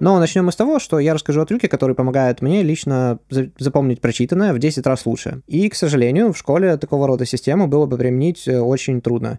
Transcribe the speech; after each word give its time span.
Но 0.00 0.18
начнем 0.18 0.46
мы 0.46 0.52
с 0.52 0.56
того, 0.56 0.78
что 0.78 0.98
я 0.98 1.14
расскажу 1.14 1.42
о 1.42 1.46
трюке, 1.46 1.68
который 1.68 1.94
помогает 1.94 2.40
мне 2.40 2.62
лично 2.62 3.18
запомнить 3.58 4.00
прочитанное 4.00 4.54
в 4.54 4.58
10 4.58 4.86
раз 4.86 5.04
лучше. 5.04 5.42
И, 5.46 5.68
к 5.68 5.74
сожалению, 5.74 6.32
в 6.32 6.38
школе 6.38 6.76
такого 6.78 7.06
рода 7.06 7.26
систему 7.26 7.68
было 7.68 7.84
бы 7.86 7.98
применить 7.98 8.48
э, 8.48 8.58
очень 8.58 9.02
трудно. 9.02 9.38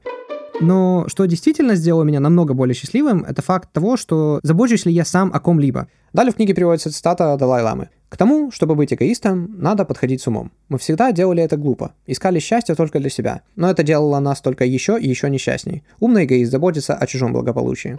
Но 0.60 1.06
что 1.08 1.26
действительно 1.26 1.74
сделало 1.74 2.04
меня 2.04 2.20
намного 2.20 2.54
более 2.54 2.76
счастливым, 2.76 3.24
это 3.24 3.42
факт 3.42 3.72
того, 3.74 3.98
что 3.98 4.40
забочусь 4.44 4.86
ли 4.86 4.94
я 4.94 5.04
сам 5.04 5.32
о 5.34 5.40
ком-либо. 5.40 5.88
Далее 6.14 6.32
в 6.32 6.36
книге 6.36 6.54
приводится 6.54 6.92
цитата 6.92 7.36
Далай-Ламы. 7.36 7.90
К 8.10 8.18
тому, 8.18 8.52
чтобы 8.52 8.76
быть 8.76 8.94
эгоистом, 8.94 9.56
надо 9.58 9.86
подходить 9.86 10.22
с 10.22 10.28
умом. 10.28 10.52
Мы 10.70 10.78
всегда 10.78 11.12
делали 11.12 11.42
это 11.42 11.58
глупо, 11.58 11.94
искали 12.06 12.38
счастье 12.38 12.76
только 12.76 13.00
для 13.00 13.10
себя, 13.10 13.42
но 13.56 13.72
это 13.72 13.82
делало 13.82 14.20
нас 14.20 14.42
только 14.42 14.64
еще 14.64 15.00
и 15.00 15.10
еще 15.10 15.30
несчастней. 15.32 15.84
Умный 16.00 16.26
эгоист 16.26 16.52
заботится 16.52 16.94
о 16.94 17.08
чужом 17.08 17.34
благополучии. 17.34 17.98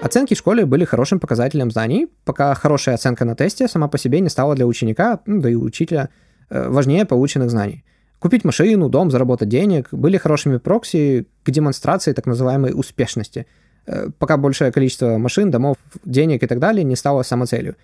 Оценки 0.00 0.34
в 0.34 0.38
школе 0.38 0.64
были 0.64 0.84
хорошим 0.84 1.18
показателем 1.18 1.72
знаний, 1.72 2.06
пока 2.24 2.54
хорошая 2.54 2.94
оценка 2.94 3.24
на 3.24 3.34
тесте 3.34 3.66
сама 3.66 3.88
по 3.88 3.98
себе 3.98 4.20
не 4.20 4.28
стала 4.28 4.54
для 4.54 4.64
ученика, 4.64 5.20
ну, 5.26 5.40
да 5.40 5.50
и 5.50 5.56
учителя, 5.56 6.10
э, 6.50 6.68
важнее 6.68 7.04
полученных 7.04 7.50
знаний. 7.50 7.84
Купить 8.20 8.44
машину, 8.44 8.88
дом, 8.88 9.10
заработать 9.10 9.48
денег 9.48 9.88
были 9.90 10.16
хорошими 10.16 10.58
прокси 10.58 11.26
к 11.42 11.50
демонстрации 11.50 12.12
так 12.12 12.26
называемой 12.26 12.72
успешности, 12.74 13.46
э, 13.86 14.10
пока 14.18 14.36
большее 14.36 14.70
количество 14.70 15.18
машин, 15.18 15.50
домов, 15.50 15.76
денег 16.04 16.44
и 16.44 16.46
так 16.46 16.60
далее 16.60 16.84
не 16.84 16.94
стало 16.94 17.24
самоцелью. 17.24 17.74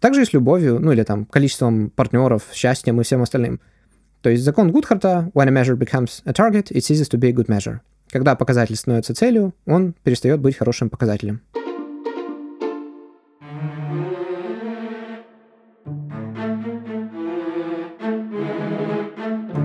Также 0.00 0.22
и 0.22 0.24
с 0.24 0.32
любовью, 0.32 0.80
ну 0.80 0.90
или 0.90 1.04
там 1.04 1.24
количеством 1.24 1.90
партнеров, 1.90 2.48
счастьем 2.52 3.00
и 3.00 3.04
всем 3.04 3.22
остальным. 3.22 3.60
То 4.22 4.30
есть 4.30 4.42
закон 4.42 4.72
Гудхарта 4.72 5.30
«When 5.34 5.48
a 5.48 5.62
measure 5.62 5.76
becomes 5.76 6.22
a 6.24 6.32
target, 6.32 6.72
it 6.72 6.78
ceases 6.78 7.08
to 7.10 7.18
be 7.18 7.28
a 7.28 7.32
good 7.32 7.46
measure». 7.46 7.78
Когда 8.10 8.34
показатель 8.34 8.74
становится 8.74 9.14
целью, 9.14 9.54
он 9.66 9.94
перестает 10.02 10.40
быть 10.40 10.56
хорошим 10.56 10.90
показателем. 10.90 11.42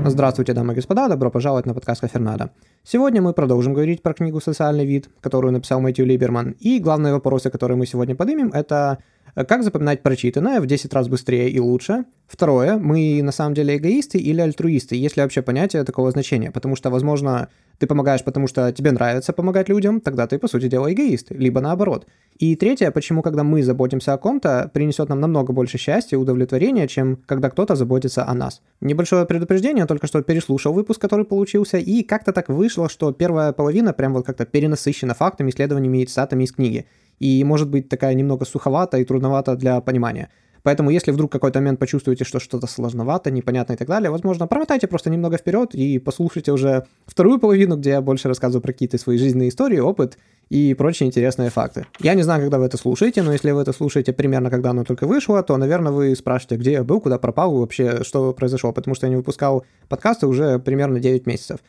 Здравствуйте, 0.08 0.54
дамы 0.54 0.74
и 0.74 0.76
господа, 0.76 1.08
добро 1.08 1.32
пожаловать 1.32 1.66
на 1.66 1.74
подкаст 1.74 2.02
Кафернада. 2.02 2.52
Сегодня 2.84 3.24
мы 3.24 3.34
продолжим 3.34 3.74
говорить 3.74 4.04
про 4.04 4.14
книгу 4.14 4.40
«Социальный 4.40 4.86
вид», 4.86 5.10
которую 5.20 5.52
написал 5.52 5.82
Мэтью 5.82 6.06
Либерман. 6.06 6.52
И 6.60 6.78
главные 6.78 7.12
вопросы, 7.12 7.50
которые 7.50 7.76
мы 7.76 7.88
сегодня 7.88 8.16
поднимем, 8.16 8.52
это 8.54 9.00
как 9.44 9.64
запоминать 9.64 10.02
прочитанное 10.02 10.62
в 10.62 10.66
10 10.66 10.94
раз 10.94 11.10
быстрее 11.10 11.50
и 11.50 11.60
лучше? 11.60 12.06
Второе, 12.26 12.78
мы 12.78 13.22
на 13.22 13.34
самом 13.34 13.54
деле 13.54 13.76
эгоисты 13.76 14.18
или 14.18 14.40
альтруисты, 14.40 14.96
ли 14.96 15.10
вообще 15.18 15.42
понятие 15.42 15.84
такого 15.84 16.10
значения? 16.12 16.52
Потому 16.52 16.78
что, 16.78 16.90
возможно, 16.90 17.50
ты 17.78 17.86
помогаешь, 17.86 18.24
потому 18.24 18.48
что 18.48 18.72
тебе 18.72 18.92
нравится 18.92 19.34
помогать 19.34 19.68
людям, 19.68 20.00
тогда 20.00 20.26
ты, 20.26 20.40
по 20.40 20.48
сути 20.48 20.70
дела, 20.70 20.92
эгоист, 20.92 21.32
либо 21.32 21.60
наоборот. 21.60 22.08
И 22.38 22.56
третье, 22.56 22.92
почему, 22.92 23.22
когда 23.22 23.44
мы 23.44 23.62
заботимся 23.62 24.14
о 24.14 24.18
ком-то, 24.18 24.72
принесет 24.74 25.10
нам 25.10 25.20
намного 25.20 25.54
больше 25.54 25.78
счастья 25.78 26.16
и 26.16 26.20
удовлетворения, 26.20 26.88
чем 26.88 27.18
когда 27.26 27.50
кто-то 27.50 27.76
заботится 27.76 28.28
о 28.28 28.34
нас. 28.34 28.62
Небольшое 28.82 29.26
предупреждение, 29.26 29.86
только 29.86 30.08
что 30.08 30.22
переслушал 30.22 30.74
выпуск, 30.74 31.00
который 31.00 31.26
получился, 31.26 31.78
и 31.78 32.04
как-то 32.04 32.32
так 32.34 32.50
вышло, 32.50 32.90
что 32.90 33.12
первая 33.12 33.52
половина 33.52 33.94
прям 33.94 34.14
вот 34.14 34.26
как-то 34.26 34.46
перенасыщена 34.46 35.14
фактами, 35.14 35.50
исследованиями 35.50 36.04
и 36.04 36.06
цитатами 36.06 36.44
из 36.44 36.52
книги 36.52 36.86
и 37.20 37.44
может 37.44 37.70
быть 37.70 37.90
такая 37.90 38.14
немного 38.14 38.46
суховата 38.46 38.98
и 38.98 39.06
трудновата 39.06 39.56
для 39.56 39.82
понимания. 39.82 40.30
Поэтому, 40.66 40.90
если 40.90 41.12
вдруг 41.12 41.32
какой-то 41.32 41.60
момент 41.60 41.80
почувствуете, 41.80 42.24
что 42.24 42.40
что-то 42.40 42.66
сложновато, 42.66 43.30
непонятно 43.30 43.74
и 43.74 43.76
так 43.76 43.88
далее, 43.88 44.10
возможно, 44.10 44.48
промотайте 44.48 44.88
просто 44.88 45.12
немного 45.12 45.38
вперед 45.38 45.76
и 45.76 46.00
послушайте 46.00 46.52
уже 46.52 46.86
вторую 47.06 47.38
половину, 47.38 47.78
где 47.78 47.92
я 47.92 48.02
больше 48.02 48.28
рассказываю 48.28 48.64
про 48.64 48.74
какие-то 48.74 48.98
свои 48.98 49.20
жизненные 49.20 49.50
истории, 49.50 49.78
опыт 49.78 50.18
и 50.50 50.74
прочие 50.74 51.06
интересные 51.06 51.52
факты. 51.52 51.86
Я 52.00 52.16
не 52.16 52.24
знаю, 52.24 52.42
когда 52.42 52.58
вы 52.58 52.66
это 52.66 52.78
слушаете, 52.78 53.22
но 53.22 53.32
если 53.32 53.52
вы 53.52 53.62
это 53.62 53.74
слушаете 53.74 54.12
примерно, 54.12 54.50
когда 54.50 54.72
оно 54.72 54.84
только 54.84 55.06
вышло, 55.06 55.44
то, 55.44 55.56
наверное, 55.56 55.92
вы 55.92 56.16
спрашиваете, 56.16 56.56
где 56.56 56.72
я 56.72 56.84
был, 56.84 57.00
куда 57.00 57.20
пропал 57.20 57.56
вообще, 57.56 58.04
что 58.04 58.34
произошло, 58.34 58.72
потому 58.74 58.96
что 58.96 59.06
я 59.06 59.12
не 59.12 59.18
выпускал 59.18 59.66
подкасты 59.88 60.26
уже 60.26 60.58
примерно 60.58 61.00
9 61.00 61.28
месяцев. 61.28 61.60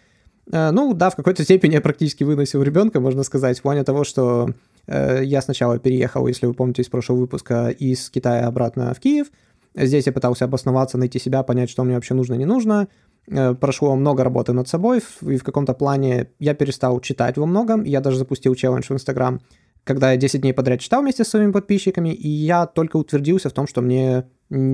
Э, 0.53 0.71
ну, 0.71 0.95
да, 0.95 1.11
в 1.11 1.17
какой-то 1.17 1.45
степени 1.45 1.75
я 1.75 1.81
практически 1.81 2.25
выносил 2.25 2.63
ребенка, 2.63 3.01
можно 3.01 3.23
сказать, 3.23 3.59
в 3.59 3.63
плане 3.63 3.85
того, 3.85 4.05
что 4.05 4.51
Э, 4.87 5.21
я 5.23 5.41
сначала 5.43 5.79
переехал, 5.79 6.27
если 6.27 6.47
вы 6.47 6.55
помните 6.55 6.83
из 6.83 6.89
прошлого 6.89 7.21
выпуска, 7.21 7.69
из 7.69 8.11
Китая 8.11 8.47
обратно 8.47 8.93
в 8.95 9.01
Киев. 9.01 9.29
Здесь 9.75 10.07
я 10.07 10.13
пытался 10.13 10.47
обосноваться, 10.47 10.97
найти 10.97 11.19
себя, 11.19 11.43
понять, 11.43 11.71
что 11.71 11.85
мне 11.85 11.95
вообще 11.95 12.15
нужно, 12.15 12.35
не 12.35 12.45
нужно. 12.45 12.89
Э, 13.29 13.55
прошло 13.55 13.95
много 13.97 14.25
работы 14.25 14.53
над 14.53 14.69
собой, 14.69 15.03
и 15.23 15.37
в 15.37 15.45
каком-то 15.45 15.75
плане 15.75 16.31
я 16.39 16.55
перестал 16.55 17.01
читать 17.01 17.37
во 17.37 17.47
многом. 17.47 17.85
Я 17.85 18.01
даже 18.01 18.19
запустил 18.19 18.55
челлендж 18.55 18.87
в 18.89 18.93
Инстаграм, 18.93 19.41
когда 19.85 20.13
я 20.13 20.17
10 20.17 20.41
дней 20.41 20.53
подряд 20.53 20.81
читал 20.81 21.03
вместе 21.03 21.25
с 21.25 21.29
своими 21.29 21.53
подписчиками, 21.53 22.11
и 22.11 22.29
я 22.29 22.67
только 22.67 22.97
утвердился 22.97 23.51
в 23.51 23.53
том, 23.53 23.67
что 23.67 23.83
мне 23.83 24.27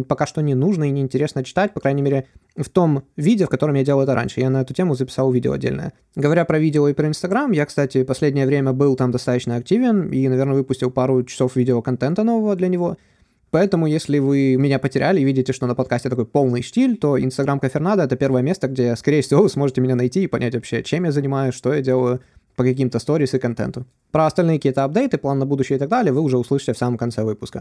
пока 0.06 0.26
что 0.26 0.42
не 0.42 0.54
нужно 0.54 0.84
и 0.84 0.90
не 0.90 1.00
интересно 1.00 1.42
читать, 1.44 1.72
по 1.72 1.80
крайней 1.80 2.02
мере, 2.02 2.26
в 2.56 2.68
том 2.68 3.04
видео, 3.16 3.46
в 3.46 3.50
котором 3.50 3.74
я 3.74 3.84
делал 3.84 4.02
это 4.02 4.14
раньше. 4.14 4.40
Я 4.40 4.50
на 4.50 4.62
эту 4.62 4.74
тему 4.74 4.94
записал 4.94 5.30
видео 5.32 5.52
отдельное. 5.52 5.92
Говоря 6.14 6.44
про 6.44 6.58
видео 6.58 6.88
и 6.88 6.92
про 6.92 7.08
Инстаграм, 7.08 7.50
я, 7.52 7.66
кстати, 7.66 8.04
последнее 8.04 8.46
время 8.46 8.72
был 8.72 8.96
там 8.96 9.10
достаточно 9.10 9.56
активен 9.56 10.08
и, 10.10 10.28
наверное, 10.28 10.54
выпустил 10.54 10.90
пару 10.90 11.22
часов 11.24 11.56
видеоконтента 11.56 12.22
нового 12.22 12.56
для 12.56 12.68
него. 12.68 12.96
Поэтому, 13.50 13.86
если 13.86 14.18
вы 14.18 14.56
меня 14.56 14.78
потеряли 14.78 15.20
и 15.20 15.24
видите, 15.24 15.52
что 15.52 15.66
на 15.66 15.74
подкасте 15.74 16.08
такой 16.08 16.24
полный 16.24 16.62
штиль, 16.62 16.96
то 16.96 17.22
Инстаграм 17.22 17.60
Кафернада— 17.60 18.02
это 18.04 18.16
первое 18.16 18.40
место, 18.40 18.66
где, 18.66 18.96
скорее 18.96 19.20
всего, 19.20 19.42
вы 19.42 19.50
сможете 19.50 19.82
меня 19.82 19.94
найти 19.94 20.24
и 20.24 20.26
понять 20.26 20.54
вообще, 20.54 20.82
чем 20.82 21.04
я 21.04 21.12
занимаюсь, 21.12 21.54
что 21.54 21.74
я 21.74 21.82
делаю 21.82 22.20
по 22.56 22.64
каким-то 22.64 22.98
сторис 22.98 23.34
и 23.34 23.38
контенту. 23.38 23.84
Про 24.10 24.26
остальные 24.26 24.56
какие-то 24.56 24.84
апдейты, 24.84 25.19
план 25.19 25.38
на 25.38 25.46
будущее 25.46 25.76
и 25.76 25.78
так 25.78 25.90
далее 25.90 26.12
вы 26.12 26.22
уже 26.22 26.38
услышите 26.38 26.72
в 26.72 26.78
самом 26.78 26.96
конце 26.96 27.24
выпуска. 27.24 27.60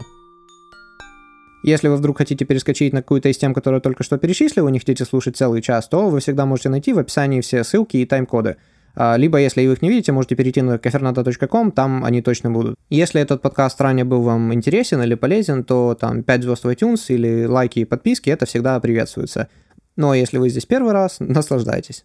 Если 1.62 1.88
вы 1.88 1.96
вдруг 1.96 2.18
хотите 2.18 2.44
перескочить 2.44 2.92
на 2.92 3.02
какую-то 3.02 3.28
из 3.28 3.38
тем, 3.38 3.54
которую 3.54 3.80
только 3.80 4.02
что 4.02 4.18
перечислил, 4.18 4.68
и 4.68 4.72
не 4.72 4.80
хотите 4.80 5.04
слушать 5.04 5.36
целый 5.36 5.62
час, 5.62 5.88
то 5.88 6.08
вы 6.08 6.20
всегда 6.20 6.44
можете 6.44 6.68
найти 6.68 6.92
в 6.92 6.98
описании 6.98 7.40
все 7.40 7.62
ссылки 7.62 7.98
и 7.98 8.06
тайм-коды. 8.06 8.56
А, 8.94 9.16
либо, 9.16 9.38
если 9.38 9.66
вы 9.66 9.74
их 9.74 9.82
не 9.82 9.88
видите, 9.88 10.12
можете 10.12 10.34
перейти 10.34 10.60
на 10.60 10.74
kafernata.com, 10.76 11.70
там 11.70 12.04
они 12.04 12.20
точно 12.20 12.50
будут. 12.50 12.76
Если 12.90 13.20
этот 13.20 13.40
подкаст 13.40 13.80
ранее 13.80 14.04
был 14.04 14.22
вам 14.22 14.52
интересен 14.52 15.02
или 15.02 15.14
полезен, 15.14 15.64
то 15.64 15.96
там 15.98 16.22
5 16.22 16.42
звезд 16.42 16.64
в 16.64 16.68
iTunes 16.68 17.04
или 17.08 17.44
лайки 17.44 17.80
и 17.80 17.84
подписки, 17.84 18.28
это 18.28 18.44
всегда 18.44 18.78
приветствуется. 18.80 19.48
Но 19.96 20.08
ну, 20.08 20.12
а 20.12 20.16
если 20.16 20.38
вы 20.38 20.48
здесь 20.48 20.66
первый 20.66 20.92
раз, 20.92 21.16
наслаждайтесь. 21.20 22.04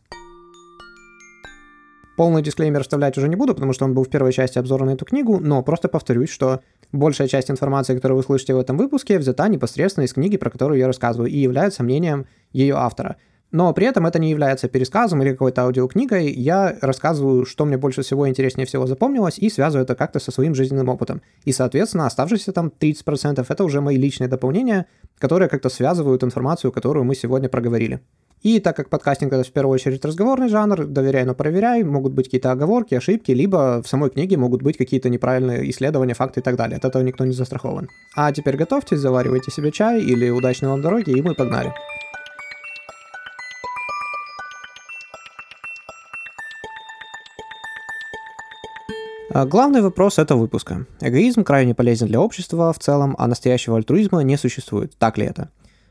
Полный 2.18 2.42
дисклеймер 2.42 2.82
вставлять 2.82 3.16
уже 3.20 3.30
не 3.30 3.36
буду, 3.36 3.54
потому 3.54 3.74
что 3.74 3.86
он 3.86 3.94
был 3.94 4.04
в 4.04 4.10
первой 4.10 4.34
части 4.34 4.58
обзора 4.58 4.86
на 4.86 4.96
эту 4.96 5.06
книгу, 5.06 5.40
но 5.40 5.62
просто 5.62 5.88
повторюсь, 5.88 6.32
что 6.32 6.62
большая 6.92 7.28
часть 7.28 7.52
информации, 7.52 7.94
которую 7.94 8.18
вы 8.18 8.24
слышите 8.24 8.56
в 8.56 8.58
этом 8.58 8.76
выпуске, 8.76 9.20
взята 9.20 9.48
непосредственно 9.48 10.06
из 10.06 10.14
книги, 10.14 10.36
про 10.36 10.50
которую 10.50 10.80
я 10.80 10.88
рассказываю, 10.88 11.30
и 11.30 11.38
является 11.38 11.84
мнением 11.84 12.26
ее 12.54 12.74
автора. 12.74 13.18
Но 13.52 13.72
при 13.72 13.86
этом 13.86 14.08
это 14.08 14.18
не 14.18 14.32
является 14.32 14.68
пересказом 14.68 15.22
или 15.22 15.30
какой-то 15.30 15.62
аудиокнигой. 15.62 16.32
Я 16.32 16.76
рассказываю, 16.82 17.46
что 17.46 17.66
мне 17.66 17.78
больше 17.78 18.02
всего 18.02 18.28
интереснее 18.28 18.66
всего 18.66 18.88
запомнилось, 18.88 19.38
и 19.38 19.48
связываю 19.52 19.84
это 19.84 19.94
как-то 19.94 20.20
со 20.20 20.32
своим 20.32 20.56
жизненным 20.56 20.90
опытом. 20.90 21.22
И, 21.46 21.52
соответственно, 21.52 22.08
оставшиеся 22.08 22.52
там 22.52 22.72
30% 22.80 23.46
это 23.48 23.64
уже 23.64 23.80
мои 23.80 23.96
личные 23.96 24.28
дополнения, 24.28 24.88
которые 25.20 25.50
как-то 25.50 25.70
связывают 25.70 26.24
информацию, 26.24 26.72
которую 26.72 27.04
мы 27.04 27.14
сегодня 27.14 27.48
проговорили. 27.48 28.02
И 28.47 28.62
так 28.62 28.78
как 28.78 28.90
подкастинг 28.90 29.34
это 29.34 29.44
в 29.44 29.52
первую 29.52 29.74
очередь 29.74 30.06
разговорный 30.06 30.47
жанр, 30.47 30.85
доверяй, 30.85 31.25
но 31.25 31.35
проверяй, 31.35 31.84
могут 31.84 32.13
быть 32.13 32.28
какие-то 32.28 32.53
оговорки, 32.53 32.96
ошибки, 32.96 33.31
либо 33.31 33.81
в 33.84 33.90
самой 33.90 34.09
книге 34.09 34.38
могут 34.38 34.62
быть 34.62 34.78
какие-то 34.78 35.09
неправильные 35.09 35.69
исследования, 35.69 36.13
факты 36.13 36.40
и 36.40 36.44
так 36.44 36.56
далее. 36.56 36.78
От 36.78 36.86
этого 36.86 37.03
никто 37.03 37.25
не 37.25 37.34
застрахован. 37.34 37.90
А 38.16 38.31
теперь 38.31 38.56
готовьтесь, 38.56 39.00
заваривайте 39.00 39.52
себе 39.52 39.69
чай 39.74 40.02
или 40.02 40.30
удачной 40.30 40.69
вам 40.69 40.81
дороги, 40.81 41.09
и 41.09 41.22
мы 41.22 41.36
погнали. 41.36 41.74
А 49.34 49.46
главный 49.46 49.81
вопрос 49.81 50.19
этого 50.19 50.40
выпуска. 50.40 50.86
Эгоизм 51.02 51.44
крайне 51.44 51.75
полезен 51.75 52.07
для 52.07 52.22
общества 52.22 52.72
в 52.72 52.80
целом, 52.80 53.13
а 53.19 53.27
настоящего 53.27 53.75
альтруизма 53.75 54.22
не 54.22 54.38
существует. 54.38 54.94
Так 54.98 55.18
ли 55.18 55.25
это? 55.25 55.50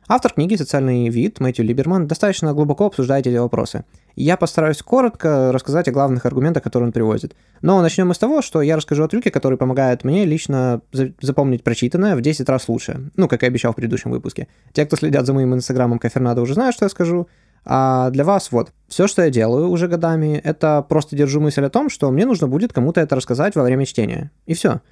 Автор 0.08 0.32
книги 0.32 0.55
«Социальный 0.55 1.08
вид» 1.08 1.41
Мэтью 1.41 1.64
Либерман 1.64 2.06
достаточно 2.06 2.55
глубоко 2.55 2.87
обсуждает 2.87 3.26
эти 3.26 3.37
вопросы. 3.38 3.85
Я 4.14 4.37
постараюсь 4.37 4.81
коротко 4.81 5.50
рассказать 5.50 5.88
о 5.88 5.91
главных 5.91 6.25
аргументах, 6.26 6.62
которые 6.62 6.87
он 6.87 6.93
приводит. 6.93 7.35
Но 7.61 7.82
начнем 7.82 8.06
мы 8.06 8.14
с 8.14 8.19
того, 8.19 8.41
что 8.41 8.62
я 8.62 8.76
расскажу 8.76 9.03
о 9.03 9.08
трюке, 9.08 9.32
который 9.32 9.58
помогает 9.58 10.05
мне 10.05 10.25
лично 10.25 10.81
запомнить 11.20 11.64
прочитанное 11.64 12.14
в 12.14 12.20
10 12.20 12.49
раз 12.49 12.69
лучше. 12.69 13.11
Ну, 13.17 13.26
как 13.26 13.43
и 13.43 13.47
обещал 13.47 13.73
в 13.73 13.75
предыдущем 13.75 14.12
выпуске. 14.12 14.47
Те, 14.73 14.87
кто 14.87 14.94
следят 14.94 15.26
за 15.26 15.32
моим 15.32 15.55
инстаграмом 15.55 15.99
Кафернадо, 15.99 16.41
уже 16.41 16.55
знают, 16.55 16.76
что 16.76 16.85
я 16.85 16.88
скажу. 16.88 17.26
А 17.64 18.11
для 18.11 18.23
вас 18.23 18.53
вот, 18.53 18.70
все, 18.87 19.08
что 19.08 19.23
я 19.23 19.31
делаю 19.31 19.69
уже 19.70 19.88
годами, 19.88 20.41
это 20.44 20.87
просто 20.88 21.17
держу 21.17 21.41
мысль 21.41 21.64
о 21.64 21.69
том, 21.69 21.91
что 21.91 22.12
мне 22.12 22.26
нужно 22.26 22.47
будет 22.47 22.73
кому-то 22.73 23.00
это 23.00 23.17
рассказать 23.17 23.56
во 23.56 23.64
время 23.64 23.85
чтения. 23.85 24.31
И 24.47 24.55
все. 24.55 24.82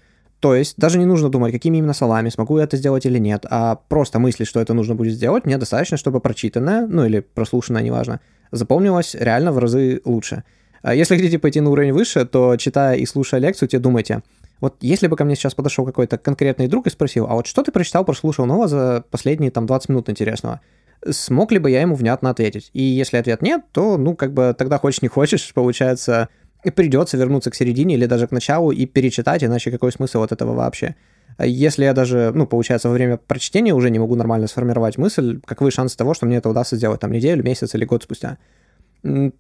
То 0.45 0.55
есть 0.55 0.75
даже 0.77 0.99
не 0.99 1.07
нужно 1.07 1.31
думать, 1.31 1.53
какими 1.53 1.79
именно 1.79 1.95
словами, 1.95 2.29
смогу 2.29 2.59
я 2.59 2.65
это 2.65 2.77
сделать 2.77 3.07
или 3.07 3.19
нет, 3.19 3.47
а 3.49 3.77
просто 3.89 4.19
мысли, 4.19 4.45
что 4.45 4.61
это 4.61 4.75
нужно 4.75 4.95
будет 4.95 5.15
сделать, 5.15 5.47
мне 5.47 5.57
достаточно, 5.57 5.97
чтобы 5.97 6.21
прочитанное, 6.21 6.87
ну 6.87 7.07
или 7.07 7.21
прослушанное, 7.21 7.81
неважно, 7.81 8.21
запомнилось 8.53 9.15
реально 9.15 9.53
в 9.53 9.59
разы 9.59 10.03
лучше. 10.05 10.45
А 10.83 10.95
если 10.95 11.17
хотите 11.17 11.39
пойти 11.39 11.63
на 11.63 11.71
уровень 11.71 11.95
выше, 11.95 12.27
то 12.27 12.59
читая 12.59 12.97
и 12.97 13.07
слушая 13.07 13.41
лекцию, 13.41 13.71
те 13.71 13.79
думайте, 13.79 14.21
Вот 14.61 14.77
если 14.83 15.07
бы 15.07 15.17
ко 15.17 15.25
мне 15.25 15.35
сейчас 15.35 15.55
подошел 15.55 15.87
какой-то 15.87 16.19
конкретный 16.19 16.69
друг 16.69 16.89
и 16.89 16.91
спросил, 16.91 17.27
а 17.27 17.37
вот 17.37 17.47
что 17.47 17.63
ты 17.63 17.73
прочитал, 17.73 18.05
прослушал 18.05 18.45
нового 18.45 18.69
за 18.69 19.03
последние 19.11 19.51
там 19.51 19.65
20 19.65 19.89
минут 19.89 20.11
интересного? 20.11 20.61
Смог 21.09 21.53
ли 21.53 21.59
бы 21.59 21.71
я 21.71 21.81
ему 21.81 21.95
внятно 21.95 22.29
ответить? 22.29 22.69
И 22.75 22.83
если 22.83 23.17
ответ 23.17 23.41
нет, 23.41 23.63
то, 23.73 23.97
ну, 23.97 24.15
как 24.15 24.35
бы 24.35 24.55
тогда 24.59 24.79
хочешь 24.79 25.01
не 25.01 25.09
хочешь, 25.09 25.55
получается, 25.55 26.29
придется 26.71 27.17
вернуться 27.17 27.51
к 27.51 27.55
середине 27.55 27.95
или 27.95 28.07
даже 28.07 28.27
к 28.27 28.33
началу 28.33 28.71
и 28.71 28.87
перечитать, 28.87 29.45
иначе 29.45 29.71
какой 29.71 29.93
смысл 29.93 30.23
от 30.23 30.33
этого 30.33 30.55
вообще? 30.55 30.95
Если 31.39 31.85
я 31.85 31.95
даже, 31.95 32.31
ну, 32.35 32.47
получается, 32.47 32.89
во 32.89 32.95
время 32.95 33.17
прочтения 33.17 33.75
уже 33.75 33.91
не 33.91 33.99
могу 33.99 34.15
нормально 34.15 34.47
сформировать 34.47 34.99
мысль, 34.99 35.41
каковы 35.45 35.71
шансы 35.71 35.97
того, 35.97 36.15
что 36.15 36.27
мне 36.27 36.37
это 36.37 36.49
удастся 36.49 36.77
сделать 36.77 37.01
там 37.01 37.11
неделю, 37.11 37.43
месяц 37.43 37.75
или 37.75 37.85
год 37.85 38.05
спустя? 38.05 38.39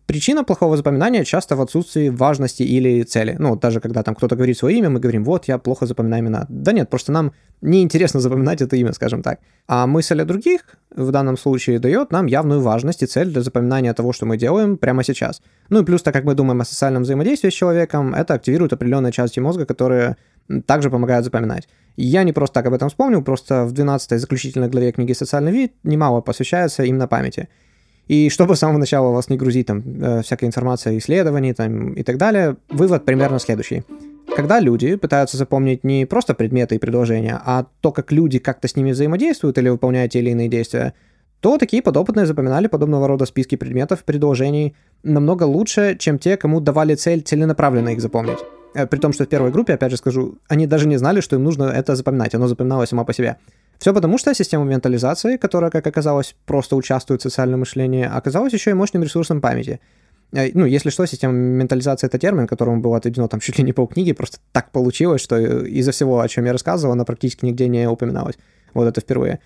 Причина 0.06 0.44
плохого 0.44 0.76
запоминания 0.76 1.24
часто 1.24 1.56
в 1.56 1.60
отсутствии 1.62 2.10
важности 2.10 2.62
или 2.62 3.02
цели. 3.02 3.36
Ну, 3.38 3.56
даже 3.56 3.80
когда 3.80 4.02
там 4.02 4.14
кто-то 4.14 4.36
говорит 4.36 4.58
свое 4.58 4.76
имя, 4.76 4.90
мы 4.90 5.00
говорим, 5.00 5.24
вот, 5.24 5.48
я 5.48 5.56
плохо 5.56 5.86
запоминаю 5.86 6.22
имена. 6.22 6.44
Да 6.50 6.72
нет, 6.72 6.90
просто 6.90 7.12
нам 7.12 7.32
неинтересно 7.62 8.20
запоминать 8.20 8.60
это 8.60 8.76
имя, 8.76 8.92
скажем 8.92 9.22
так. 9.22 9.40
А 9.66 9.86
мысль 9.86 10.20
о 10.20 10.26
других 10.26 10.60
в 10.94 11.10
данном 11.10 11.38
случае 11.38 11.78
дает 11.78 12.12
нам 12.12 12.26
явную 12.26 12.60
важность 12.60 13.02
и 13.02 13.06
цель 13.06 13.30
для 13.30 13.40
запоминания 13.40 13.94
того, 13.94 14.12
что 14.12 14.26
мы 14.26 14.36
делаем 14.36 14.76
прямо 14.76 15.02
сейчас. 15.02 15.40
Ну 15.70 15.80
и 15.80 15.84
плюс, 15.84 16.02
так 16.02 16.12
как 16.12 16.24
мы 16.24 16.34
думаем 16.34 16.60
о 16.60 16.66
социальном 16.66 17.04
взаимодействии 17.04 17.48
с 17.48 17.54
человеком, 17.54 18.14
это 18.14 18.34
активирует 18.34 18.74
определенные 18.74 19.12
части 19.12 19.40
мозга, 19.40 19.64
которые 19.64 20.16
также 20.66 20.90
помогают 20.90 21.24
запоминать. 21.24 21.68
Я 21.96 22.22
не 22.24 22.34
просто 22.34 22.54
так 22.54 22.66
об 22.66 22.74
этом 22.74 22.90
вспомнил, 22.90 23.22
просто 23.22 23.64
в 23.64 23.72
12 23.72 24.20
заключительной 24.20 24.68
главе 24.68 24.92
книги 24.92 25.14
«Социальный 25.14 25.52
вид» 25.52 25.72
немало 25.84 26.20
посвящается 26.20 26.82
именно 26.82 27.08
памяти. 27.08 27.48
И 28.08 28.28
чтобы 28.28 28.54
с 28.54 28.58
самого 28.58 28.78
начала 28.78 29.10
вас 29.12 29.28
не 29.28 29.36
грузить 29.36 29.66
там 29.66 29.82
э, 30.02 30.22
всякой 30.22 30.46
информацией, 30.46 30.98
исследований 30.98 31.54
там, 31.54 31.94
и 31.94 32.02
так 32.02 32.18
далее, 32.18 32.56
вывод 32.68 33.04
примерно 33.04 33.38
следующий. 33.38 33.82
Когда 34.36 34.60
люди 34.60 34.96
пытаются 34.96 35.36
запомнить 35.36 35.84
не 35.84 36.06
просто 36.06 36.34
предметы 36.34 36.74
и 36.74 36.78
предложения, 36.78 37.40
а 37.44 37.66
то, 37.80 37.92
как 37.92 38.12
люди 38.12 38.38
как-то 38.38 38.68
с 38.68 38.76
ними 38.76 38.92
взаимодействуют 38.92 39.58
или 39.58 39.68
выполняют 39.68 40.12
те 40.12 40.18
или 40.18 40.30
иные 40.30 40.48
действия, 40.48 40.94
то 41.40 41.58
такие 41.58 41.82
подопытные 41.82 42.26
запоминали 42.26 42.68
подобного 42.68 43.06
рода 43.06 43.26
списки 43.26 43.56
предметов, 43.56 44.02
предложений 44.04 44.74
намного 45.02 45.44
лучше, 45.44 45.96
чем 45.98 46.18
те, 46.18 46.36
кому 46.36 46.60
давали 46.60 46.94
цель 46.94 47.20
целенаправленно 47.20 47.90
их 47.90 48.00
запомнить. 48.00 48.38
Э, 48.74 48.86
при 48.86 48.98
том, 48.98 49.12
что 49.12 49.24
в 49.24 49.28
первой 49.28 49.50
группе, 49.50 49.74
опять 49.74 49.90
же 49.90 49.96
скажу, 49.96 50.38
они 50.48 50.66
даже 50.66 50.88
не 50.88 50.96
знали, 50.96 51.20
что 51.20 51.36
им 51.36 51.44
нужно 51.44 51.64
это 51.64 51.96
запоминать, 51.96 52.34
оно 52.34 52.48
запоминалось 52.48 52.88
само 52.88 53.04
по 53.04 53.12
себе. 53.12 53.36
Все 53.84 53.92
потому, 53.92 54.16
что 54.16 54.32
система 54.32 54.64
ментализации, 54.64 55.36
которая, 55.36 55.70
как 55.70 55.86
оказалось, 55.86 56.34
просто 56.46 56.74
участвует 56.74 57.20
в 57.20 57.22
социальном 57.24 57.60
мышлении, 57.60 58.08
оказалась 58.10 58.54
еще 58.54 58.70
и 58.70 58.72
мощным 58.72 59.02
ресурсом 59.02 59.42
памяти. 59.42 59.78
Э, 60.32 60.48
ну, 60.54 60.64
если 60.64 60.88
что, 60.88 61.04
система 61.04 61.34
ментализации— 61.34 62.06
это 62.08 62.18
термин, 62.18 62.46
которому 62.46 62.80
было 62.80 62.96
отведено 62.96 63.28
там 63.28 63.40
чуть 63.40 63.58
ли 63.58 63.62
не 63.62 63.74
полкниги, 63.74 64.12
просто 64.12 64.38
так 64.52 64.70
получилось, 64.70 65.20
что 65.20 65.38
из-за 65.38 65.92
всего, 65.92 66.20
о 66.20 66.28
чем 66.28 66.46
я 66.46 66.52
рассказывал, 66.52 66.94
она 66.94 67.04
практически 67.04 67.44
нигде 67.44 67.68
не 67.68 67.86
упоминалась. 67.86 68.36
Вот 68.72 68.86
это 68.86 69.02
впервые. 69.02 69.40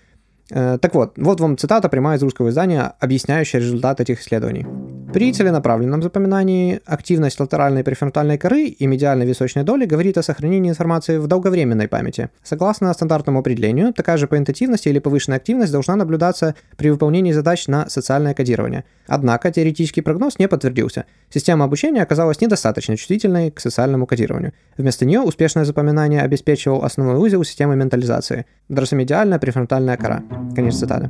Э, 0.51 0.77
так 0.81 0.95
вот, 0.95 1.13
вот 1.17 1.39
вам 1.39 1.57
цитата 1.57 1.89
прямая 1.89 2.17
из 2.17 2.23
русского 2.23 2.49
издания, 2.49 2.93
объясняющая 2.99 3.59
результат 3.59 4.01
этих 4.01 4.21
исследований. 4.21 4.65
При 5.13 5.33
целенаправленном 5.33 6.03
запоминании 6.03 6.81
активность 6.85 7.39
латеральной 7.39 7.83
префронтальной 7.83 8.37
коры 8.37 8.65
и 8.65 8.85
медиальной 8.85 9.25
височной 9.25 9.63
доли 9.63 9.85
говорит 9.85 10.19
о 10.19 10.23
сохранении 10.23 10.69
информации 10.69 11.17
в 11.17 11.25
долговременной 11.25 11.87
памяти. 11.87 12.29
Согласно 12.43 12.93
стандартному 12.93 13.39
определению, 13.39 13.91
такая 13.91 14.17
же 14.17 14.27
по 14.27 14.37
интенсивности 14.37 14.87
или 14.87 14.99
повышенная 14.99 15.37
активность 15.37 15.71
должна 15.71 15.95
наблюдаться 15.95 16.53
при 16.77 16.91
выполнении 16.91 17.31
задач 17.31 17.67
на 17.67 17.89
социальное 17.89 18.35
кодирование. 18.35 18.83
Однако 19.07 19.51
теоретический 19.51 20.03
прогноз 20.03 20.37
не 20.37 20.47
подтвердился. 20.47 21.05
Система 21.31 21.65
обучения 21.65 22.03
оказалась 22.03 22.39
недостаточно 22.39 22.95
чувствительной 22.95 23.49
к 23.49 23.59
социальному 23.59 24.05
кодированию. 24.05 24.53
Вместо 24.77 25.05
нее 25.05 25.21
успешное 25.21 25.65
запоминание 25.65 26.21
обеспечивал 26.21 26.83
основной 26.83 27.17
узел 27.17 27.43
системы 27.43 27.75
ментализации– 27.75 28.45
дросомедиальная 28.69 29.39
префронтальная 29.39 29.97
кора. 29.97 30.21
Конец 30.55 30.77
цитаты. 30.77 31.09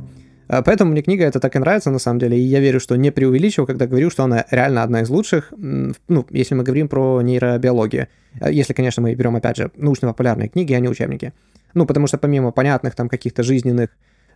А, 0.50 0.62
поэтому 0.62 0.90
мне 0.90 1.02
книга 1.02 1.24
эта 1.24 1.38
так 1.38 1.54
и 1.54 1.58
нравится, 1.60 1.90
на 1.90 2.00
самом 2.00 2.18
деле, 2.18 2.36
и 2.36 2.42
я 2.42 2.58
верю, 2.58 2.80
что 2.80 2.96
не 2.96 3.12
преувеличивал, 3.12 3.66
когда 3.66 3.86
говорю, 3.86 4.10
что 4.10 4.24
она 4.24 4.44
реально 4.50 4.82
одна 4.82 5.02
из 5.02 5.08
лучших, 5.08 5.52
ну, 5.56 6.26
если 6.30 6.56
мы 6.56 6.64
говорим 6.64 6.88
про 6.88 7.22
нейробиологию. 7.22 8.08
А, 8.40 8.50
если, 8.50 8.72
конечно, 8.72 9.00
мы 9.00 9.14
берем, 9.14 9.36
опять 9.36 9.56
же, 9.56 9.70
научно-популярные 9.76 10.48
книги, 10.48 10.72
а 10.72 10.80
не 10.80 10.88
учебники. 10.88 11.32
Ну, 11.74 11.86
потому 11.86 12.08
что 12.08 12.18
помимо 12.18 12.50
понятных 12.50 12.96
там 12.96 13.08
каких-то 13.08 13.44
жизненных 13.44 13.90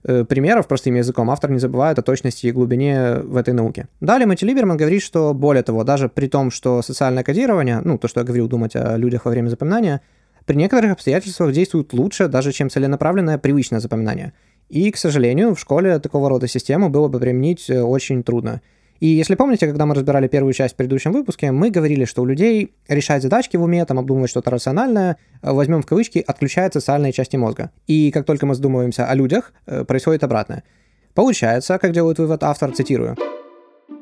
э, 0.05 0.25
примеров 0.25 0.69
простым 0.69 0.95
языком, 0.95 1.31
автор 1.31 1.51
не 1.51 1.59
забывает 1.59 1.99
о 1.99 2.03
точности 2.03 2.47
и 2.47 2.53
глубине 2.53 3.17
в 3.17 3.37
этой 3.37 3.53
науке. 3.53 3.89
Далее 4.01 4.29
Мэтью 4.29 4.47
Либерман 4.47 4.77
говорит, 4.77 5.03
что 5.03 5.35
более 5.35 5.65
того, 5.65 5.83
даже 5.83 6.09
при 6.09 6.29
том, 6.29 6.53
что 6.53 6.81
социальное 6.83 7.25
кодирование, 7.25 7.81
ну, 7.85 7.99
то, 7.99 8.07
что 8.07 8.21
я 8.21 8.25
говорил, 8.25 8.47
думать 8.47 8.77
о 8.77 8.97
людях 8.97 9.25
во 9.25 9.33
время 9.33 9.49
запоминания, 9.49 10.01
при 10.47 10.55
некоторых 10.55 10.93
обстоятельствах 10.93 11.53
действует 11.53 11.93
лучше 11.93 12.29
даже, 12.29 12.53
чем 12.53 12.71
целенаправленное 12.71 13.39
привычное 13.39 13.81
запоминание– 13.81 14.33
и, 14.69 14.91
к 14.91 14.97
сожалению, 14.97 15.55
в 15.55 15.61
школе 15.61 15.99
такого 15.99 16.29
рода 16.29 16.49
систему 16.49 16.89
было 16.89 17.09
бы 17.09 17.21
применить 17.21 17.69
э, 17.69 17.83
очень 17.83 18.23
трудно. 18.23 18.61
И 19.01 19.09
если 19.09 19.35
помните, 19.35 19.67
когда 19.67 19.87
мы 19.87 19.95
разбирали 19.95 20.29
первую 20.29 20.53
часть 20.55 20.75
в 20.75 20.77
предыдущем 20.77 21.13
выпуске, 21.13 21.53
мы 21.53 21.71
говорили, 21.71 22.05
что 22.05 22.23
у 22.23 22.25
людей 22.25 22.73
решать 22.89 23.23
задачки 23.23 23.57
в 23.57 23.63
уме, 23.63 23.85
там 23.85 23.99
обдумывать 23.99 24.31
что-то 24.31 24.51
рациональное, 24.51 25.17
э, 25.43 25.53
возьмем 25.53 25.83
в 25.83 25.87
кавычки, 25.87 26.25
отключают 26.27 26.73
социальные 26.73 27.13
части 27.13 27.37
мозга. 27.37 27.71
И 27.87 28.11
как 28.11 28.25
только 28.25 28.47
мы 28.47 28.55
задумываемся 28.55 29.07
о 29.07 29.15
людях, 29.15 29.53
э, 29.67 29.85
происходит 29.85 30.25
обратное. 30.25 30.65
Получается, 31.13 31.79
как 31.79 31.93
делает 31.93 32.19
вывод 32.19 32.43
автор, 32.43 32.73
цитирую, 32.73 33.17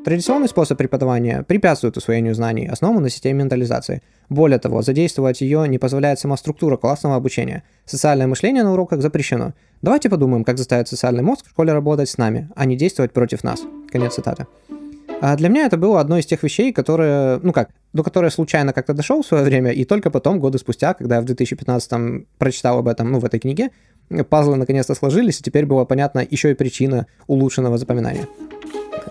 Традиционный 0.04 0.48
способ 0.48 0.78
преподавания 0.78 1.44
препятствует 1.44 1.96
усвоению 1.96 2.34
знаний, 2.34 2.66
основан 2.66 3.04
на 3.04 3.08
системе 3.08 3.44
ментализации. 3.44 4.02
Более 4.28 4.58
того, 4.58 4.82
задействовать 4.82 5.40
ее 5.42 5.68
не 5.68 5.78
позволяет 5.78 6.18
сама 6.18 6.36
структура 6.36 6.76
классного 6.76 7.14
обучения. 7.14 7.62
Социальное 7.86 8.26
мышление 8.26 8.64
на 8.64 8.72
уроках 8.72 9.00
запрещено. 9.00 9.52
Давайте 9.80 10.10
подумаем, 10.10 10.42
как 10.42 10.58
заставить 10.58 10.88
социальный 10.88 11.22
мозг 11.22 11.46
в 11.46 11.50
школе 11.50 11.72
работать 11.72 12.08
с 12.08 12.18
нами, 12.18 12.48
а 12.56 12.64
не 12.64 12.76
действовать 12.76 13.12
против 13.12 13.44
нас. 13.44 13.62
Конец 13.92 14.14
цитаты. 14.14 14.46
А 15.20 15.36
для 15.36 15.48
меня 15.48 15.66
это 15.66 15.76
было 15.76 16.00
одной 16.00 16.18
из 16.18 16.26
тех 16.26 16.42
вещей, 16.42 16.72
которые, 16.72 17.38
ну 17.44 17.52
как, 17.52 17.70
до 17.92 18.02
которой 18.02 18.24
я 18.24 18.30
случайно 18.32 18.72
как-то 18.72 18.94
дошел 18.94 19.22
в 19.22 19.26
свое 19.26 19.44
время, 19.44 19.70
и 19.70 19.84
только 19.84 20.10
потом, 20.10 20.40
годы 20.40 20.58
спустя, 20.58 20.94
когда 20.94 21.16
я 21.16 21.20
в 21.20 21.26
2015 21.26 22.26
прочитал 22.38 22.78
об 22.78 22.88
этом, 22.88 23.12
ну, 23.12 23.20
в 23.20 23.24
этой 23.24 23.38
книге, 23.38 23.70
пазлы 24.28 24.56
наконец-то 24.56 24.96
сложились, 24.96 25.38
и 25.38 25.44
теперь 25.44 25.64
была 25.64 25.84
понятна 25.84 26.26
еще 26.28 26.50
и 26.50 26.54
причина 26.54 27.06
улучшенного 27.28 27.78
запоминания. 27.78 28.26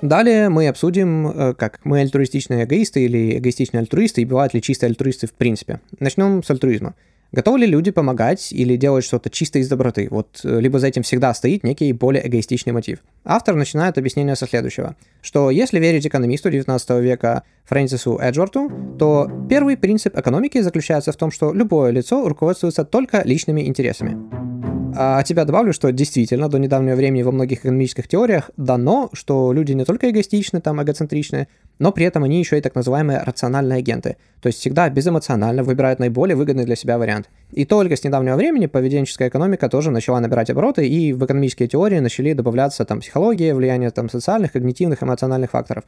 Далее 0.02 0.50
мы 0.50 0.68
обсудим, 0.68 1.28
э, 1.28 1.54
как 1.54 1.80
мы 1.84 2.02
альтруистичные 2.02 2.64
эгоисты 2.64 3.04
или 3.06 3.38
эгоистичные 3.38 3.82
альтруисты, 3.82 4.22
и 4.22 4.26
бывают 4.26 4.54
ли 4.54 4.62
чистые 4.62 4.90
альтруисты 4.90 5.28
в 5.28 5.34
принципе. 5.34 5.80
Начнем 6.00 6.44
с 6.44 6.50
альтруизма. 6.50 6.96
Готовы 7.32 7.60
ли 7.60 7.66
люди 7.66 7.92
помогать 7.92 8.52
или 8.52 8.76
делать 8.76 9.06
что-то 9.06 9.30
чисто 9.30 9.60
из 9.60 9.70
доброты? 9.70 10.10
Вот 10.12 10.42
э, 10.44 10.60
либо 10.60 10.80
за 10.80 10.88
этим 10.88 11.04
всегда 11.04 11.34
стоит 11.34 11.64
некий 11.64 11.94
более 11.94 12.28
эгоистичный 12.28 12.74
мотив. 12.74 13.00
Автор 13.24 13.56
начинает 13.56 13.98
объяснение 13.98 14.36
со 14.36 14.48
следующего, 14.48 14.98
что 15.22 15.50
если 15.50 15.80
верить 15.80 16.06
экономисту 16.06 16.50
19 16.50 16.90
века 17.02 17.44
Фрэнсису 17.66 18.18
Эджворту, 18.18 18.70
то 19.00 19.32
первый 19.50 19.78
принцип 19.78 20.18
экономики 20.18 20.60
заключается 20.60 21.14
в 21.14 21.16
том, 21.16 21.32
что 21.32 21.54
любое 21.54 21.92
лицо 21.92 22.28
руководствуется 22.28 22.84
только 22.84 23.22
личными 23.24 23.62
интересами. 23.62 24.61
А 24.96 25.20
от 25.20 25.26
тебя 25.26 25.46
добавлю, 25.46 25.74
что 25.74 25.92
действительно 25.92 26.50
до 26.50 26.58
недавнего 26.58 26.96
времени 26.96 27.24
во 27.24 27.32
многих 27.32 27.60
экономических 27.60 28.08
теориях 28.08 28.52
дано, 28.58 29.10
что 29.14 29.54
люди 29.54 29.74
не 29.74 29.86
только 29.86 30.10
эгоистичны, 30.10 30.62
там, 30.62 30.82
эгоцентричны, 30.82 31.48
но 31.80 31.92
при 31.92 32.06
этом 32.06 32.24
они 32.24 32.40
еще 32.40 32.58
и 32.58 32.62
так 32.62 32.76
называемые 32.76 33.24
рациональные 33.24 33.80
агенты, 33.80 34.18
то 34.42 34.48
есть 34.48 34.60
всегда 34.60 34.90
безэмоционально 34.90 35.64
выбирают 35.64 36.00
наиболее 36.00 36.36
выгодный 36.36 36.66
для 36.66 36.76
себя 36.76 36.98
вариант. 36.98 37.30
И 37.52 37.66
только 37.66 37.96
с 37.96 38.04
недавнего 38.04 38.36
времени 38.36 38.66
поведенческая 38.66 39.30
экономика 39.30 39.70
тоже 39.70 39.92
начала 39.92 40.20
набирать 40.20 40.50
обороты, 40.50 40.88
и 40.88 41.14
в 41.14 41.24
экономические 41.26 41.68
теории 41.68 42.00
начали 42.00 42.34
добавляться 42.34 42.86
там 42.86 43.00
психология, 43.00 43.54
влияние 43.54 43.92
там 43.92 44.10
социальных, 44.10 44.52
когнитивных, 44.52 45.04
эмоциональных 45.04 45.52
факторов. 45.52 45.86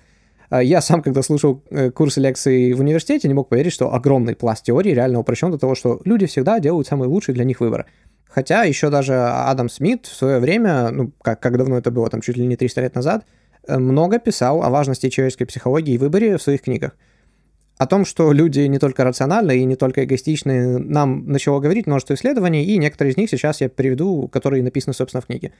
А 0.50 0.62
я 0.62 0.82
сам, 0.82 1.02
когда 1.02 1.24
слушал 1.24 1.64
э, 1.72 1.90
курсы 1.90 2.20
лекций 2.22 2.74
в 2.74 2.80
университете, 2.80 3.28
не 3.28 3.34
мог 3.34 3.50
поверить, 3.50 3.74
что 3.74 3.92
огромный 3.92 4.36
пласт 4.36 4.64
теории 4.64 4.92
реально 4.92 5.20
упрощен 5.20 5.50
до 5.50 5.58
того, 5.58 5.74
что 5.74 6.00
люди 6.06 6.28
всегда 6.28 6.60
делают 6.60 6.88
самый 6.88 7.08
лучший 7.08 7.34
для 7.34 7.44
них 7.44 7.60
выбор. 7.60 7.88
Хотя 8.34 8.64
еще 8.64 8.90
даже 8.90 9.14
Адам 9.14 9.70
Смит 9.70 10.08
в 10.08 10.16
свое 10.16 10.40
время, 10.40 10.90
ну, 10.90 11.12
как, 11.22 11.40
как 11.40 11.56
давно 11.56 11.78
это 11.78 11.92
было, 11.92 12.10
там 12.10 12.22
чуть 12.22 12.36
ли 12.36 12.48
не 12.48 12.56
300 12.56 12.82
лет 12.82 12.96
назад, 12.96 13.26
э, 13.68 13.78
много 13.78 14.18
писал 14.18 14.64
о 14.64 14.72
важности 14.72 15.10
человеческой 15.10 15.46
психологии 15.46 15.94
и 15.94 15.98
выборе 16.00 16.38
в 16.38 16.42
своих 16.42 16.64
книгах. 16.64 16.98
О 17.78 17.86
том, 17.86 18.06
что 18.06 18.32
люди 18.32 18.62
не 18.62 18.80
только 18.80 19.04
рациональны 19.04 19.58
и 19.58 19.66
не 19.66 19.76
только 19.76 20.04
эгоистичны, 20.04 20.80
нам 20.80 21.28
начало 21.28 21.60
говорить 21.60 21.86
множество 21.86 22.16
исследований, 22.16 22.64
и 22.64 22.78
некоторые 22.78 23.12
из 23.12 23.18
них 23.18 23.30
сейчас 23.30 23.62
я 23.62 23.70
приведу, 23.70 24.28
которые 24.30 24.64
написаны, 24.64 24.96
собственно, 24.96 25.22
в 25.22 25.28
книге. 25.28 25.52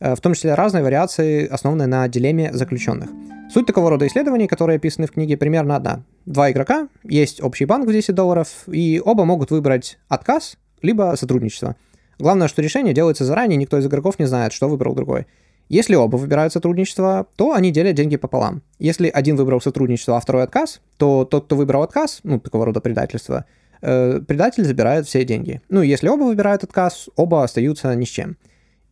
Э, 0.00 0.14
в 0.14 0.20
том 0.22 0.32
числе 0.32 0.54
разные 0.54 0.82
вариации, 0.82 1.46
основанные 1.46 1.88
на 1.88 2.08
дилемме 2.08 2.54
заключенных. 2.54 3.10
Суть 3.52 3.66
такого 3.66 3.90
рода 3.90 4.06
исследований, 4.06 4.46
которые 4.46 4.76
описаны 4.76 5.08
в 5.08 5.12
книге, 5.12 5.36
примерно 5.36 5.76
одна. 5.76 6.04
Два 6.24 6.50
игрока, 6.50 6.88
есть 7.02 7.42
общий 7.42 7.66
банк 7.66 7.86
в 7.86 7.92
10 7.92 8.14
долларов, 8.14 8.48
и 8.66 9.02
оба 9.04 9.26
могут 9.26 9.50
выбрать 9.50 9.98
отказ, 10.08 10.56
либо 10.80 11.12
сотрудничество– 11.18 11.76
Главное, 12.18 12.48
что 12.48 12.62
решение 12.62 12.94
делается 12.94 13.24
заранее, 13.24 13.56
никто 13.56 13.78
из 13.78 13.86
игроков 13.86 14.18
не 14.18 14.26
знает, 14.26 14.52
что 14.52 14.68
выбрал 14.68 14.94
другой. 14.94 15.26
Если 15.68 15.94
оба 15.94 16.16
выбирают 16.16 16.52
сотрудничество, 16.52 17.26
то 17.36 17.52
они 17.52 17.70
делят 17.70 17.94
деньги 17.94 18.16
пополам. 18.16 18.62
Если 18.78 19.08
один 19.08 19.36
выбрал 19.36 19.60
сотрудничество, 19.60 20.16
а 20.16 20.20
второй 20.20 20.44
отказ, 20.44 20.80
то 20.98 21.24
тот, 21.24 21.46
кто 21.46 21.56
выбрал 21.56 21.82
отказ, 21.82 22.20
ну, 22.22 22.38
такого 22.38 22.66
рода 22.66 22.80
предательство, 22.80 23.46
э, 23.80 24.20
предатель 24.20 24.64
забирает 24.64 25.06
все 25.06 25.24
деньги. 25.24 25.62
Ну, 25.70 25.80
если 25.80 26.08
оба 26.08 26.24
выбирают 26.24 26.64
отказ, 26.64 27.08
оба 27.16 27.42
остаются 27.42 27.94
ни 27.94 28.04
с 28.04 28.08
чем. 28.08 28.36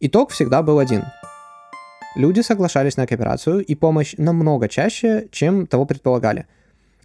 Итог 0.00 0.30
всегда 0.30 0.62
был 0.62 0.78
один. 0.78 1.04
Люди 2.16 2.40
соглашались 2.40 2.96
на 2.96 3.06
кооперацию 3.06 3.64
и 3.64 3.74
помощь 3.74 4.14
намного 4.18 4.68
чаще, 4.68 5.28
чем 5.30 5.66
того 5.66 5.86
предполагали. 5.86 6.46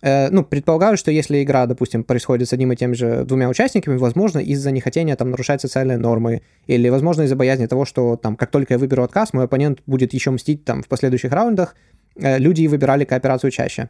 Э, 0.02 0.30
ну, 0.30 0.44
предполагаю, 0.44 0.98
что 0.98 1.12
если 1.12 1.44
игра, 1.44 1.66
допустим, 1.66 2.04
происходит 2.04 2.48
с 2.48 2.54
одним 2.54 2.72
и 2.72 2.76
тем 2.76 2.94
же 2.94 3.24
двумя 3.26 3.50
участниками, 3.50 3.98
возможно, 3.98 4.40
из-за 4.40 4.72
нехотения 4.72 5.16
там 5.16 5.32
нарушать 5.32 5.62
социальные 5.62 5.98
нормы, 5.98 6.42
или, 6.68 6.90
возможно, 6.90 7.24
из-за 7.24 7.36
боязни 7.36 7.66
того, 7.66 7.86
что 7.86 8.16
там, 8.16 8.36
как 8.36 8.52
только 8.52 8.76
я 8.76 8.78
выберу 8.78 9.04
отказ, 9.04 9.34
мой 9.34 9.46
оппонент 9.46 9.80
будет 9.88 10.14
еще 10.14 10.32
мстить 10.32 10.66
там 10.66 10.84
в 10.84 10.88
последующих 10.88 11.32
раундах, 11.32 11.76
э, 12.16 12.38
люди 12.38 12.68
выбирали 12.68 13.06
кооперацию 13.06 13.52
чаще. 13.52 13.90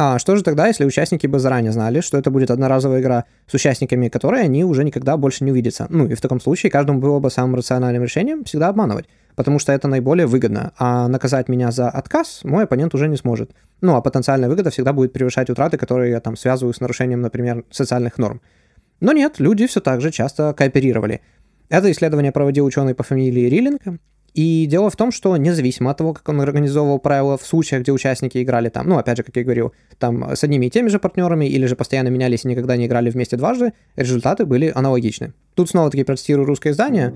А 0.00 0.18
что 0.18 0.36
же 0.36 0.44
тогда, 0.44 0.68
если 0.68 0.84
участники 0.84 1.26
бы 1.26 1.40
заранее 1.40 1.72
знали, 1.72 2.02
что 2.02 2.18
это 2.18 2.30
будет 2.30 2.52
одноразовая 2.52 3.00
игра 3.00 3.24
с 3.48 3.54
участниками, 3.54 4.08
которые 4.08 4.44
они 4.44 4.62
уже 4.64 4.84
никогда 4.84 5.16
больше 5.16 5.44
не 5.44 5.50
увидятся? 5.50 5.86
Ну 5.88 6.06
и 6.06 6.14
в 6.14 6.20
таком 6.20 6.40
случае 6.40 6.70
каждому 6.70 7.00
было 7.00 7.18
бы 7.18 7.30
самым 7.30 7.56
рациональным 7.56 8.04
решением 8.04 8.44
всегда 8.44 8.68
обманывать, 8.68 9.06
потому 9.38 9.60
что 9.60 9.70
это 9.70 9.86
наиболее 9.86 10.26
выгодно, 10.26 10.72
а 10.78 11.06
наказать 11.06 11.48
меня 11.48 11.70
за 11.70 11.88
отказ 11.88 12.40
мой 12.42 12.64
оппонент 12.64 12.92
уже 12.96 13.06
не 13.06 13.16
сможет. 13.16 13.52
Ну 13.80 13.94
а 13.94 14.00
потенциальная 14.00 14.48
выгода 14.48 14.70
всегда 14.70 14.92
будет 14.92 15.12
превышать 15.12 15.48
утраты, 15.48 15.76
которые 15.76 16.10
я 16.10 16.18
там 16.18 16.36
связываю 16.36 16.74
с 16.74 16.80
нарушением, 16.80 17.20
например, 17.20 17.64
социальных 17.70 18.18
норм. 18.18 18.40
Но 18.98 19.12
нет, 19.12 19.38
люди 19.38 19.68
все 19.68 19.80
так 19.80 20.00
же 20.00 20.10
часто 20.10 20.52
кооперировали. 20.54 21.20
Это 21.68 21.88
исследование 21.92 22.32
проводил 22.32 22.64
ученый 22.64 22.96
по 22.96 23.04
фамилии 23.04 23.48
Риллинг, 23.48 23.82
и 24.34 24.66
дело 24.66 24.90
в 24.90 24.96
том, 24.96 25.12
что 25.12 25.36
независимо 25.36 25.92
от 25.92 25.98
того, 25.98 26.14
как 26.14 26.28
он 26.28 26.40
организовывал 26.40 26.98
правила 26.98 27.38
в 27.38 27.46
случаях, 27.46 27.82
где 27.82 27.92
участники 27.92 28.42
играли 28.42 28.70
там, 28.70 28.88
ну, 28.88 28.98
опять 28.98 29.18
же, 29.18 29.22
как 29.22 29.36
я 29.36 29.44
говорил, 29.44 29.72
там 29.98 30.34
с 30.34 30.42
одними 30.42 30.66
и 30.66 30.70
теми 30.70 30.88
же 30.88 30.98
партнерами 30.98 31.46
или 31.46 31.66
же 31.66 31.76
постоянно 31.76 32.08
менялись 32.08 32.44
и 32.44 32.48
никогда 32.48 32.76
не 32.76 32.86
играли 32.86 33.10
вместе 33.10 33.36
дважды, 33.36 33.72
результаты 33.94 34.46
были 34.46 34.72
аналогичны. 34.74 35.32
Тут 35.54 35.70
снова-таки 35.70 36.02
процитирую 36.02 36.44
русское 36.44 36.70
издание. 36.70 37.14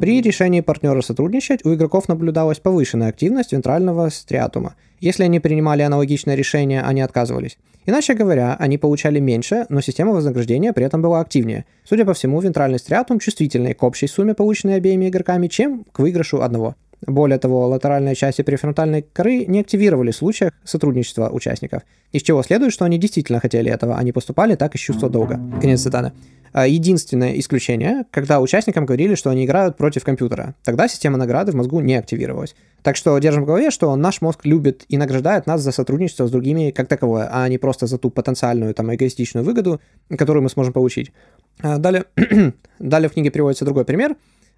При 0.00 0.20
решении 0.20 0.60
партнера 0.60 1.00
сотрудничать 1.00 1.64
у 1.64 1.72
игроков 1.72 2.08
наблюдалась 2.08 2.58
повышенная 2.58 3.08
активность 3.08 3.52
вентрального 3.52 4.08
стриатума. 4.10 4.74
Если 5.00 5.22
они 5.22 5.40
принимали 5.40 5.82
аналогичное 5.82 6.34
решение, 6.34 6.82
они 6.82 7.00
отказывались. 7.00 7.56
Иначе 7.86 8.14
говоря, 8.14 8.56
они 8.58 8.76
получали 8.76 9.20
меньше, 9.20 9.66
но 9.68 9.80
система 9.80 10.12
вознаграждения 10.12 10.72
при 10.72 10.84
этом 10.84 11.00
была 11.00 11.20
активнее. 11.20 11.64
Судя 11.84 12.04
по 12.04 12.14
всему, 12.14 12.40
вентральный 12.40 12.78
стриатум 12.78 13.18
чувствительный 13.18 13.74
к 13.74 13.82
общей 13.82 14.06
сумме, 14.06 14.34
полученной 14.34 14.76
обеими 14.76 15.08
игроками, 15.08 15.48
чем 15.48 15.84
к 15.92 15.98
выигрышу 15.98 16.42
одного. 16.42 16.76
Более 17.06 17.38
того, 17.38 17.68
латеральные 17.68 18.14
части 18.14 18.42
префронтальной 18.42 19.02
коры 19.02 19.44
не 19.46 19.60
активировали 19.60 20.10
в 20.10 20.16
случаях 20.16 20.52
сотрудничества 20.64 21.28
участников, 21.28 21.82
из 22.12 22.22
чего 22.22 22.42
следует, 22.42 22.72
что 22.72 22.84
они 22.84 22.98
действительно 22.98 23.40
хотели 23.40 23.70
этого, 23.70 23.96
они 23.96 24.12
поступали 24.12 24.54
так 24.54 24.74
из 24.74 24.80
чувства 24.80 25.10
долга. 25.10 25.40
Конец 25.60 25.82
цитаты. 25.82 26.12
А, 26.54 26.68
единственное 26.68 27.36
исключение, 27.40 28.04
когда 28.12 28.40
участникам 28.40 28.86
говорили, 28.86 29.16
что 29.16 29.28
они 29.28 29.44
играют 29.44 29.76
против 29.76 30.04
компьютера. 30.04 30.54
Тогда 30.62 30.86
система 30.86 31.18
награды 31.18 31.50
в 31.50 31.56
мозгу 31.56 31.80
не 31.80 31.96
активировалась. 31.96 32.54
Так 32.82 32.94
что 32.94 33.18
держим 33.18 33.42
в 33.42 33.46
голове, 33.46 33.72
что 33.72 33.94
наш 33.96 34.20
мозг 34.20 34.44
любит 34.44 34.84
и 34.88 34.96
награждает 34.96 35.46
нас 35.46 35.62
за 35.62 35.72
сотрудничество 35.72 36.28
с 36.28 36.30
другими 36.30 36.70
как 36.70 36.86
таковое, 36.86 37.28
а 37.32 37.48
не 37.48 37.58
просто 37.58 37.88
за 37.88 37.98
ту 37.98 38.08
потенциальную 38.08 38.72
там 38.72 38.94
эгоистичную 38.94 39.44
выгоду, 39.44 39.80
которую 40.16 40.44
мы 40.44 40.48
сможем 40.48 40.72
получить. 40.72 41.12
А, 41.60 41.78
далее, 41.78 42.04
далее 42.78 43.08
в 43.08 43.14
книге 43.14 43.32
приводится 43.32 43.64
другой 43.64 43.84
пример. 43.84 44.14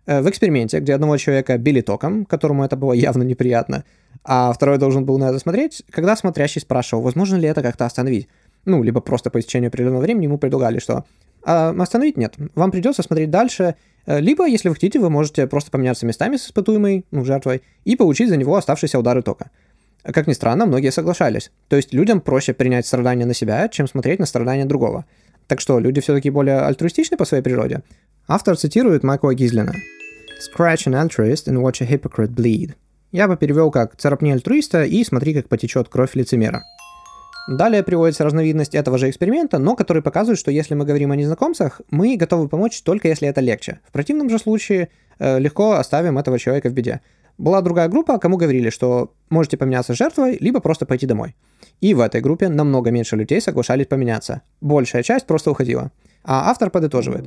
Э, 0.07 0.21
в 0.21 0.29
эксперименте, 0.29 0.79
где 0.81 0.95
одного 0.95 1.17
человека 1.17 1.59
били 1.59 1.81
током, 1.81 2.25
которому 2.25 2.65
это 2.65 2.77
было 2.77 2.93
явно 2.93 3.25
неприятно, 3.25 3.85
а 4.25 4.53
второй 4.53 4.79
должен 4.79 5.05
был 5.05 5.19
на 5.19 5.31
это 5.31 5.39
смотреть, 5.39 5.83
когда 5.91 6.17
смотрящий 6.17 6.61
спрашивал, 6.61 7.03
возможно 7.03 7.37
ли 7.37 7.49
это 7.49 7.63
как-то 7.63 7.85
остановить. 7.85 8.29
Ну, 8.65 8.83
либо 8.83 9.01
просто 9.01 9.31
по 9.31 9.39
истечению 9.39 9.69
определенного 9.69 10.03
времени 10.03 10.25
ему 10.25 10.39
предлагали, 10.39 10.79
что 10.79 11.05
а 11.45 11.71
остановить 11.79 12.17
нет. 12.17 12.35
Вам 12.57 12.73
придется 12.73 13.05
смотреть 13.05 13.31
дальше. 13.31 13.77
Э, 14.07 14.21
либо, 14.21 14.47
если 14.47 14.69
вы 14.69 14.75
хотите, 14.75 14.99
вы 14.99 15.11
можете 15.11 15.47
просто 15.47 15.71
поменяться 15.71 16.07
местами 16.07 16.37
с 16.37 16.47
испытуемой, 16.47 17.05
ну, 17.11 17.25
жертвой, 17.25 17.63
и 17.85 17.95
получить 17.97 18.29
за 18.29 18.37
него 18.37 18.57
оставшиеся 18.57 18.99
удары 18.99 19.23
тока. 19.23 19.51
Как 20.03 20.27
ни 20.29 20.33
странно, 20.33 20.67
многие 20.67 20.91
соглашались. 20.91 21.51
То 21.69 21.77
есть 21.77 21.93
людям 21.93 22.21
проще 22.21 22.53
принять 22.53 22.87
страдания 22.87 23.27
на 23.27 23.35
себя, 23.35 23.69
чем 23.69 23.89
смотреть 23.89 24.21
на 24.21 24.27
страдания 24.27 24.65
другого. 24.65 25.05
Так 25.47 25.61
что, 25.61 25.79
люди 25.79 26.01
все-таки 26.01 26.31
более 26.31 26.61
альтруистичны 26.61 27.17
по 27.17 27.25
своей 27.25 27.43
природе? 27.43 27.83
Автор 28.29 28.57
цитирует 28.57 29.05
Майкла 29.05 29.35
Гизлина. 29.35 29.73
«Scratch 30.41 30.89
an 30.89 30.95
altruist 30.95 31.47
and 31.47 31.63
watch 31.63 31.81
a 31.81 31.87
hypocrite 31.87 32.35
bleed». 32.35 32.73
Я 33.13 33.29
бы 33.29 33.37
перевел 33.37 33.71
как 33.71 33.95
«царапни 33.95 34.33
альтруиста 34.33 34.83
и 34.83 35.05
смотри, 35.05 35.33
как 35.33 35.49
потечет 35.49 35.89
кровь 35.89 36.17
лицемера». 36.17 36.65
Далее 37.49 37.85
приводится 37.85 38.25
разновидность 38.25 38.75
этого 38.75 38.99
же 38.99 39.09
эксперимента, 39.09 39.59
но 39.59 39.77
который 39.77 40.03
показывает, 40.03 40.41
что 40.41 40.51
если 40.51 40.75
мы 40.75 40.85
говорим 40.85 41.13
о 41.13 41.17
незнакомцах, 41.17 41.81
мы 41.93 42.17
готовы 42.17 42.49
помочь 42.49 42.83
только 42.83 43.07
если 43.07 43.29
это 43.29 43.41
легче. 43.41 43.79
В 43.89 43.93
противном 43.93 44.29
же 44.29 44.41
случае 44.41 44.89
э, 45.21 45.39
легко 45.39 45.75
оставим 45.75 46.19
этого 46.19 46.41
человека 46.41 46.69
в 46.69 46.73
беде. 46.73 47.03
Была 47.39 47.63
другая 47.63 47.89
группа, 47.89 48.19
кому 48.19 48.39
говорили, 48.39 48.71
что 48.71 49.15
можете 49.31 49.57
поменяться 49.57 49.95
жертвой, 49.95 50.37
либо 50.41 50.59
просто 50.59 50.85
пойти 50.85 51.07
домой. 51.07 51.37
И 51.81 51.95
в 51.95 52.01
этой 52.01 52.21
группе 52.21 52.49
намного 52.49 52.91
меньше 52.91 53.15
людей 53.15 53.41
соглашались 53.41 53.87
поменяться. 53.87 54.43
Большая 54.61 55.05
часть 55.05 55.27
просто 55.27 55.53
уходила. 55.53 55.93
А 56.25 56.51
автор 56.51 56.71
подытоживает. 56.71 57.25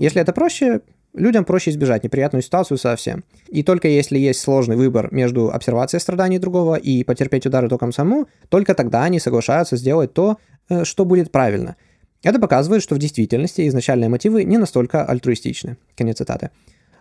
Если 0.00 0.20
это 0.20 0.32
проще, 0.32 0.80
Людям 1.12 1.44
проще 1.44 1.70
избежать 1.70 2.04
неприятную 2.04 2.42
ситуацию 2.42 2.78
совсем. 2.78 3.24
И 3.48 3.64
только 3.64 3.88
если 3.88 4.16
есть 4.16 4.40
сложный 4.40 4.76
выбор 4.76 5.08
между 5.10 5.50
обсервацией 5.50 6.00
страданий 6.00 6.38
другого 6.38 6.76
и 6.76 7.02
потерпеть 7.02 7.46
удары 7.46 7.68
током 7.68 7.92
саму, 7.92 8.28
только 8.48 8.74
тогда 8.74 9.02
они 9.02 9.18
соглашаются 9.18 9.76
сделать 9.76 10.14
то, 10.14 10.38
э, 10.68 10.84
что 10.84 11.04
будет 11.04 11.32
правильно. 11.32 11.74
Это 12.22 12.38
показывает, 12.38 12.82
что 12.82 12.94
в 12.94 12.98
действительности 12.98 13.66
изначальные 13.66 14.08
мотивы 14.08 14.44
не 14.44 14.56
настолько 14.56 15.04
альтруистичны. 15.04 15.78
Конец 15.96 16.18
цитаты. 16.18 16.50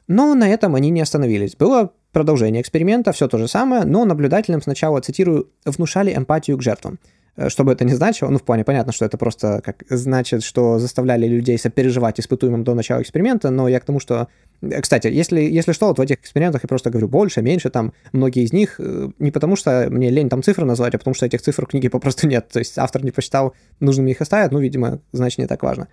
Но 0.07 0.33
на 0.33 0.49
этом 0.49 0.73
они 0.73 0.89
не 0.89 1.01
остановились. 1.01 1.55
Было 1.55 1.91
продолжение 2.11 2.63
эксперимента, 2.63 3.11
все 3.11 3.27
то 3.27 3.37
же 3.37 3.47
самое, 3.47 3.83
но 3.83 4.05
наблюдателям 4.05 4.63
сначала, 4.63 5.01
цитирую, 5.01 5.51
внушали 5.65 6.15
эмпатию 6.15 6.57
к 6.57 6.63
жертвам– 6.63 6.97
что 7.47 7.63
бы 7.63 7.71
это 7.71 7.85
ни 7.85 7.93
значило, 7.93 8.29
ну, 8.29 8.37
в 8.37 8.43
плане 8.43 8.63
понятно, 8.63 8.91
что 8.91 9.05
это 9.05 9.17
просто 9.17 9.61
как 9.63 9.83
значит, 9.89 10.43
что 10.43 10.79
заставляли 10.79 11.27
людей 11.27 11.57
сопереживать 11.57 12.19
испытуемым 12.19 12.63
до 12.63 12.73
начала 12.73 13.01
эксперимента, 13.01 13.49
но 13.49 13.67
я 13.67 13.79
к 13.79 13.85
тому, 13.85 13.99
что... 13.99 14.27
Э, 14.61 14.81
кстати, 14.81 15.07
если, 15.07 15.41
если 15.41 15.71
что, 15.71 15.87
вот 15.87 15.99
в 15.99 16.01
этих 16.01 16.17
экспериментах 16.17 16.63
я 16.63 16.67
просто 16.67 16.89
говорю 16.89 17.07
больше, 17.07 17.41
меньше, 17.41 17.69
там, 17.69 17.93
многие 18.11 18.43
из 18.43 18.51
них, 18.51 18.75
э, 18.79 19.09
не 19.19 19.31
потому 19.31 19.55
что 19.55 19.87
мне 19.89 20.09
лень 20.09 20.29
там 20.29 20.43
цифры 20.43 20.65
назвать, 20.65 20.95
а 20.95 20.97
потому 20.97 21.13
что 21.13 21.25
этих 21.25 21.41
цифр 21.41 21.65
в 21.65 21.69
книге 21.69 21.89
попросту 21.89 22.27
нет, 22.27 22.49
то 22.49 22.59
есть 22.59 22.77
автор 22.77 23.03
не 23.03 23.11
посчитал, 23.11 23.53
нужными 23.79 24.11
их 24.11 24.21
оставить, 24.21 24.51
ну, 24.51 24.59
видимо, 24.59 24.99
значит, 25.11 25.39
не 25.39 25.47
так 25.47 25.63
важно. 25.63 25.87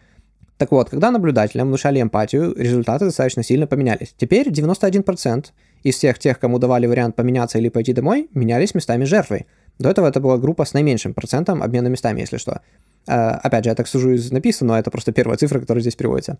Так 0.59 0.71
вот, 0.71 0.89
когда 0.89 1.11
наблюдателям 1.11 1.69
внушали 1.69 2.01
эмпатию, 2.01 2.55
результаты 2.57 3.05
достаточно 3.05 3.43
сильно 3.43 3.67
поменялись. 3.67 4.15
Теперь 4.17 4.49
91% 4.49 5.47
из 5.83 5.97
всех 5.97 6.19
тех, 6.19 6.39
кому 6.39 6.59
давали 6.59 6.87
вариант 6.87 7.15
поменяться 7.15 7.59
или 7.59 7.69
пойти 7.69 7.93
домой, 7.93 8.29
менялись 8.33 8.75
местами 8.75 9.05
жертвой. 9.05 9.47
До 9.79 9.91
этого 9.91 10.07
это 10.09 10.21
была 10.21 10.39
группа 10.39 10.65
с 10.65 10.73
наименьшим 10.75 11.15
процентом 11.15 11.63
обмена 11.63 11.89
местами, 11.89 12.21
если 12.21 12.39
что. 12.39 12.61
А, 13.07 13.33
опять 13.33 13.65
же, 13.65 13.71
я 13.71 13.75
так 13.75 13.87
сужу 13.87 14.13
из 14.13 14.31
написано, 14.31 14.75
но 14.75 14.79
это 14.79 14.91
просто 14.91 15.13
первая 15.13 15.37
цифра, 15.37 15.61
которая 15.61 15.83
здесь 15.83 15.97
приводится. 15.97 16.39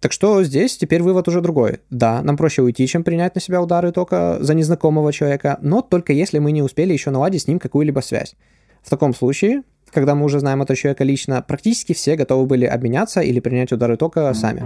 Так 0.00 0.12
что 0.12 0.42
здесь 0.42 0.78
теперь 0.78 1.02
вывод 1.02 1.28
уже 1.28 1.42
другой. 1.42 1.80
Да, 1.90 2.22
нам 2.22 2.36
проще 2.36 2.62
уйти, 2.62 2.86
чем 2.86 3.04
принять 3.04 3.34
на 3.34 3.40
себя 3.40 3.60
удары 3.60 3.92
только 3.92 4.38
за 4.40 4.54
незнакомого 4.54 5.12
человека, 5.12 5.58
но 5.60 5.82
только 5.82 6.14
если 6.14 6.38
мы 6.38 6.52
не 6.52 6.62
успели 6.62 6.92
еще 6.92 7.10
наладить 7.10 7.42
с 7.42 7.46
ним 7.46 7.58
какую-либо 7.58 8.00
связь. 8.00 8.34
В 8.82 8.88
таком 8.88 9.14
случае 9.14 9.62
когда 9.92 10.14
мы 10.14 10.24
уже 10.24 10.40
знаем 10.40 10.62
этого 10.62 10.76
человека 10.76 11.04
лично, 11.04 11.42
практически 11.42 11.92
все 11.92 12.16
готовы 12.16 12.46
были 12.46 12.64
обменяться 12.64 13.20
или 13.20 13.40
принять 13.40 13.72
удары 13.72 13.96
тока 13.96 14.32
сами. 14.34 14.62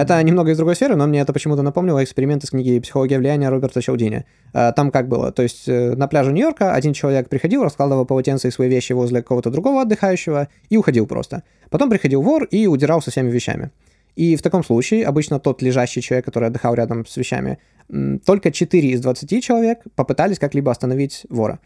Это 0.00 0.22
немного 0.22 0.52
из 0.52 0.56
другой 0.56 0.76
сферы, 0.76 0.94
но 0.96 1.06
мне 1.06 1.20
это 1.20 1.32
почему-то 1.32 1.62
напомнило 1.62 2.02
эксперимент 2.04 2.44
из 2.44 2.50
книги 2.50 2.78
«Психология 2.78 3.18
влияния» 3.18 3.48
Роберта 3.48 3.82
Чалдини. 3.82 4.24
Э, 4.54 4.72
там 4.72 4.90
как 4.90 5.08
было? 5.08 5.32
То 5.32 5.42
есть 5.42 5.68
э, 5.68 5.94
на 5.96 6.06
пляже 6.06 6.32
Нью-Йорка 6.32 6.74
один 6.74 6.92
человек 6.92 7.28
приходил, 7.28 7.64
раскладывал 7.64 8.06
полотенце 8.06 8.48
и 8.48 8.50
свои 8.50 8.68
вещи 8.68 8.92
возле 8.92 9.22
какого-то 9.22 9.50
другого 9.50 9.82
отдыхающего 9.82 10.48
и 10.70 10.76
уходил 10.76 11.06
просто. 11.06 11.42
Потом 11.70 11.90
приходил 11.90 12.22
вор 12.22 12.44
и 12.44 12.66
удирал 12.66 13.02
со 13.02 13.10
всеми 13.10 13.30
вещами. 13.30 13.70
И 14.14 14.36
в 14.36 14.42
таком 14.42 14.64
случае 14.64 15.06
обычно 15.06 15.38
тот 15.38 15.62
лежащий 15.62 16.02
человек, 16.02 16.24
который 16.24 16.48
отдыхал 16.48 16.74
рядом 16.74 17.06
с 17.06 17.16
вещами, 17.16 17.58
только 18.26 18.50
4 18.50 18.88
из 18.90 19.00
20 19.00 19.42
человек 19.42 19.80
попытались 19.94 20.38
как-либо 20.38 20.70
остановить 20.70 21.24
вора. 21.30 21.60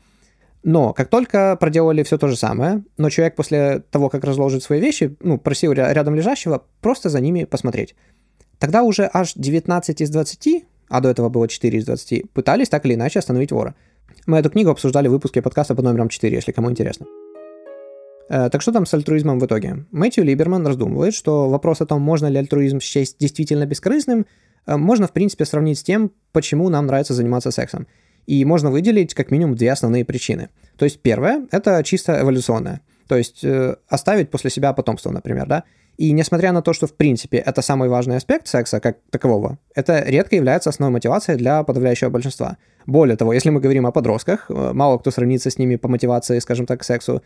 Но 0.65 0.93
как 0.93 1.09
только 1.09 1.57
проделали 1.57 2.03
все 2.03 2.19
то 2.19 2.29
же 2.29 2.37
самое, 2.37 2.85
но 2.97 3.11
человек 3.11 3.35
после 3.35 3.83
того, 3.91 4.09
как 4.09 4.25
разложит 4.25 4.63
свои 4.63 4.81
вещи, 4.81 5.17
ну, 5.21 5.39
просил 5.39 5.73
рядом 5.73 6.15
лежащего 6.15 6.65
просто 6.81 7.09
за 7.09 7.21
ними 7.21 7.45
посмотреть. 7.45 7.97
Тогда 8.59 8.85
уже 8.85 9.11
аж 9.13 9.33
19 9.35 10.01
из 10.01 10.11
20, 10.11 10.65
а 10.89 11.01
до 11.01 11.09
этого 11.11 11.29
было 11.29 11.49
4 11.49 11.79
из 11.79 11.85
20, 11.85 12.31
пытались 12.31 12.69
так 12.69 12.87
или 12.87 12.95
иначе 12.95 13.19
остановить 13.19 13.51
вора. 13.51 13.75
Мы 14.27 14.39
эту 14.39 14.51
книгу 14.51 14.71
обсуждали 14.71 15.09
в 15.09 15.11
выпуске 15.11 15.43
подкаста 15.43 15.75
под 15.75 15.85
номером 15.85 16.09
4, 16.09 16.33
если 16.33 16.53
кому 16.53 16.71
интересно. 16.71 17.07
Э, 18.29 18.49
так 18.51 18.63
что 18.63 18.71
там 18.71 18.87
с 18.87 18.95
альтруизмом 18.95 19.41
в 19.41 19.47
итоге? 19.47 19.85
Мэтью 19.91 20.25
Либерман 20.25 20.67
раздумывает, 20.67 21.15
что 21.15 21.49
вопрос 21.49 21.81
о 21.81 21.87
том, 21.87 22.03
можно 22.03 22.29
ли 22.29 22.39
альтруизм 22.39 22.79
счесть 22.79 23.17
действительно 23.19 23.67
бескорыстным, 23.67 24.27
э, 24.67 24.77
можно 24.77 25.09
в 25.09 25.13
принципе 25.13 25.45
сравнить 25.45 25.79
с 25.79 25.83
тем, 25.83 26.13
почему 26.31 26.69
нам 26.69 26.87
нравится 26.87 27.15
заниматься 27.15 27.51
сексом. 27.51 27.89
И 28.27 28.45
можно 28.45 28.71
выделить 28.71 29.15
как 29.15 29.31
минимум 29.31 29.57
две 29.57 29.73
основные 29.73 30.05
причины. 30.05 30.49
То 30.77 30.85
есть 30.85 31.01
первое– 31.01 31.47
это 31.51 31.83
чисто 31.85 32.21
эволюционное. 32.21 32.81
То 33.09 33.17
есть 33.17 33.45
э, 33.45 33.77
оставить 33.89 34.31
после 34.31 34.51
себя 34.51 34.73
потомство, 34.73 35.11
например, 35.11 35.47
да. 35.47 35.65
И 35.99 36.13
несмотря 36.13 36.53
на 36.53 36.63
то, 36.63 36.73
что 36.73 36.87
в 36.87 36.95
принципе 36.95 37.37
это 37.37 37.61
самый 37.61 37.89
важный 37.89 38.17
аспект 38.17 38.47
секса 38.47 38.81
как 38.81 38.99
такового, 39.11 39.59
это 39.75 40.03
редко 40.05 40.37
является 40.37 40.71
основной 40.71 40.95
мотивацией 40.95 41.37
для 41.37 41.63
подавляющего 41.63 42.09
большинства. 42.09 42.57
Более 42.87 43.17
того, 43.17 43.33
если 43.33 43.51
мы 43.51 43.61
говорим 43.61 43.87
о 43.87 43.93
подростках, 43.93 44.47
э, 44.49 44.73
мало 44.73 44.99
кто 44.99 45.11
сравнится 45.11 45.51
с 45.51 45.59
ними 45.59 45.77
по 45.77 45.89
мотивации, 45.89 46.39
скажем 46.39 46.67
так, 46.67 46.81
к 46.81 46.85
сексу, 46.85 47.23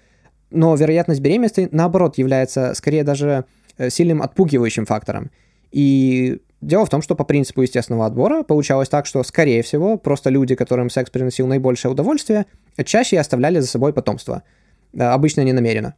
но 0.50 0.74
вероятность 0.74 1.20
беременности, 1.20 1.68
наоборот, 1.70 2.18
является 2.18 2.74
скорее 2.74 3.04
даже 3.04 3.44
э, 3.78 3.90
сильным 3.90 4.22
отпугивающим 4.22 4.86
фактором. 4.86 5.30
И 5.72 6.40
дело 6.66 6.84
в 6.84 6.90
том, 6.90 7.02
что 7.02 7.14
по 7.14 7.24
принципу 7.24 7.62
естественного 7.62 8.06
отбора 8.06 8.42
получалось 8.42 8.88
так, 8.88 9.06
что, 9.06 9.22
скорее 9.22 9.62
всего, 9.62 9.96
просто 9.96 10.30
люди, 10.30 10.54
которым 10.54 10.90
секс 10.90 11.10
приносил 11.10 11.46
наибольшее 11.46 11.92
удовольствие, 11.92 12.46
чаще 12.84 13.18
оставляли 13.18 13.60
за 13.60 13.68
собой 13.68 13.92
потомство. 13.92 14.42
Э, 14.92 15.04
обычно 15.04 15.42
не 15.42 15.52
намеренно. 15.52 15.94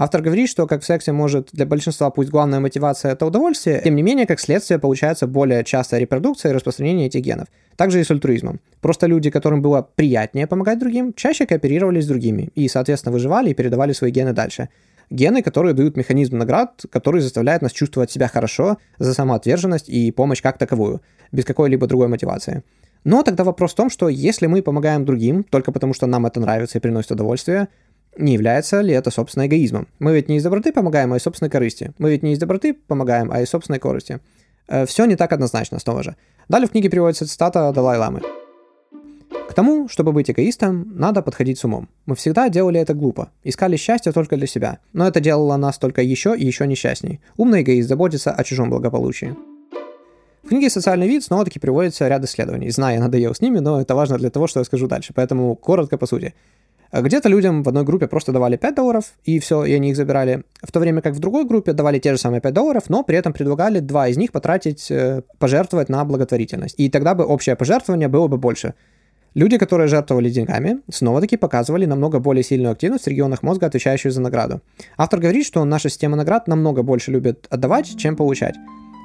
Автор 0.00 0.22
говорит, 0.22 0.48
что 0.48 0.68
как 0.68 0.82
в 0.82 0.86
сексе 0.86 1.10
может 1.10 1.48
для 1.52 1.66
большинства 1.66 2.10
пусть 2.10 2.30
главная 2.30 2.60
мотивация 2.60 3.12
это 3.12 3.26
удовольствие, 3.26 3.80
тем 3.82 3.96
не 3.96 4.02
менее, 4.02 4.26
как 4.26 4.38
следствие, 4.38 4.78
получается 4.78 5.26
более 5.26 5.64
частая 5.64 5.98
репродукция 5.98 6.52
и 6.52 6.54
распространение 6.54 7.08
этих 7.08 7.20
генов. 7.20 7.48
Также 7.76 8.00
и 8.00 8.04
с 8.04 8.10
альтруизмом. 8.12 8.60
Просто 8.80 9.08
люди, 9.08 9.30
которым 9.30 9.60
было 9.60 9.88
приятнее 9.96 10.46
помогать 10.46 10.78
другим, 10.78 11.12
чаще 11.14 11.46
кооперировали 11.46 12.00
с 12.00 12.06
другими 12.06 12.50
и, 12.54 12.68
соответственно, 12.68 13.12
выживали 13.12 13.50
и 13.50 13.54
передавали 13.54 13.92
свои 13.92 14.12
гены 14.12 14.32
дальше. 14.32 14.68
Гены, 15.10 15.42
которые 15.42 15.74
дают 15.74 15.96
механизм 15.96 16.38
наград, 16.38 16.84
который 16.90 17.20
заставляет 17.20 17.62
нас 17.62 17.72
чувствовать 17.72 18.10
себя 18.10 18.28
хорошо 18.28 18.78
за 18.98 19.14
самоотверженность 19.14 19.88
и 19.88 20.10
помощь 20.12 20.42
как 20.42 20.58
таковую, 20.58 21.00
без 21.32 21.44
какой-либо 21.44 21.86
другой 21.86 22.08
мотивации. 22.08 22.62
Но 23.04 23.22
тогда 23.22 23.44
вопрос 23.44 23.72
в 23.72 23.76
том, 23.76 23.90
что 23.90 24.08
если 24.08 24.46
мы 24.46 24.62
помогаем 24.62 25.04
другим 25.04 25.44
только 25.44 25.72
потому, 25.72 25.94
что 25.94 26.06
нам 26.06 26.26
это 26.26 26.40
нравится 26.40 26.78
и 26.78 26.80
приносит 26.80 27.12
удовольствие, 27.12 27.68
не 28.16 28.34
является 28.34 28.80
ли 28.80 28.92
это, 28.92 29.10
собственно, 29.10 29.46
эгоизмом? 29.46 29.88
Мы 29.98 30.14
ведь 30.14 30.28
не 30.28 30.36
из 30.36 30.42
доброты 30.42 30.72
помогаем, 30.72 31.12
а 31.12 31.16
из 31.16 31.22
собственной 31.22 31.50
корысти. 31.50 31.92
Мы 31.98 32.10
ведь 32.10 32.22
не 32.22 32.32
из 32.32 32.38
доброты 32.38 32.74
помогаем, 32.74 33.30
а 33.32 33.40
из 33.40 33.48
собственной 33.48 33.78
корысти. 33.78 34.20
Э, 34.66 34.86
Все 34.86 35.04
не 35.04 35.16
так 35.16 35.32
однозначно, 35.32 35.78
снова 35.78 36.02
же. 36.02 36.16
Далее 36.48 36.66
в 36.66 36.72
книге 36.72 36.90
приводится 36.90 37.26
цитата 37.26 37.72
Далай-ламы. 37.72 38.22
К 39.30 39.54
тому, 39.54 39.88
чтобы 39.88 40.12
быть 40.12 40.30
эгоистом, 40.30 40.92
надо 40.94 41.22
подходить 41.22 41.58
с 41.58 41.64
умом. 41.64 41.88
Мы 42.06 42.14
всегда 42.14 42.48
делали 42.48 42.80
это 42.80 42.94
глупо, 42.94 43.30
искали 43.44 43.76
счастье 43.76 44.12
только 44.12 44.36
для 44.36 44.46
себя, 44.46 44.78
но 44.92 45.06
это 45.06 45.20
делало 45.20 45.56
нас 45.56 45.78
только 45.78 46.02
еще 46.02 46.36
и 46.36 46.46
еще 46.46 46.66
несчастней. 46.66 47.20
Умный 47.36 47.62
эгоист 47.62 47.88
заботится 47.88 48.32
о 48.32 48.44
чужом 48.44 48.70
благополучии. 48.70 49.36
В 50.42 50.48
книге 50.48 50.70
«Социальный 50.70 51.08
вид» 51.08 51.24
снова-таки 51.24 51.58
приводится 51.58 52.08
ряд 52.08 52.24
исследований. 52.24 52.70
Знаю, 52.70 52.96
я 52.96 53.00
надоел 53.02 53.34
с 53.34 53.40
ними, 53.40 53.58
но 53.58 53.80
это 53.80 53.94
важно 53.94 54.16
для 54.16 54.30
того, 54.30 54.46
что 54.46 54.60
я 54.60 54.64
скажу 54.64 54.86
дальше, 54.86 55.12
поэтому 55.14 55.54
коротко 55.56 55.98
по 55.98 56.06
сути. 56.06 56.34
Где-то 56.90 57.28
людям 57.28 57.62
в 57.62 57.68
одной 57.68 57.84
группе 57.84 58.06
просто 58.06 58.32
давали 58.32 58.56
5 58.56 58.74
долларов, 58.74 59.12
и 59.24 59.38
все, 59.40 59.64
и 59.64 59.74
они 59.74 59.90
их 59.90 59.96
забирали. 59.96 60.44
В 60.62 60.72
то 60.72 60.80
время 60.80 61.02
как 61.02 61.12
в 61.12 61.18
другой 61.18 61.44
группе 61.44 61.74
давали 61.74 61.98
те 61.98 62.12
же 62.12 62.18
самые 62.18 62.40
5 62.40 62.54
долларов, 62.54 62.84
но 62.88 63.02
при 63.02 63.18
этом 63.18 63.34
предлагали 63.34 63.80
два 63.80 64.08
из 64.08 64.16
них 64.16 64.32
потратить, 64.32 64.90
э, 64.90 65.22
пожертвовать 65.38 65.90
на 65.90 66.02
благотворительность. 66.04 66.76
И 66.78 66.88
тогда 66.88 67.14
бы 67.14 67.24
общее 67.24 67.54
пожертвование 67.56 68.08
было 68.08 68.26
бы 68.26 68.38
больше. 68.38 68.72
Люди, 69.38 69.56
которые 69.56 69.86
жертвовали 69.86 70.30
деньгами, 70.30 70.80
снова-таки 70.90 71.36
показывали 71.36 71.84
намного 71.84 72.18
более 72.18 72.42
сильную 72.42 72.72
активность 72.72 73.04
в 73.04 73.06
регионах 73.06 73.44
мозга, 73.44 73.66
отвечающую 73.66 74.10
за 74.10 74.20
награду. 74.20 74.62
Автор 74.96 75.20
говорит, 75.20 75.46
что 75.46 75.64
наша 75.64 75.90
система 75.90 76.16
наград 76.16 76.48
намного 76.48 76.82
больше 76.82 77.12
любит 77.12 77.46
отдавать, 77.48 77.96
чем 77.96 78.16
получать. 78.16 78.56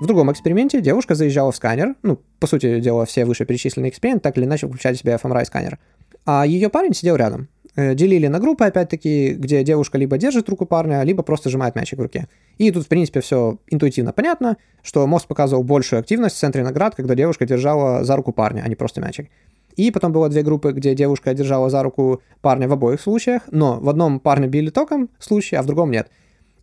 В 0.01 0.07
другом 0.07 0.31
эксперименте 0.31 0.81
девушка 0.81 1.13
заезжала 1.13 1.51
в 1.51 1.55
сканер, 1.55 1.93
ну, 2.01 2.19
по 2.39 2.47
сути 2.47 2.79
дела, 2.79 3.05
все 3.05 3.25
вышеперечисленные 3.25 3.91
эксперименты 3.91 4.23
так 4.23 4.35
или 4.39 4.45
иначе 4.45 4.65
включали 4.65 4.95
в 4.95 4.97
себя 4.97 5.19
fMRI 5.21 5.45
сканер, 5.45 5.77
а 6.25 6.47
ее 6.47 6.69
парень 6.69 6.95
сидел 6.95 7.15
рядом. 7.15 7.47
Э, 7.75 7.93
делили 7.93 8.25
на 8.25 8.39
группы, 8.39 8.65
опять-таки, 8.65 9.35
где 9.35 9.63
девушка 9.63 9.99
либо 9.99 10.17
держит 10.17 10.49
руку 10.49 10.65
парня, 10.65 11.03
либо 11.03 11.21
просто 11.21 11.51
сжимает 11.51 11.75
мячик 11.75 11.99
в 11.99 12.01
руке. 12.01 12.27
И 12.57 12.71
тут, 12.71 12.85
в 12.85 12.87
принципе, 12.87 13.21
все 13.21 13.59
интуитивно 13.67 14.13
понятно, 14.13 14.57
что 14.81 15.05
мозг 15.05 15.27
показывал 15.27 15.63
большую 15.63 15.99
активность 15.99 16.35
в 16.35 16.39
центре 16.39 16.63
наград, 16.63 16.95
когда 16.95 17.13
девушка 17.13 17.45
держала 17.45 18.03
за 18.03 18.15
руку 18.15 18.31
парня, 18.31 18.63
а 18.65 18.67
не 18.67 18.75
просто 18.75 18.99
мячик. 18.99 19.29
И 19.75 19.91
потом 19.91 20.11
было 20.11 20.29
две 20.29 20.43
группы, 20.43 20.71
где 20.71 20.95
девушка 20.95 21.33
держала 21.33 21.69
за 21.69 21.83
руку 21.83 22.21
парня 22.41 22.67
в 22.67 22.73
обоих 22.73 23.01
случаях, 23.01 23.43
но 23.51 23.79
в 23.79 23.89
одном 23.89 24.19
парня 24.19 24.47
били 24.47 24.69
током 24.69 25.09
случае, 25.19 25.59
а 25.59 25.63
в 25.63 25.65
другом 25.65 25.91
нет. 25.91 26.09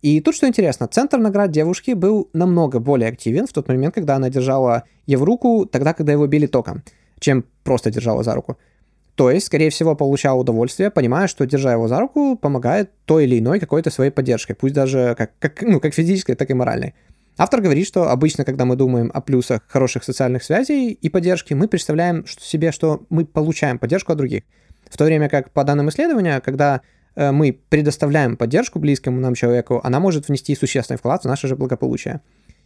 И 0.01 0.19
тут 0.19 0.35
что 0.35 0.47
интересно, 0.47 0.87
центр 0.87 1.19
наград 1.19 1.51
девушки 1.51 1.91
был 1.91 2.29
намного 2.33 2.79
более 2.79 3.09
активен 3.09 3.45
в 3.45 3.53
тот 3.53 3.67
момент, 3.67 3.93
когда 3.93 4.15
она 4.15 4.29
держала 4.29 4.83
его 5.05 5.25
руку, 5.25 5.65
тогда, 5.65 5.93
когда 5.93 6.11
его 6.11 6.25
били 6.25 6.47
током, 6.47 6.83
чем 7.19 7.45
просто 7.63 7.91
держала 7.91 8.23
за 8.23 8.33
руку. 8.33 8.57
То 9.15 9.29
есть, 9.29 9.45
скорее 9.47 9.69
всего, 9.69 9.95
получал 9.95 10.39
удовольствие, 10.39 10.89
понимая, 10.89 11.27
что, 11.27 11.45
держа 11.45 11.73
его 11.73 11.87
за 11.87 11.99
руку, 11.99 12.35
помогает 12.35 12.89
той 13.05 13.25
или 13.25 13.37
иной 13.37 13.59
какой-то 13.59 13.91
своей 13.91 14.09
поддержкой, 14.09 14.55
пусть 14.55 14.73
даже 14.73 15.13
как, 15.17 15.31
как, 15.37 15.61
ну, 15.61 15.79
как 15.79 15.93
физической, 15.93 16.33
так 16.33 16.49
и 16.49 16.53
моральной. 16.55 16.95
Автор 17.41 17.59
говорит, 17.59 17.87
что 17.87 18.07
обычно, 18.07 18.45
когда 18.45 18.65
мы 18.65 18.75
думаем 18.75 19.09
о 19.15 19.19
плюсах 19.19 19.63
хороших 19.67 20.03
социальных 20.03 20.43
связей 20.43 20.91
и 20.91 21.09
поддержки, 21.09 21.55
мы 21.55 21.67
представляем 21.67 22.23
себе, 22.27 22.71
что 22.71 23.07
мы 23.09 23.25
получаем 23.25 23.79
поддержку 23.79 24.11
от 24.11 24.19
других. 24.19 24.43
В 24.87 24.95
то 24.95 25.05
время 25.05 25.27
как 25.27 25.49
по 25.49 25.63
данным 25.63 25.89
исследования, 25.89 26.39
когда 26.39 26.81
э, 27.15 27.31
мы 27.31 27.59
предоставляем 27.69 28.37
поддержку 28.37 28.77
близкому 28.77 29.19
нам 29.19 29.33
человеку, 29.33 29.81
она 29.83 29.99
может 29.99 30.27
внести 30.27 30.55
существенный 30.55 30.99
вклад 30.99 31.23
в 31.23 31.27
наше 31.27 31.47
же 31.47 31.55
благополучие. 31.55 32.21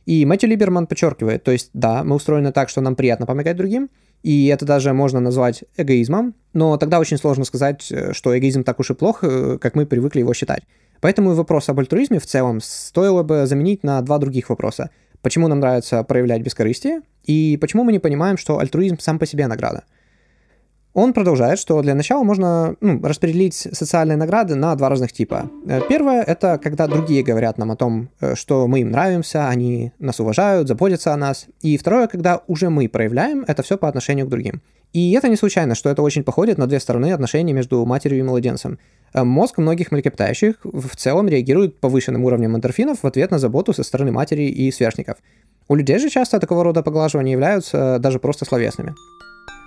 И 0.06 0.26
Мэтью 0.26 0.50
Либерман 0.50 0.88
подчеркивает, 0.88 1.44
то 1.44 1.52
есть 1.52 1.70
да, 1.72 2.04
мы 2.04 2.18
устроены 2.18 2.52
так, 2.52 2.68
что 2.68 2.82
нам 2.82 2.98
приятно 2.98 3.26
помогать 3.26 3.56
другим, 3.56 3.90
и 4.24 4.48
это 4.48 4.66
даже 4.66 4.92
можно 4.92 5.22
назвать 5.22 5.64
эгоизмом, 5.78 6.36
но 6.52 6.76
тогда 6.76 7.00
очень 7.00 7.18
сложно 7.18 7.46
сказать, 7.46 7.90
э, 7.94 8.12
что 8.12 8.38
эгоизм 8.38 8.66
так 8.66 8.78
уж 8.82 8.92
и 8.92 8.94
плох, 8.94 9.20
э, 9.24 9.58
как 9.58 9.76
мы 9.76 9.86
привыкли 9.86 10.20
его 10.20 10.34
считать. 10.34 10.64
Поэтому 11.06 11.36
вопрос 11.36 11.70
об 11.70 11.80
альтруизме 11.80 12.18
в 12.18 12.26
целом 12.26 12.60
стоило 12.62 13.22
бы 13.22 13.46
заменить 13.46 13.84
на 13.84 14.02
два 14.02 14.18
других 14.18 14.50
вопроса. 14.50 14.90
Почему 15.22 15.48
нам 15.48 15.60
нравится 15.60 16.04
проявлять 16.04 16.42
бескорыстие, 16.42 17.02
и 17.24 17.60
почему 17.62 17.84
мы 17.84 17.92
не 17.92 18.00
понимаем, 18.00 18.38
что 18.38 18.58
альтруизм 18.58 18.98
сам 18.98 19.20
по 19.20 19.28
себе 19.28 19.46
награда. 19.46 19.84
Он 20.96 21.14
продолжает, 21.14 21.60
что 21.60 21.80
для 21.84 21.94
начала 21.94 22.24
можно 22.24 22.76
ну, 22.82 23.00
распределить 23.04 23.54
социальные 23.54 24.18
награды 24.18 24.56
на 24.56 24.74
два 24.74 24.90
разных 24.90 25.14
типа. 25.14 25.52
Э, 25.68 25.80
первое— 25.88 26.24
это 26.28 26.58
когда 26.58 26.88
другие 26.88 27.22
говорят 27.22 27.60
нам 27.60 27.70
о 27.70 27.76
том, 27.76 28.10
э, 28.20 28.34
что 28.34 28.66
мы 28.66 28.80
им 28.80 28.90
нравимся, 28.90 29.48
они 29.48 29.92
нас 30.00 30.20
уважают, 30.20 30.68
заботятся 30.68 31.14
о 31.14 31.18
нас. 31.18 31.46
И 31.62 31.78
второе, 31.78 32.08
когда 32.08 32.42
уже 32.48 32.72
мы 32.72 32.90
проявляем 32.90 33.46
это 33.48 33.62
все 33.62 33.78
по 33.78 33.88
отношению 33.88 34.26
к 34.26 34.30
другим. 34.30 34.64
И 34.96 35.12
это 35.12 35.28
не 35.28 35.36
случайно, 35.36 35.76
что 35.76 35.90
это 35.90 36.02
очень 36.02 36.24
походит 36.24 36.58
на 36.58 36.68
две 36.68 36.80
стороны 36.80 37.12
отношений 37.12 37.52
между 37.52 37.86
матерью 37.86 38.20
и 38.20 38.24
младенцем. 38.24 38.80
Э, 39.14 39.26
мозг 39.26 39.58
многих 39.58 39.92
млекопитающих 39.92 40.56
в 40.64 40.96
целом 40.96 41.28
реагирует 41.28 41.82
повышенным 41.82 42.24
уровнем 42.24 42.56
эндорфинов 42.56 43.04
в 43.04 43.06
ответ 43.06 43.30
на 43.30 43.38
заботу 43.38 43.74
со 43.74 43.84
стороны 43.84 44.14
матери 44.14 44.44
и 44.44 44.72
сверстников. 44.72 45.18
У 45.68 45.76
людей 45.76 46.00
же 46.00 46.10
часто 46.10 46.40
такого 46.40 46.64
рода 46.64 46.82
поглаживания 46.82 47.34
являются 47.34 48.00
даже 48.00 48.20
просто 48.20 48.46
словесными. 48.46 48.96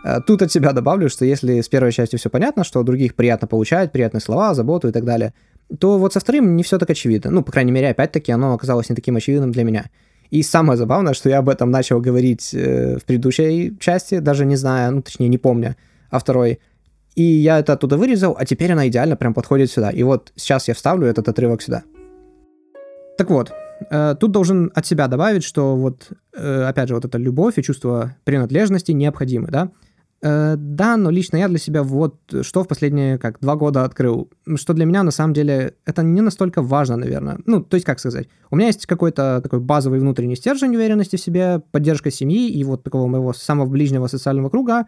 Э, 0.02 0.20
тут 0.26 0.40
от 0.40 0.50
себя 0.50 0.72
добавлю, 0.72 1.10
что 1.10 1.26
если 1.26 1.60
с 1.60 1.68
первой 1.68 1.92
частью 1.92 2.18
все 2.18 2.30
понятно, 2.30 2.64
что 2.64 2.82
других 2.82 3.14
приятно 3.14 3.46
получать, 3.46 3.92
приятные 3.92 4.22
слова, 4.22 4.54
заботу 4.54 4.88
и 4.88 4.92
так 4.92 5.04
далее, 5.04 5.34
то 5.78 5.98
вот 5.98 6.14
со 6.14 6.20
вторым 6.20 6.56
не 6.56 6.62
все 6.62 6.78
так 6.78 6.88
очевидно. 6.88 7.30
Ну, 7.30 7.42
по 7.42 7.52
крайней 7.52 7.72
мере, 7.72 7.90
опять-таки, 7.90 8.32
оно 8.32 8.54
оказалось 8.54 8.88
не 8.88 8.96
таким 8.96 9.16
очевидным 9.16 9.52
для 9.52 9.64
меня. 9.64 9.90
И 10.30 10.42
самое 10.42 10.76
забавное, 10.76 11.14
что 11.14 11.28
я 11.28 11.38
об 11.38 11.48
этом 11.48 11.70
начал 11.70 12.00
говорить 12.00 12.52
э, 12.52 12.98
в 12.98 13.04
предыдущей 13.04 13.76
части, 13.78 14.18
даже 14.18 14.44
не 14.44 14.56
зная, 14.56 14.90
ну, 14.90 15.02
точнее, 15.02 15.28
не 15.28 15.38
помня 15.38 15.76
о 16.10 16.18
второй. 16.18 16.60
И 17.14 17.22
я 17.22 17.58
это 17.58 17.72
оттуда 17.72 17.96
вырезал, 17.96 18.36
а 18.38 18.44
теперь 18.44 18.72
она 18.72 18.86
идеально 18.88 19.16
прям 19.16 19.34
подходит 19.34 19.70
сюда. 19.70 19.90
И 19.90 20.02
вот 20.02 20.32
сейчас 20.36 20.68
я 20.68 20.74
вставлю 20.74 21.06
этот 21.06 21.28
отрывок 21.28 21.62
сюда. 21.62 21.82
Так 23.16 23.30
вот, 23.30 23.52
э, 23.90 24.14
тут 24.20 24.30
должен 24.30 24.70
от 24.74 24.86
себя 24.86 25.08
добавить, 25.08 25.44
что 25.44 25.76
вот, 25.76 26.10
э, 26.36 26.62
опять 26.62 26.88
же, 26.88 26.94
вот 26.94 27.04
эта 27.04 27.18
любовь 27.18 27.58
и 27.58 27.62
чувство 27.62 28.14
принадлежности 28.24 28.92
необходимы, 28.92 29.48
да? 29.48 29.70
Э, 30.20 30.56
да, 30.56 30.96
но 30.96 31.10
лично 31.10 31.36
я 31.36 31.48
для 31.48 31.58
себя 31.58 31.82
вот 31.82 32.16
что 32.42 32.64
в 32.64 32.68
последние, 32.68 33.18
как, 33.18 33.38
два 33.40 33.54
года 33.54 33.84
открыл, 33.84 34.30
что 34.56 34.74
для 34.74 34.84
меня 34.84 35.02
на 35.04 35.12
самом 35.12 35.32
деле 35.32 35.74
это 35.84 36.02
не 36.02 36.20
настолько 36.20 36.60
важно, 36.60 36.96
наверное. 36.96 37.38
Ну, 37.46 37.62
то 37.62 37.76
есть, 37.76 37.86
как 37.86 38.00
сказать, 38.00 38.28
у 38.50 38.56
меня 38.56 38.66
есть 38.66 38.86
какой-то 38.86 39.40
такой 39.42 39.60
базовый 39.60 40.00
внутренний 40.00 40.36
стержень 40.36 40.74
уверенности 40.74 41.16
в 41.16 41.20
себе, 41.20 41.60
поддержка 41.70 42.10
семьи 42.10 42.50
и 42.50 42.64
вот 42.64 42.82
такого 42.82 43.06
моего 43.06 43.32
самого 43.32 43.66
ближнего 43.66 44.08
социального 44.08 44.50
круга, 44.50 44.86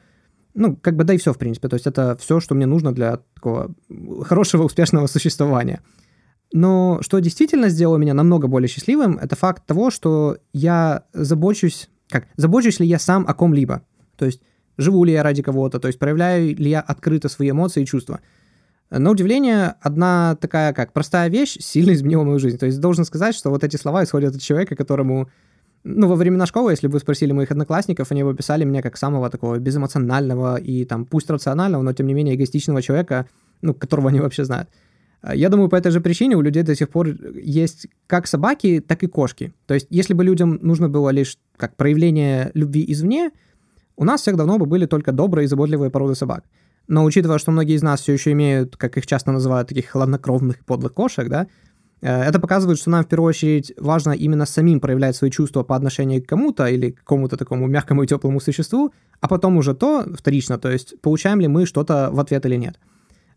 ну, 0.54 0.76
как 0.76 0.96
бы 0.96 1.04
да 1.04 1.14
и 1.14 1.18
все, 1.18 1.32
в 1.32 1.38
принципе. 1.38 1.68
То 1.68 1.74
есть 1.74 1.86
это 1.86 2.16
все, 2.20 2.40
что 2.40 2.56
мне 2.56 2.66
нужно 2.66 2.92
для 2.92 3.20
такого 3.34 3.72
хорошего, 4.24 4.62
успешного 4.64 5.06
существования. 5.06 5.80
Но 6.52 6.98
что 7.02 7.20
действительно 7.20 7.68
сделало 7.68 7.98
меня 7.98 8.14
намного 8.14 8.48
более 8.48 8.68
счастливым, 8.68 9.16
это 9.18 9.36
факт 9.36 9.64
того, 9.64 9.92
что 9.92 10.38
я 10.52 11.04
забочусь, 11.12 11.88
как, 12.08 12.26
забочусь 12.36 12.80
ли 12.80 12.86
я 12.88 12.98
сам 12.98 13.24
о 13.28 13.34
ком-либо. 13.34 13.82
То 14.16 14.26
есть 14.26 14.42
живу 14.80 15.04
ли 15.04 15.12
я 15.12 15.22
ради 15.22 15.42
кого-то, 15.42 15.78
то 15.78 15.88
есть 15.88 15.98
проявляю 15.98 16.56
ли 16.56 16.70
я 16.70 16.80
открыто 16.80 17.28
свои 17.28 17.50
эмоции 17.50 17.82
и 17.82 17.86
чувства. 17.86 18.20
На 18.90 19.10
удивление, 19.10 19.74
одна 19.80 20.36
такая 20.40 20.72
как 20.72 20.92
простая 20.92 21.28
вещь 21.28 21.56
сильно 21.60 21.92
изменила 21.94 22.24
мою 22.24 22.38
жизнь. 22.38 22.58
То 22.58 22.66
есть 22.66 22.80
должен 22.80 23.04
сказать, 23.04 23.34
что 23.34 23.50
вот 23.50 23.62
эти 23.62 23.76
слова 23.76 24.02
исходят 24.02 24.34
от 24.34 24.42
человека, 24.42 24.74
которому, 24.74 25.30
ну, 25.84 26.08
во 26.08 26.16
времена 26.16 26.46
школы, 26.46 26.72
если 26.72 26.88
бы 26.88 26.94
вы 26.94 27.00
спросили 27.00 27.32
моих 27.32 27.50
одноклассников, 27.50 28.10
они 28.10 28.24
бы 28.24 28.30
описали 28.30 28.64
меня 28.64 28.82
как 28.82 28.96
самого 28.96 29.30
такого 29.30 29.58
безэмоционального 29.58 30.56
и 30.56 30.84
там 30.84 31.04
пусть 31.04 31.30
рационального, 31.30 31.82
но 31.82 31.92
тем 31.92 32.06
не 32.06 32.14
менее 32.14 32.34
эгоистичного 32.34 32.82
человека, 32.82 33.26
ну, 33.62 33.74
которого 33.74 34.08
они 34.08 34.20
вообще 34.20 34.44
знают. 34.44 34.68
Я 35.34 35.50
думаю, 35.50 35.68
по 35.68 35.76
этой 35.76 35.92
же 35.92 36.00
причине 36.00 36.36
у 36.36 36.40
людей 36.40 36.62
до 36.62 36.74
сих 36.74 36.88
пор 36.88 37.08
есть 37.34 37.88
как 38.06 38.26
собаки, 38.26 38.80
так 38.80 39.02
и 39.02 39.06
кошки. 39.06 39.52
То 39.66 39.74
есть, 39.74 39.86
если 39.90 40.14
бы 40.14 40.24
людям 40.24 40.58
нужно 40.62 40.88
было 40.88 41.10
лишь 41.10 41.36
как 41.58 41.76
проявление 41.76 42.50
любви 42.54 42.84
извне, 42.88 43.30
у 44.00 44.04
нас 44.04 44.22
всех 44.22 44.36
давно 44.36 44.56
бы 44.56 44.64
были 44.64 44.86
только 44.86 45.12
добрые 45.12 45.44
и 45.44 45.48
заботливые 45.48 45.90
породы 45.90 46.14
собак. 46.14 46.44
Но 46.88 47.04
учитывая, 47.04 47.38
что 47.38 47.50
многие 47.50 47.76
из 47.76 47.82
нас 47.82 48.00
все 48.00 48.14
еще 48.14 48.32
имеют, 48.32 48.76
как 48.78 48.96
их 48.96 49.06
часто 49.06 49.30
называют, 49.30 49.68
таких 49.68 49.90
хладнокровных 49.90 50.56
и 50.56 50.64
подлых 50.64 50.94
кошек, 50.94 51.28
да, 51.28 51.46
э, 52.00 52.22
это 52.22 52.40
показывает, 52.40 52.78
что 52.78 52.88
нам 52.88 53.04
в 53.04 53.08
первую 53.08 53.28
очередь 53.28 53.74
важно 53.76 54.12
именно 54.12 54.46
самим 54.46 54.80
проявлять 54.80 55.16
свои 55.16 55.30
чувства 55.30 55.64
по 55.64 55.76
отношению 55.76 56.22
к 56.22 56.26
кому-то 56.26 56.66
или 56.66 56.92
к 56.92 57.00
какому-то 57.00 57.36
такому 57.36 57.66
мягкому 57.66 58.02
и 58.02 58.06
теплому 58.06 58.40
существу, 58.40 58.90
а 59.20 59.28
потом 59.28 59.58
уже 59.58 59.74
то 59.74 60.06
вторично, 60.14 60.58
то 60.58 60.70
есть 60.70 60.98
получаем 61.02 61.40
ли 61.40 61.48
мы 61.48 61.66
что-то 61.66 62.08
в 62.10 62.18
ответ 62.20 62.46
или 62.46 62.56
нет. 62.56 62.78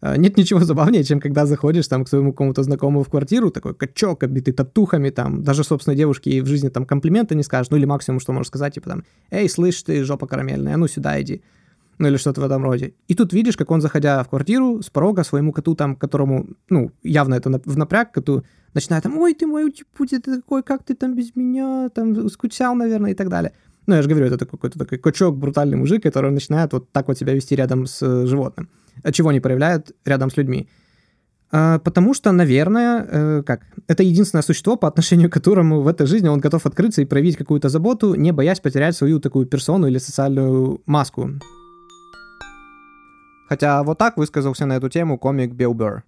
Э, 0.04 0.18
нет 0.18 0.38
ничего 0.38 0.60
забавнее, 0.60 1.04
чем 1.06 1.22
когда 1.22 1.46
заходишь 1.46 1.88
там 1.88 2.04
к 2.04 2.10
своему 2.10 2.34
кому-то 2.34 2.62
знакомому 2.62 3.04
в 3.04 3.10
квартиру, 3.10 3.52
такой 3.52 3.74
качок, 3.74 4.24
обитый 4.24 4.54
татухами, 4.54 5.10
там, 5.10 5.44
даже 5.44 5.64
собственной 5.64 5.96
девушке 5.96 6.42
в 6.42 6.46
жизни 6.46 6.68
там 6.68 6.86
комплименты 6.86 7.36
не 7.36 7.44
скажешь, 7.44 7.72
ну 7.72 7.78
или 7.78 7.86
максимум, 7.86 8.20
что 8.20 8.34
можешь 8.34 8.50
сказать, 8.50 8.74
типа 8.74 8.90
там, 8.90 9.04
эй, 9.32 9.48
слышь 9.48 9.82
ты, 9.82 10.04
жопа 10.04 10.28
карамельная, 10.28 10.74
а 10.74 10.78
ну 10.78 10.88
сюда 10.88 11.22
иди. 11.22 11.42
Ну 12.00 12.08
или 12.10 12.18
что-то 12.18 12.42
в 12.42 12.44
этом 12.44 12.64
роде. 12.64 12.96
И 13.08 13.16
тут 13.16 13.32
видишь, 13.34 13.56
как 13.56 13.72
он, 13.72 13.80
заходя 13.80 14.24
в 14.24 14.30
квартиру, 14.30 14.82
с 14.82 14.90
порога 14.90 15.24
своему 15.24 15.54
коту 15.54 15.74
там, 15.76 15.96
которому, 15.96 16.48
ну, 16.70 16.92
явно 17.04 17.36
это 17.36 17.62
в 17.64 17.78
напряг, 17.78 18.12
коту, 18.12 18.44
начинает 18.74 19.04
там, 19.04 19.18
ой, 19.18 19.34
ты 19.34 19.48
мой 19.48 19.64
утипуть, 19.64 20.10
ты 20.10 20.20
такой, 20.20 20.64
как 20.64 20.84
ты 20.84 20.96
там 20.96 21.16
без 21.16 21.34
меня, 21.36 21.90
там, 21.90 22.30
скучал, 22.30 22.76
наверное, 22.76 23.12
и 23.12 23.14
так 23.14 23.30
далее. 23.30 23.54
Ну, 23.86 23.96
я 23.96 24.02
же 24.02 24.10
говорю, 24.10 24.28
это 24.28 24.46
какой-то 24.46 24.80
такой 24.80 24.98
качок, 24.98 25.36
брутальный 25.38 25.78
мужик, 25.78 26.04
который 26.04 26.32
начинает 26.32 26.74
вот 26.74 26.92
так 26.92 27.08
вот 27.08 27.18
себя 27.18 27.34
вести 27.34 27.56
рядом 27.56 27.86
с 27.86 28.02
э, 28.02 28.26
животным. 28.26 28.70
А 29.04 29.12
чего 29.12 29.32
не 29.32 29.40
проявляет 29.40 29.96
рядом 30.06 30.30
с 30.30 30.38
людьми. 30.38 30.70
А, 31.52 31.80
потому 31.80 32.14
что, 32.14 32.32
наверное, 32.32 33.06
э, 33.08 33.44
как, 33.46 33.62
это 33.88 34.02
единственное 34.02 34.42
существо, 34.42 34.76
по 34.76 34.88
отношению 34.88 35.30
к 35.30 35.34
которому 35.34 35.82
в 35.82 35.88
этой 35.88 36.08
жизни 36.08 36.28
он 36.28 36.40
готов 36.40 36.66
открыться 36.66 37.02
и 37.02 37.06
проявить 37.06 37.38
какую-то 37.38 37.70
заботу, 37.70 38.16
не 38.16 38.32
боясь 38.32 38.60
потерять 38.60 38.96
свою 38.96 39.20
такую 39.20 39.46
персону 39.46 39.88
или 39.88 40.00
социальную 40.00 40.82
маску. 40.86 41.30
Хотя 43.50 43.84
вот 43.84 43.98
так 43.98 44.18
высказался 44.18 44.66
на 44.66 44.78
эту 44.78 44.90
тему 44.90 45.20
комик 45.20 45.54
Билл 45.54 45.74
Берр. 45.74 46.04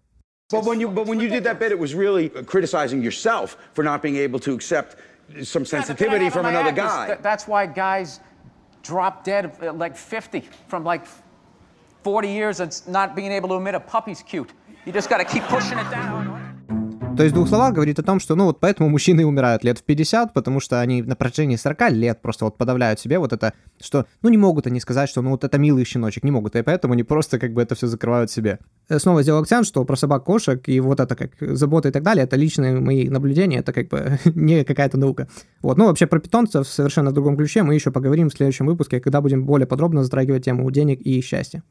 But 0.52 0.64
when 0.64 0.80
you 0.80 0.90
but 0.90 1.08
when 1.08 1.20
you 1.20 1.28
did 1.28 1.44
that 1.44 1.60
bit, 1.60 1.72
it 1.72 1.80
was 1.80 1.96
really 1.96 2.30
criticizing 2.46 3.02
yourself 3.02 3.58
for 3.74 3.84
not 3.84 4.04
being 4.04 4.16
able 4.16 4.40
to 4.40 4.54
accept 4.54 4.96
some 5.44 5.66
sensitivity 5.66 6.30
from 6.30 6.46
another 6.46 6.72
guy. 6.72 7.16
That's 7.22 7.48
why 7.48 7.66
guys 7.66 8.20
drop 8.84 9.24
dead 9.24 9.58
uh, 9.62 9.74
like 9.74 9.98
50 9.98 10.42
from 10.68 10.84
like 10.84 11.06
40 12.04 12.28
years 12.30 12.60
of 12.60 12.88
not 12.88 13.16
being 13.16 13.32
able 13.32 13.50
to 13.50 13.56
admit 13.56 13.74
a 13.74 13.80
puppy's 13.80 14.22
cute. 14.22 14.52
You 14.86 14.94
just 14.94 15.10
got 15.10 15.18
to 15.18 15.26
keep 15.26 15.44
pushing 15.44 15.80
it 15.80 15.90
down. 15.90 16.45
То 17.16 17.24
есть 17.24 17.32
в 17.32 17.36
двух 17.36 17.48
словах 17.48 17.74
говорит 17.74 18.00
о 18.00 18.04
том, 18.04 18.20
что, 18.20 18.36
ну, 18.36 18.46
вот 18.46 18.60
поэтому 18.60 18.90
мужчины 18.90 19.26
умирают 19.26 19.64
лет 19.64 19.80
в 19.80 19.84
50, 19.84 20.34
потому 20.34 20.60
что 20.60 20.82
они 20.82 21.02
на 21.02 21.16
протяжении 21.16 21.56
40 21.56 21.92
лет 21.92 22.22
просто 22.22 22.46
вот 22.46 22.58
подавляют 22.58 23.00
себе 23.00 23.20
вот 23.20 23.32
это, 23.32 23.54
что, 23.82 24.06
ну, 24.22 24.30
не 24.30 24.38
могут 24.38 24.68
они 24.68 24.80
сказать, 24.80 25.10
что, 25.10 25.22
ну, 25.22 25.32
вот 25.32 25.44
это 25.44 25.58
милый 25.58 25.86
щеночек, 25.86 26.24
не 26.24 26.32
могут, 26.32 26.56
и 26.56 26.62
поэтому 26.62 26.94
они 26.94 27.04
просто 27.04 27.40
как 27.40 27.54
бы 27.54 27.62
это 27.62 27.76
все 27.76 27.88
закрывают 27.88 28.32
себе. 28.32 28.60
Э, 28.90 29.00
снова 29.00 29.24
сделал 29.24 29.42
акцент, 29.42 29.66
что 29.66 29.86
про 29.86 29.96
собак, 29.96 30.24
кошек 30.26 30.62
и 30.68 30.80
вот 30.80 31.00
это 31.00 31.16
как 31.16 31.32
забота 31.40 31.90
и 31.90 31.92
так 31.92 32.04
далее, 32.04 32.26
это 32.26 32.36
личные 32.36 32.80
мои 32.80 33.08
наблюдения, 33.10 33.60
это 33.60 33.72
как 33.72 33.88
бы 33.88 34.20
не 34.36 34.64
какая-то 34.64 34.98
наука. 34.98 35.28
Вот, 35.62 35.78
ну, 35.78 35.86
вообще 35.86 36.08
про 36.08 36.20
питомцев 36.20 36.68
в 36.68 36.72
совершенно 36.72 37.12
другом 37.12 37.38
ключе 37.38 37.64
мы 37.64 37.76
еще 37.76 37.92
поговорим 37.92 38.30
в 38.30 38.34
следующем 38.34 38.66
выпуске, 38.66 39.00
когда 39.00 39.22
будем 39.22 39.46
более 39.46 39.68
подробно 39.68 40.04
затрагивать 40.04 40.46
тему 40.46 40.70
денег 40.72 41.00
и 41.02 41.22
счастья. 41.22 41.64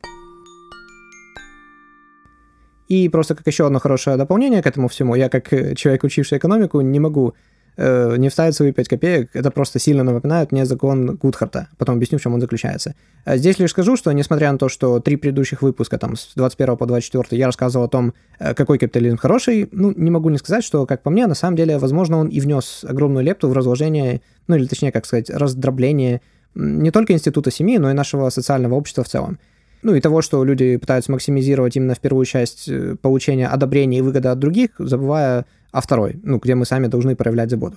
И 2.89 3.09
просто 3.09 3.35
как 3.35 3.47
еще 3.47 3.67
одно 3.67 3.79
хорошее 3.79 4.17
дополнение 4.17 4.63
к 4.63 4.67
этому 4.67 4.89
всему, 4.89 5.15
я 5.15 5.29
как 5.29 5.53
э, 5.53 5.75
человек, 5.75 6.05
учивший 6.05 6.39
экономику, 6.39 6.81
не 6.81 7.01
могу 7.01 7.35
э, 7.77 8.17
не 8.17 8.29
вставить 8.29 8.55
свои 8.55 8.73
5 8.73 8.89
копеек, 8.89 9.31
это 9.35 9.51
просто 9.51 9.79
сильно 9.79 10.03
напоминает 10.03 10.53
мне 10.53 10.67
закон 10.67 11.17
Гудхарта. 11.17 11.69
Потом 11.79 11.97
объясню, 11.97 12.19
в 12.19 12.23
чем 12.23 12.35
он 12.35 12.41
заключается. 12.41 12.95
А 13.25 13.37
здесь 13.37 13.59
лишь 13.59 13.71
скажу, 13.71 13.97
что 13.97 14.13
несмотря 14.13 14.53
на 14.53 14.59
то, 14.59 14.69
что 14.69 15.01
три 15.01 15.17
предыдущих 15.17 15.63
выпуска, 15.63 15.99
там, 15.99 16.17
с 16.17 16.33
21 16.37 16.77
по 16.77 16.87
24, 16.87 17.39
я 17.39 17.47
рассказывал 17.47 17.87
о 17.87 17.89
том, 17.89 18.15
э, 18.39 18.55
какой 18.55 18.79
капитализм 18.79 19.17
хороший, 19.17 19.69
ну, 19.73 19.93
не 19.97 20.11
могу 20.11 20.29
не 20.31 20.39
сказать, 20.39 20.65
что, 20.65 20.87
как 20.87 21.03
по 21.03 21.11
мне, 21.11 21.27
на 21.27 21.35
самом 21.35 21.57
деле, 21.57 21.79
возможно, 21.79 22.19
он 22.19 22.29
и 22.29 22.41
внес 22.41 22.85
огромную 22.87 23.25
лепту 23.25 23.49
в 23.49 23.53
разложение, 23.53 24.21
ну, 24.47 24.57
или 24.57 24.67
точнее, 24.67 24.93
как 24.93 25.07
сказать, 25.07 25.31
раздробление 25.31 26.21
не 26.55 26.93
только 26.93 27.13
института 27.13 27.51
семьи, 27.51 27.79
но 27.79 27.91
и 27.91 27.95
нашего 27.95 28.31
социального 28.31 28.75
общества 28.75 29.03
в 29.03 29.09
целом 29.09 29.39
ну 29.85 29.95
и 29.95 30.01
того, 30.01 30.23
что 30.23 30.43
люди 30.45 30.77
пытаются 30.79 31.13
максимизировать 31.13 31.77
именно 31.77 31.95
в 31.95 32.01
первую 32.01 32.25
часть 32.25 32.69
э, 32.69 32.97
получения 33.01 33.47
одобрения 33.47 33.99
и 33.99 34.03
выгоды 34.03 34.29
от 34.29 34.39
других, 34.39 34.71
забывая 34.79 35.45
о 35.71 35.81
второй, 35.81 36.19
ну, 36.23 36.39
где 36.39 36.55
мы 36.55 36.65
сами 36.65 36.87
должны 36.87 37.15
проявлять 37.15 37.51
заботу. 37.51 37.77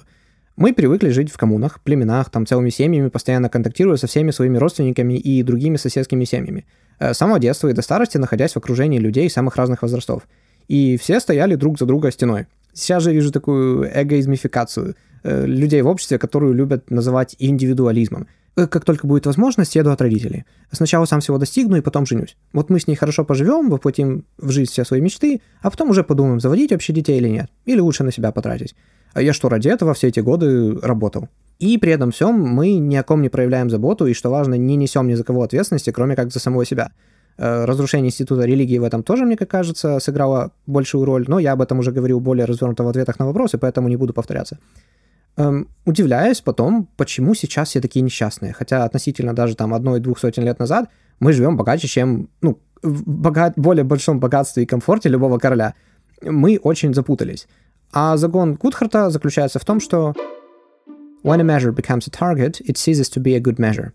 Мы 0.56 0.74
привыкли 0.74 1.10
жить 1.10 1.30
в 1.32 1.38
коммунах, 1.38 1.82
племенах, 1.82 2.32
там 2.32 2.48
целыми 2.48 2.70
семьями, 2.70 3.10
постоянно 3.10 3.50
контактируя 3.50 3.98
со 3.98 4.08
всеми 4.08 4.32
своими 4.32 4.58
родственниками 4.58 5.14
и 5.14 5.44
другими 5.44 5.76
соседскими 5.76 6.24
семьями. 6.24 6.66
Э, 6.98 7.14
с 7.14 7.18
самого 7.18 7.40
детства 7.40 7.68
и 7.68 7.74
до 7.74 7.82
старости 7.82 8.18
находясь 8.18 8.54
в 8.54 8.58
окружении 8.58 9.00
людей 9.00 9.30
самых 9.30 9.58
разных 9.58 9.82
возрастов. 9.82 10.24
И 10.70 10.98
все 10.98 11.20
стояли 11.20 11.56
друг 11.56 11.78
за 11.78 11.86
друга 11.86 12.10
стеной. 12.12 12.48
Сейчас 12.74 13.04
же 13.04 13.12
вижу 13.12 13.32
такую 13.32 13.90
эгоизмификацию 13.94 14.96
людей 15.24 15.82
в 15.82 15.88
обществе, 15.88 16.18
которую 16.18 16.54
любят 16.54 16.90
называть 16.90 17.36
индивидуализмом. 17.40 18.28
Э, 18.58 18.66
как 18.66 18.86
только 18.86 19.06
будет 19.06 19.26
возможность, 19.26 19.76
еду 19.76 19.92
от 19.92 20.02
родителей. 20.02 20.46
Сначала 20.72 21.06
сам 21.06 21.20
всего 21.20 21.38
достигну 21.38 21.78
и 21.78 21.82
потом 21.82 22.06
женюсь. 22.08 22.36
Вот 22.54 22.70
мы 22.70 22.80
с 22.80 22.88
ней 22.88 22.96
хорошо 22.96 23.24
поживем, 23.24 23.70
воплотим 23.70 24.26
в 24.40 24.50
жизнь 24.50 24.72
все 24.72 24.84
свои 24.84 25.00
мечты, 25.00 25.42
а 25.62 25.70
потом 25.70 25.92
уже 25.92 26.04
подумаем, 26.04 26.40
заводить 26.40 26.72
вообще 26.72 26.92
детей 26.92 27.20
или 27.20 27.30
нет. 27.30 27.50
Или 27.66 27.80
лучше 27.80 28.04
на 28.04 28.12
себя 28.12 28.32
потратить. 28.32 28.76
А 29.14 29.22
я 29.22 29.32
что, 29.32 29.48
ради 29.48 29.70
этого 29.70 29.94
все 29.94 30.08
эти 30.08 30.20
годы 30.22 30.76
работал? 30.82 31.30
И 31.60 31.78
при 31.78 31.92
этом 31.92 32.12
всем 32.12 32.40
мы 32.40 32.74
ни 32.78 32.96
о 32.96 33.04
ком 33.04 33.22
не 33.22 33.30
проявляем 33.30 33.70
заботу, 33.70 34.08
и, 34.08 34.14
что 34.14 34.32
важно, 34.32 34.56
не 34.56 34.76
несем 34.76 35.08
ни 35.08 35.14
за 35.14 35.24
кого 35.24 35.44
ответственности, 35.44 35.92
кроме 35.92 36.16
как 36.16 36.32
за 36.32 36.40
самого 36.40 36.66
себя. 36.66 36.92
Э, 37.38 37.66
разрушение 37.66 38.10
института 38.10 38.46
религии 38.46 38.80
в 38.80 38.84
этом 38.84 39.04
тоже, 39.04 39.26
мне 39.26 39.38
как 39.38 39.50
кажется, 39.50 40.00
сыграло 40.00 40.52
большую 40.66 41.06
роль, 41.06 41.26
но 41.28 41.38
я 41.38 41.54
об 41.54 41.62
этом 41.62 41.80
уже 41.80 41.92
говорил 41.92 42.20
более 42.20 42.46
развернуто 42.46 42.84
в 42.84 42.88
ответах 42.88 43.20
на 43.20 43.28
вопросы, 43.28 43.60
поэтому 43.60 43.88
не 43.88 43.98
буду 43.98 44.14
повторяться 44.14 44.58
эм, 45.38 45.70
удивляюсь 45.86 46.42
потом, 46.42 46.90
почему 46.98 47.34
сейчас 47.34 47.70
все 47.70 47.82
такие 47.82 48.02
несчастные. 48.02 48.54
Хотя 48.54 48.84
относительно 48.84 49.34
даже 49.34 49.56
там 49.56 49.74
одной-двух 49.74 50.20
сотен 50.20 50.44
лет 50.44 50.60
назад 50.60 50.90
мы 51.20 51.34
живем 51.34 51.58
богаче, 51.58 51.88
чем, 51.88 52.30
ну, 52.42 52.60
в 52.84 53.08
богат, 53.08 53.54
более 53.56 53.84
большом 53.84 54.20
богатстве 54.20 54.64
и 54.64 54.66
комфорте 54.66 55.10
любого 55.10 55.40
короля. 55.40 55.74
Мы 56.22 56.60
очень 56.62 56.94
запутались. 56.94 57.48
А 57.92 58.18
загон 58.18 58.56
Гудхарта 58.56 59.10
заключается 59.10 59.60
в 59.60 59.66
том, 59.66 59.80
что 59.80 60.14
When 61.24 61.42
a 61.42 61.44
measure 61.44 61.72
becomes 61.72 62.08
a 62.08 62.12
target, 62.12 62.62
it 62.62 62.78
ceases 62.78 63.10
to 63.10 63.22
be 63.22 63.36
a 63.36 63.40
good 63.40 63.58
measure. 63.58 63.92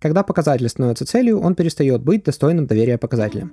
Когда 0.00 0.22
показатель 0.22 0.68
становится 0.68 1.06
целью, 1.06 1.40
он 1.40 1.54
перестает 1.54 2.02
быть 2.02 2.24
достойным 2.24 2.66
доверия 2.66 2.98
показателем. 2.98 3.52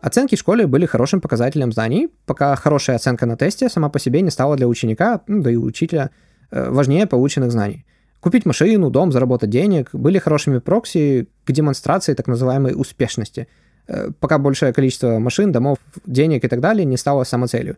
Оценки 0.00 0.36
в 0.36 0.38
школе 0.38 0.66
были 0.66 0.86
хорошим 0.86 1.20
показателем 1.20 1.72
знаний, 1.72 2.08
пока 2.24 2.54
хорошая 2.54 2.96
оценка 2.96 3.26
на 3.26 3.36
тесте 3.36 3.68
сама 3.68 3.88
по 3.88 3.98
себе 3.98 4.20
не 4.20 4.30
стала 4.30 4.56
для 4.56 4.68
ученика, 4.68 5.22
ну, 5.26 5.42
да 5.42 5.50
и 5.50 5.56
учителя, 5.56 6.10
э, 6.50 6.70
важнее 6.70 7.06
полученных 7.06 7.50
знаний. 7.50 7.84
Купить 8.20 8.46
машину, 8.46 8.90
дом, 8.90 9.10
заработать 9.10 9.50
денег 9.50 9.90
были 9.92 10.18
хорошими 10.18 10.58
прокси 10.58 11.28
к 11.44 11.52
демонстрации 11.52 12.14
так 12.14 12.28
называемой 12.28 12.74
успешности, 12.76 13.48
э, 13.88 14.10
пока 14.20 14.38
большее 14.38 14.72
количество 14.72 15.18
машин, 15.18 15.50
домов, 15.50 15.78
денег 16.06 16.44
и 16.44 16.48
так 16.48 16.60
далее 16.60 16.84
не 16.84 16.96
стало 16.96 17.24
самоцелью. 17.24 17.76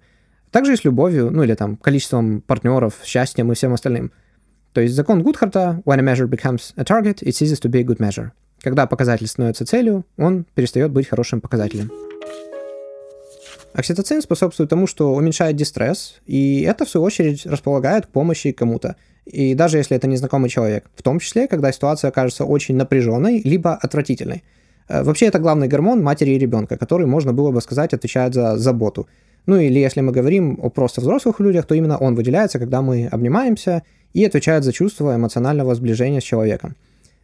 Также 0.51 0.75
и 0.75 0.77
с 0.77 0.85
любовью, 0.85 1.31
ну 1.31 1.43
или 1.43 1.55
там 1.55 1.77
количеством 1.77 2.43
партнеров, 2.43 2.95
счастьем 3.03 3.51
и 3.51 3.55
всем 3.55 3.73
остальным. 3.73 4.13
То 4.75 4.83
есть 4.83 4.95
закон 4.95 5.23
Гудхарта 5.23 5.83
«When 5.87 5.99
a 5.99 6.03
measure 6.03 6.29
becomes 6.29 6.75
a 6.77 6.85
target, 6.85 7.23
it 7.23 7.31
ceases 7.31 7.61
to 7.63 7.71
be 7.71 7.81
a 7.81 7.83
good 7.83 7.99
measure». 7.99 8.31
Когда 8.61 8.87
показатель 8.87 9.27
становится 9.27 9.65
целью, 9.65 10.05
он 10.19 10.45
перестает 10.55 10.91
быть 10.91 11.09
хорошим 11.09 11.41
показателем. 11.41 11.91
Окситоцин 13.73 14.21
способствует 14.21 14.69
тому, 14.69 14.87
что 14.87 15.15
уменьшает 15.15 15.57
дистресс, 15.57 16.21
и 16.27 16.63
это, 16.63 16.85
в 16.85 16.89
свою 16.89 17.05
очередь, 17.07 17.47
располагает 17.47 18.07
к 18.07 18.09
помощи 18.09 18.53
кому-то. 18.53 18.97
И 19.27 19.55
даже 19.55 19.79
если 19.79 19.97
это 19.97 20.09
незнакомый 20.09 20.51
человек, 20.51 20.91
в 20.97 21.03
том 21.03 21.21
числе, 21.21 21.47
когда 21.47 21.71
ситуация 21.71 22.11
кажется 22.11 22.45
очень 22.45 22.75
напряженной, 22.77 23.43
либо 23.45 23.75
отвратительной. 23.75 24.43
Э, 24.89 25.05
вообще, 25.05 25.27
это 25.27 25.39
главный 25.39 25.69
гормон 25.69 26.03
матери 26.03 26.33
и 26.33 26.39
ребенка, 26.39 26.77
который, 26.77 27.07
можно 27.07 27.33
было 27.33 27.53
бы 27.53 27.61
сказать, 27.61 27.95
отвечает 27.95 28.35
за 28.35 28.57
заботу. 28.57 29.07
Ну 29.47 29.57
или 29.57 29.79
если 29.79 30.01
мы 30.01 30.13
говорим 30.13 30.59
о 30.63 30.69
просто 30.69 31.01
взрослых 31.01 31.41
людях, 31.41 31.67
то 31.67 31.75
именно 31.75 31.97
он 31.97 32.15
выделяется, 32.15 32.59
когда 32.59 32.83
мы 32.83 33.07
обнимаемся 33.07 33.83
и 34.13 34.25
отвечает 34.25 34.65
за 34.65 34.73
чувство 34.73 35.15
эмоционального 35.15 35.75
сближения 35.75 36.21
с 36.21 36.25
человеком. 36.25 36.77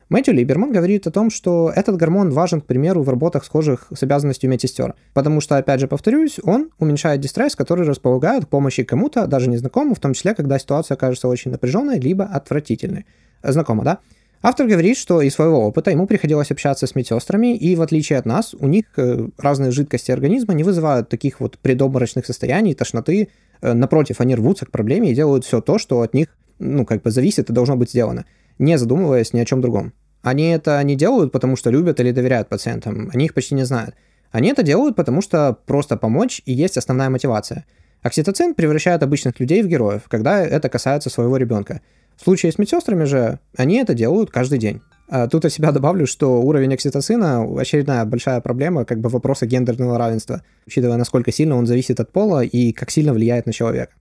Мэтью 0.09 0.35
Либерман 0.35 0.73
говорит 0.73 1.09
о 1.09 1.11
том, 1.11 1.31
что 1.31 1.73
этот 1.75 1.97
гормон 1.97 2.31
важен, 2.31 2.61
к 2.61 2.67
примеру, 2.67 3.03
в 3.03 3.09
работах, 3.09 3.45
схожих 3.45 3.89
с 3.93 4.05
обязанностью 4.05 4.49
медсестер, 4.49 4.95
потому 5.15 5.41
что, 5.41 5.57
опять 5.57 5.81
же, 5.81 5.89
повторюсь, 5.89 6.39
он 6.45 6.71
уменьшает 6.79 7.21
дистресс, 7.21 7.57
который 7.57 7.85
располагает 7.85 8.45
к 8.45 8.49
помощи 8.49 8.85
кому-то, 8.85 9.27
даже 9.27 9.49
незнакомому, 9.51 9.97
в 9.97 10.01
том 10.01 10.15
числе, 10.15 10.35
когда 10.35 10.61
ситуация 10.61 10.97
кажется 10.97 11.27
очень 11.27 11.51
напряженной, 11.51 11.99
либо 11.99 12.25
отвратительной. 12.25 13.05
Знакомо, 13.43 13.83
да? 13.83 13.99
Автор 14.43 14.69
говорит, 14.69 14.97
что 14.97 15.23
из 15.23 15.35
своего 15.35 15.67
опыта 15.67 15.91
ему 15.91 16.07
приходилось 16.07 16.53
общаться 16.53 16.87
с 16.87 16.95
медсестрами, 16.95 17.57
и 17.57 17.75
в 17.75 17.83
отличие 17.83 18.21
от 18.21 18.27
нас, 18.27 18.55
у 18.55 18.69
них 18.69 18.85
э, 18.97 19.29
разные 19.39 19.73
жидкости 19.73 20.13
организма 20.13 20.55
не 20.55 20.63
вызывают 20.63 21.09
таких 21.09 21.41
вот 21.41 21.59
предобморочных 21.59 22.25
состояний, 22.27 22.75
тошноты. 22.75 23.31
Э, 23.61 23.73
напротив, 23.73 24.21
они 24.21 24.37
рвутся 24.37 24.67
к 24.67 24.71
проблеме 24.71 25.11
и 25.11 25.15
делают 25.17 25.45
все 25.45 25.61
то, 25.61 25.79
что 25.79 26.03
от 26.03 26.15
них, 26.15 26.29
ну, 26.61 26.87
как 26.87 27.03
бы 27.03 27.11
зависит 27.11 27.51
и 27.51 27.53
должно 27.53 27.77
быть 27.77 27.91
сделано, 27.91 28.25
не 28.59 28.79
задумываясь 28.79 29.33
ни 29.33 29.41
о 29.41 29.45
чем 29.45 29.61
другом. 29.61 29.93
Они 30.23 30.49
это 30.49 30.83
не 30.83 30.97
делают, 30.97 31.33
потому 31.33 31.57
что 31.57 31.71
любят 31.71 32.01
или 32.01 32.11
доверяют 32.11 32.49
пациентам, 32.49 33.11
они 33.13 33.27
их 33.27 33.35
почти 33.35 33.55
не 33.55 33.65
знают. 33.65 33.95
Они 34.33 34.49
это 34.51 34.63
делают, 34.63 34.97
потому 34.97 35.23
что 35.23 35.57
просто 35.67 35.97
помочь 35.97 36.43
и 36.45 36.53
есть 36.53 36.77
основная 36.77 37.11
мотивация. 37.11 37.65
Окситоцин 38.03 38.55
превращает 38.55 39.03
обычных 39.03 39.39
людей 39.41 39.63
в 39.63 39.69
героев, 39.69 40.03
когда 40.09 40.41
это 40.45 40.69
касается 40.69 41.11
своего 41.11 41.37
ребенка. 41.37 41.81
В 42.17 42.25
случае 42.25 42.53
с 42.53 42.59
медсестрами 42.59 43.05
же 43.05 43.41
они 43.57 43.77
это 43.77 43.95
делают 43.95 44.31
каждый 44.31 44.59
день. 44.59 44.81
А 45.09 45.29
тут 45.29 45.45
от 45.45 45.53
себя 45.53 45.71
добавлю, 45.71 46.07
что 46.07 46.41
уровень 46.41 46.75
окситоцина– 46.75 47.45
очередная 47.59 48.05
большая 48.05 48.41
проблема 48.41 48.85
как 48.85 49.01
бы 49.01 49.09
вопроса 49.09 49.47
гендерного 49.47 49.99
равенства, 49.99 50.43
учитывая, 50.67 50.97
насколько 50.97 51.31
сильно 51.31 51.57
он 51.57 51.67
зависит 51.67 52.01
от 52.01 52.11
пола 52.11 52.43
и 52.43 52.73
как 52.73 52.91
сильно 52.91 53.13
влияет 53.13 53.47
на 53.47 53.53
человека. 53.53 53.93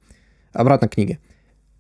Обратно 0.54 0.88
к 0.88 0.94
книге. 0.94 1.20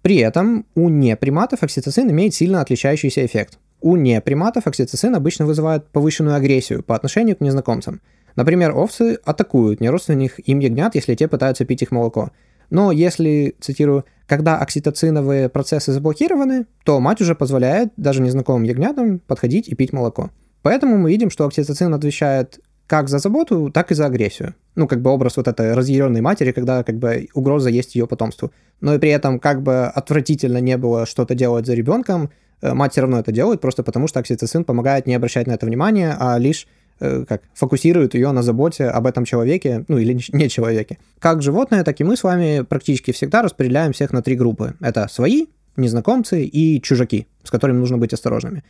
При 0.06 0.18
этом 0.18 0.68
у 0.76 0.90
неприматов 0.90 1.64
окситоцин 1.64 2.12
имеет 2.12 2.36
сильно 2.36 2.62
отличающийся 2.62 3.26
эффект. 3.26 3.58
У 3.82 3.96
неприматов 3.96 4.68
окситоцин 4.68 5.16
обычно 5.16 5.48
вызывает 5.48 5.88
повышенную 5.88 6.36
агрессию 6.36 6.84
по 6.84 6.96
отношению 6.96 7.36
к 7.36 7.42
незнакомцам. 7.42 8.02
Например, 8.36 8.78
овцы 8.78 9.18
атакуют 9.26 9.82
неродственных 9.82 10.48
им 10.48 10.60
ягнят, 10.60 10.94
если 10.94 11.16
те 11.16 11.28
пытаются 11.28 11.66
пить 11.66 11.82
их 11.82 11.90
молоко. 11.90 12.30
Но 12.70 12.92
если, 12.92 13.56
цитирую, 13.60 14.06
когда 14.28 14.60
окситоциновые 14.60 15.50
процессы 15.50 15.92
заблокированы, 15.92 16.68
то 16.84 17.00
мать 17.00 17.22
уже 17.22 17.34
позволяет 17.34 17.92
даже 17.98 18.22
незнакомым 18.22 18.62
ягнятам 18.62 19.18
подходить 19.18 19.68
и 19.70 19.74
пить 19.74 19.92
молоко. 19.92 20.30
Поэтому 20.62 21.00
мы 21.00 21.10
видим, 21.10 21.32
что 21.32 21.48
окситоцин 21.48 21.92
отвечает 21.96 22.60
как 22.88 23.10
за 23.10 23.20
заботу, 23.20 23.70
так 23.72 23.92
и 23.92 23.96
за 23.96 24.06
агрессию. 24.06 24.56
Ну, 24.76 24.88
как 24.88 25.02
бы 25.02 25.10
образ 25.10 25.38
вот 25.38 25.48
этой 25.48 25.74
разъяренной 25.74 26.22
матери, 26.22 26.52
когда 26.52 26.84
как 26.84 26.98
бы 26.98 27.28
угроза 27.34 27.70
есть 27.70 27.96
ее 27.96 28.08
потомству. 28.08 28.52
Но 28.82 28.94
и 28.96 29.00
при 29.00 29.10
этом 29.10 29.40
как 29.40 29.62
бы 29.62 29.86
отвратительно 29.86 30.60
не 30.60 30.78
было 30.78 31.06
что-то 31.06 31.36
делать 31.36 31.66
за 31.66 31.74
ребенком, 31.74 32.30
э, 32.62 32.74
мать 32.74 32.92
все 32.92 33.02
равно 33.02 33.20
это 33.20 33.32
делает, 33.32 33.62
просто 33.62 33.84
потому 33.84 34.08
что 34.08 34.20
окситоцин 34.20 34.64
помогает 34.64 35.08
не 35.08 35.16
обращать 35.16 35.48
на 35.48 35.54
это 35.54 35.66
внимания, 35.66 36.16
а 36.20 36.38
лишь 36.38 36.68
Э, 37.02 37.26
как 37.28 37.42
фокусирует 37.54 38.14
ее 38.14 38.32
на 38.32 38.42
заботе 38.42 38.86
об 38.86 39.06
этом 39.06 39.26
человеке, 39.26 39.84
ну 39.90 39.98
или 39.98 40.14
не 40.32 40.50
человеке. 40.50 40.98
Как 41.20 41.42
животное, 41.42 41.84
так 41.84 42.00
и 42.00 42.04
мы 42.04 42.16
с 42.16 42.24
вами 42.24 42.62
практически 42.62 43.12
всегда 43.12 43.42
распределяем 43.42 43.92
всех 43.92 44.14
на 44.14 44.22
три 44.22 44.36
группы. 44.36 44.76
Это 44.80 45.08
свои, 45.10 45.48
незнакомцы 45.76 46.46
и 46.46 46.82
чужаки, 46.82 47.28
с 47.44 47.52
которыми 47.52 47.80
нужно 47.80 47.98
быть 47.98 48.14
осторожными. 48.14 48.64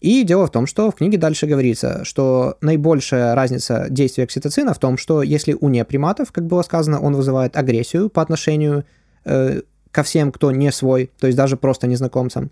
И 0.00 0.22
дело 0.22 0.46
в 0.46 0.50
том, 0.50 0.66
что 0.66 0.90
в 0.90 0.96
книге 0.96 1.16
дальше 1.16 1.46
говорится, 1.46 2.04
что 2.04 2.56
наибольшая 2.60 3.34
разница 3.34 3.86
действия 3.88 4.24
окситоцина 4.24 4.74
в 4.74 4.78
том, 4.78 4.98
что 4.98 5.22
если 5.22 5.56
у 5.58 5.68
неприматов, 5.68 6.30
как 6.30 6.46
было 6.46 6.62
сказано, 6.62 7.00
он 7.00 7.16
вызывает 7.16 7.56
агрессию 7.56 8.10
по 8.10 8.20
отношению 8.20 8.84
э, 9.24 9.62
ко 9.90 10.02
всем, 10.02 10.30
кто 10.30 10.50
не 10.50 10.70
свой, 10.72 11.10
то 11.18 11.26
есть 11.26 11.38
даже 11.38 11.56
просто 11.56 11.86
незнакомцам, 11.86 12.50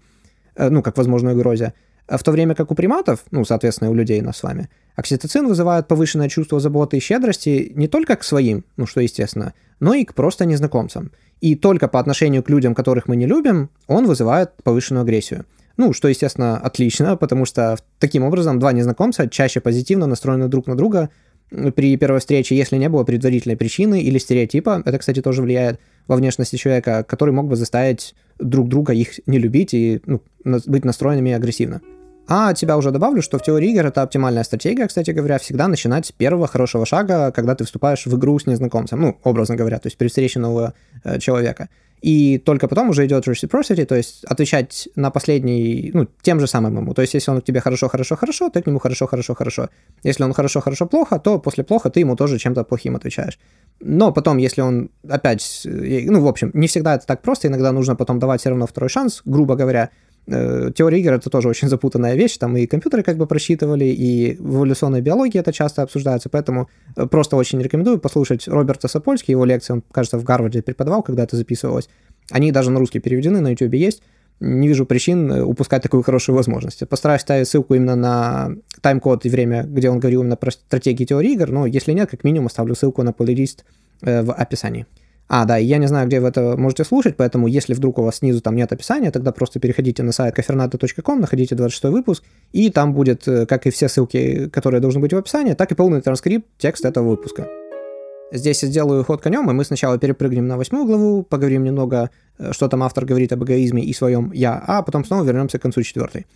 э, 0.54 0.70
ну, 0.70 0.82
как 0.82 0.96
возможную 0.96 1.36
угрозе, 1.36 1.74
а 2.08 2.16
в 2.16 2.22
то 2.22 2.32
время 2.32 2.54
как 2.54 2.70
у 2.70 2.74
приматов, 2.74 3.24
ну, 3.30 3.44
соответственно, 3.44 3.90
у 3.90 3.94
людей 3.94 4.20
нас 4.20 4.38
с 4.38 4.42
вами, 4.42 4.68
окситоцин 4.96 5.46
вызывает 5.46 5.88
повышенное 5.88 6.28
чувство 6.28 6.60
заботы 6.60 6.96
и 6.96 7.00
щедрости 7.00 7.72
не 7.74 7.88
только 7.88 8.16
к 8.16 8.24
своим, 8.24 8.64
ну, 8.76 8.86
что 8.86 9.00
естественно, 9.00 9.54
но 9.80 9.94
и 9.94 10.04
к 10.04 10.14
просто 10.14 10.44
незнакомцам. 10.44 11.12
И 11.40 11.56
только 11.56 11.88
по 11.88 11.98
отношению 11.98 12.42
к 12.42 12.50
людям, 12.50 12.74
которых 12.74 13.08
мы 13.08 13.16
не 13.16 13.26
любим, 13.26 13.70
он 13.86 14.06
вызывает 14.06 14.52
повышенную 14.62 15.02
агрессию. 15.02 15.44
Ну, 15.76 15.92
что, 15.92 16.08
естественно, 16.08 16.58
отлично, 16.58 17.16
потому 17.16 17.44
что 17.44 17.76
таким 17.98 18.24
образом 18.24 18.58
два 18.58 18.72
незнакомца 18.72 19.28
чаще 19.28 19.60
позитивно 19.60 20.06
настроены 20.06 20.48
друг 20.48 20.66
на 20.66 20.76
друга 20.76 21.10
при 21.74 21.96
первой 21.96 22.20
встрече, 22.20 22.56
если 22.56 22.76
не 22.76 22.88
было 22.88 23.04
предварительной 23.04 23.56
причины 23.56 24.02
или 24.02 24.18
стереотипа, 24.18 24.82
это, 24.84 24.98
кстати, 24.98 25.20
тоже 25.20 25.42
влияет 25.42 25.80
во 26.08 26.16
внешности 26.16 26.56
человека, 26.56 27.04
который 27.06 27.34
мог 27.34 27.46
бы 27.46 27.56
заставить 27.56 28.14
друг 28.38 28.68
друга 28.68 28.92
их 28.92 29.20
не 29.26 29.38
любить 29.38 29.74
и 29.74 30.00
ну, 30.06 30.22
быть 30.44 30.84
настроенными 30.84 31.32
агрессивно. 31.32 31.80
А 32.28 32.50
от 32.50 32.58
себя 32.58 32.76
уже 32.76 32.90
добавлю, 32.92 33.20
что 33.20 33.38
в 33.38 33.42
теории 33.42 33.72
игр 33.72 33.86
это 33.86 34.02
оптимальная 34.02 34.44
стратегия, 34.44 34.86
кстати 34.86 35.10
говоря, 35.10 35.38
всегда 35.38 35.68
начинать 35.68 36.06
с 36.06 36.12
первого 36.12 36.46
хорошего 36.46 36.86
шага, 36.86 37.32
когда 37.32 37.54
ты 37.54 37.64
вступаешь 37.64 38.06
в 38.06 38.16
игру 38.16 38.38
с 38.38 38.46
незнакомцем, 38.46 39.00
ну, 39.00 39.18
образно 39.24 39.56
говоря, 39.56 39.78
то 39.78 39.88
есть 39.88 39.98
при 39.98 40.08
встрече 40.08 40.38
нового 40.38 40.74
э, 41.04 41.18
человека. 41.18 41.68
И 42.02 42.38
только 42.38 42.66
потом 42.66 42.90
уже 42.90 43.06
идет 43.06 43.28
reciprocity, 43.28 43.84
то 43.84 43.94
есть 43.94 44.24
отвечать 44.24 44.88
на 44.96 45.10
последний, 45.10 45.92
ну, 45.94 46.08
тем 46.22 46.40
же 46.40 46.48
самым 46.48 46.76
ему. 46.76 46.94
То 46.94 47.02
есть 47.02 47.14
если 47.14 47.30
он 47.30 47.40
к 47.40 47.44
тебе 47.44 47.60
хорошо, 47.60 47.88
хорошо, 47.88 48.16
хорошо, 48.16 48.50
ты 48.50 48.60
к 48.60 48.66
нему 48.66 48.80
хорошо, 48.80 49.06
хорошо, 49.06 49.34
хорошо. 49.34 49.68
Если 50.02 50.24
он 50.24 50.32
хорошо, 50.32 50.60
хорошо, 50.60 50.86
плохо, 50.86 51.20
то 51.20 51.38
после 51.38 51.62
плохо 51.62 51.90
ты 51.90 52.00
ему 52.00 52.16
тоже 52.16 52.38
чем-то 52.38 52.64
плохим 52.64 52.96
отвечаешь. 52.96 53.38
Но 53.78 54.12
потом, 54.12 54.38
если 54.38 54.62
он 54.62 54.90
опять, 55.08 55.62
э, 55.64 56.10
ну, 56.10 56.20
в 56.20 56.26
общем, 56.26 56.50
не 56.54 56.66
всегда 56.66 56.96
это 56.96 57.06
так 57.06 57.22
просто, 57.22 57.46
иногда 57.46 57.70
нужно 57.70 57.94
потом 57.94 58.18
давать 58.18 58.40
все 58.40 58.50
равно 58.50 58.66
второй 58.66 58.88
шанс, 58.88 59.22
грубо 59.24 59.54
говоря, 59.54 59.90
теория 60.26 61.00
игр 61.00 61.14
это 61.14 61.30
тоже 61.30 61.48
очень 61.48 61.68
запутанная 61.68 62.14
вещь, 62.14 62.36
там 62.38 62.56
и 62.56 62.66
компьютеры 62.66 63.02
как 63.02 63.16
бы 63.16 63.26
просчитывали, 63.26 63.86
и 63.86 64.36
в 64.38 64.56
эволюционной 64.56 65.00
биологии 65.00 65.38
это 65.38 65.52
часто 65.52 65.82
обсуждается, 65.82 66.28
поэтому 66.28 66.68
э, 66.96 67.06
просто 67.06 67.36
очень 67.36 67.60
рекомендую 67.60 67.98
послушать 67.98 68.46
Роберта 68.46 68.86
Сапольски, 68.86 69.32
его 69.32 69.44
лекции, 69.44 69.72
он, 69.74 69.82
кажется, 69.90 70.18
в 70.18 70.24
Гарварде 70.24 70.62
преподавал, 70.62 71.02
когда 71.02 71.24
это 71.24 71.36
записывалось. 71.36 71.88
Они 72.30 72.52
даже 72.52 72.70
на 72.70 72.78
русский 72.78 73.00
переведены, 73.00 73.40
на 73.40 73.50
YouTube 73.50 73.74
есть. 73.74 74.02
Не 74.38 74.68
вижу 74.68 74.86
причин 74.86 75.30
э, 75.30 75.42
упускать 75.42 75.82
такую 75.82 76.04
хорошую 76.04 76.36
возможность. 76.36 76.88
Постараюсь 76.88 77.22
ставить 77.22 77.48
ссылку 77.48 77.74
именно 77.74 77.96
на 77.96 78.50
тайм-код 78.80 79.26
и 79.26 79.28
время, 79.28 79.64
где 79.64 79.90
он 79.90 79.98
говорил 79.98 80.22
именно 80.22 80.36
про 80.36 80.52
стратегии 80.52 81.04
теории 81.04 81.32
игр, 81.32 81.50
но 81.50 81.66
если 81.66 81.92
нет, 81.92 82.10
как 82.10 82.22
минимум 82.22 82.46
оставлю 82.46 82.76
ссылку 82.76 83.02
на 83.02 83.12
плейлист 83.12 83.64
в 84.00 84.32
описании. 84.32 84.86
А, 85.34 85.46
да, 85.46 85.56
я 85.56 85.78
не 85.78 85.86
знаю, 85.86 86.08
где 86.08 86.20
вы 86.20 86.28
это 86.28 86.58
можете 86.58 86.84
слушать, 86.84 87.16
поэтому 87.16 87.46
если 87.46 87.72
вдруг 87.72 87.98
у 87.98 88.02
вас 88.02 88.16
снизу 88.16 88.42
там 88.42 88.54
нет 88.54 88.70
описания, 88.70 89.10
тогда 89.10 89.32
просто 89.32 89.60
переходите 89.60 90.02
на 90.02 90.12
сайт 90.12 90.34
коферната.ком, 90.34 91.20
находите 91.22 91.54
26 91.54 91.84
выпуск, 91.84 92.22
и 92.52 92.68
там 92.68 92.92
будет, 92.92 93.26
э, 93.26 93.46
как 93.46 93.66
и 93.66 93.70
все 93.70 93.88
ссылки, 93.88 94.50
которые 94.50 94.82
должны 94.82 95.00
быть 95.00 95.14
в 95.14 95.16
описании, 95.16 95.54
так 95.54 95.72
и 95.72 95.74
полный 95.74 96.02
транскрипт, 96.02 96.46
текст 96.58 96.84
этого 96.84 97.08
выпуска. 97.08 97.48
Здесь 98.30 98.62
я 98.62 98.68
сделаю 98.68 99.04
ход 99.04 99.22
конем, 99.22 99.48
и 99.50 99.54
мы 99.54 99.64
сначала 99.64 99.96
перепрыгнем 99.96 100.46
на 100.46 100.58
восьмую 100.58 100.84
главу, 100.84 101.22
поговорим 101.22 101.64
немного, 101.64 102.10
э, 102.38 102.52
что 102.52 102.68
там 102.68 102.82
автор 102.82 103.06
говорит 103.06 103.32
об 103.32 103.42
эгоизме 103.42 103.82
и 103.82 103.94
своем 103.94 104.32
«я», 104.32 104.62
а 104.66 104.82
потом 104.82 105.02
снова 105.02 105.24
вернемся 105.24 105.58
к 105.58 105.62
концу 105.62 105.82
четвертой. 105.82 106.26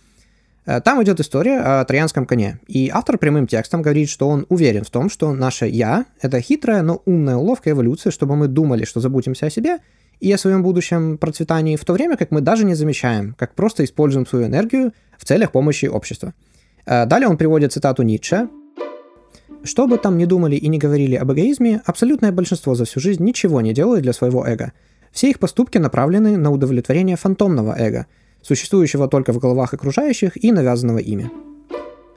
Э, 0.67 0.81
там 0.81 1.01
идет 1.01 1.19
история 1.19 1.59
о 1.59 1.85
троянском 1.85 2.25
коне, 2.25 2.59
и 2.67 2.91
автор 2.93 3.17
прямым 3.17 3.47
текстом 3.47 3.81
говорит, 3.81 4.09
что 4.09 4.27
он 4.27 4.45
уверен 4.49 4.83
в 4.83 4.89
том, 4.89 5.09
что 5.09 5.33
наше 5.33 5.65
«я»— 5.65 6.05
это 6.21 6.41
хитрая, 6.41 6.81
но 6.83 7.01
умная 7.05 7.37
уловка 7.37 7.71
эволюции, 7.71 8.11
чтобы 8.11 8.35
мы 8.35 8.47
думали, 8.47 8.83
что 8.83 8.99
заботимся 8.99 9.45
о 9.45 9.49
себе 9.49 9.77
и 10.19 10.31
о 10.31 10.37
своем 10.37 10.63
будущем 10.63 11.17
процветании, 11.17 11.77
в 11.77 11.85
то 11.85 11.93
время 11.93 12.17
как 12.17 12.31
мы 12.31 12.41
даже 12.41 12.65
не 12.65 12.75
замечаем, 12.75 13.33
как 13.37 13.55
просто 13.55 13.85
используем 13.85 14.27
свою 14.27 14.47
энергию 14.47 14.91
в 15.17 15.23
целях 15.25 15.51
помощи 15.51 15.85
обществу. 15.85 16.33
Э, 16.85 17.05
далее 17.05 17.29
он 17.29 17.37
приводит 17.37 17.71
цитату 17.71 18.03
Ницше. 18.03 18.49
«Что 19.63 19.87
бы 19.87 19.97
там 19.97 20.17
ни 20.17 20.25
думали 20.25 20.55
и 20.55 20.67
не 20.67 20.79
говорили 20.79 21.15
об 21.15 21.31
эгоизме, 21.31 21.81
абсолютное 21.85 22.33
большинство 22.33 22.75
за 22.75 22.83
всю 22.83 22.99
жизнь 22.99 23.23
ничего 23.23 23.61
не 23.61 23.73
делает 23.73 24.03
для 24.03 24.13
своего 24.13 24.45
эго. 24.45 24.73
Все 25.11 25.29
их 25.29 25.39
поступки 25.39 25.77
направлены 25.77 26.35
на 26.35 26.51
удовлетворение 26.51 27.15
фантомного 27.15 27.73
эго— 27.77 28.05
существующего 28.47 29.07
только 29.07 29.33
в 29.33 29.39
головах 29.39 29.73
окружающих 29.73 30.43
и 30.43 30.51
навязанного 30.51 30.99
ими. 30.99 31.29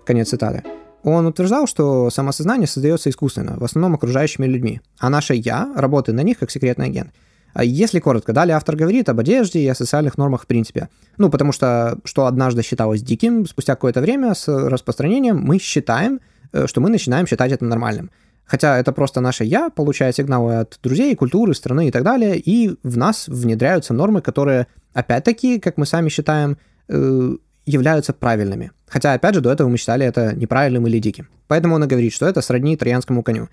Конец 0.06 0.28
цитаты. 0.28 0.62
Он 1.02 1.26
утверждал, 1.26 1.66
что 1.66 2.10
самосознание 2.10 2.66
создается 2.66 3.08
искусственно, 3.10 3.56
в 3.58 3.64
основном 3.64 3.94
окружающими 3.94 4.46
людьми, 4.46 4.80
а 4.98 5.08
наше 5.08 5.34
«я» 5.34 5.72
работает 5.74 6.16
на 6.16 6.22
них 6.22 6.38
как 6.38 6.50
секретный 6.50 6.86
агент. 6.86 7.10
А 7.52 7.64
если 7.64 7.98
коротко, 7.98 8.32
далее 8.32 8.56
автор 8.56 8.76
говорит 8.76 9.08
об 9.08 9.18
одежде 9.18 9.60
и 9.60 9.68
о 9.68 9.74
социальных 9.74 10.18
нормах 10.18 10.42
в 10.42 10.46
принципе. 10.46 10.88
Ну, 11.16 11.30
потому 11.30 11.52
что, 11.52 11.98
что 12.04 12.26
однажды 12.26 12.62
считалось 12.62 13.02
диким, 13.02 13.46
спустя 13.46 13.74
какое-то 13.74 14.00
время 14.00 14.34
с 14.34 14.46
распространением 14.46 15.38
мы 15.38 15.58
считаем, 15.58 16.20
э, 16.52 16.66
что 16.66 16.80
мы 16.80 16.90
начинаем 16.90 17.26
считать 17.26 17.50
это 17.50 17.64
нормальным. 17.64 18.10
Хотя 18.44 18.78
это 18.78 18.92
просто 18.92 19.20
наше 19.20 19.44
«я», 19.44 19.70
получая 19.70 20.12
сигналы 20.12 20.56
от 20.56 20.78
друзей, 20.82 21.14
культуры, 21.14 21.54
страны 21.54 21.88
и 21.88 21.90
так 21.90 22.02
далее, 22.02 22.36
и 22.36 22.76
в 22.82 22.96
нас 22.96 23.28
внедряются 23.28 23.94
нормы, 23.94 24.22
которые, 24.22 24.66
опять-таки, 24.92 25.58
как 25.60 25.76
мы 25.76 25.86
сами 25.86 26.08
считаем, 26.08 26.58
э, 26.88 27.36
являются 27.66 28.12
правильными. 28.12 28.72
Хотя, 28.86 29.12
опять 29.12 29.34
же, 29.34 29.40
до 29.40 29.52
этого 29.52 29.68
мы 29.68 29.76
считали 29.76 30.04
это 30.04 30.34
неправильным 30.34 30.86
или 30.86 30.98
диким. 30.98 31.28
Поэтому 31.46 31.74
он 31.74 31.84
и 31.84 31.86
говорит, 31.86 32.12
что 32.12 32.26
это 32.26 32.40
сродни 32.40 32.76
троянскому 32.76 33.22
коню. 33.22 33.48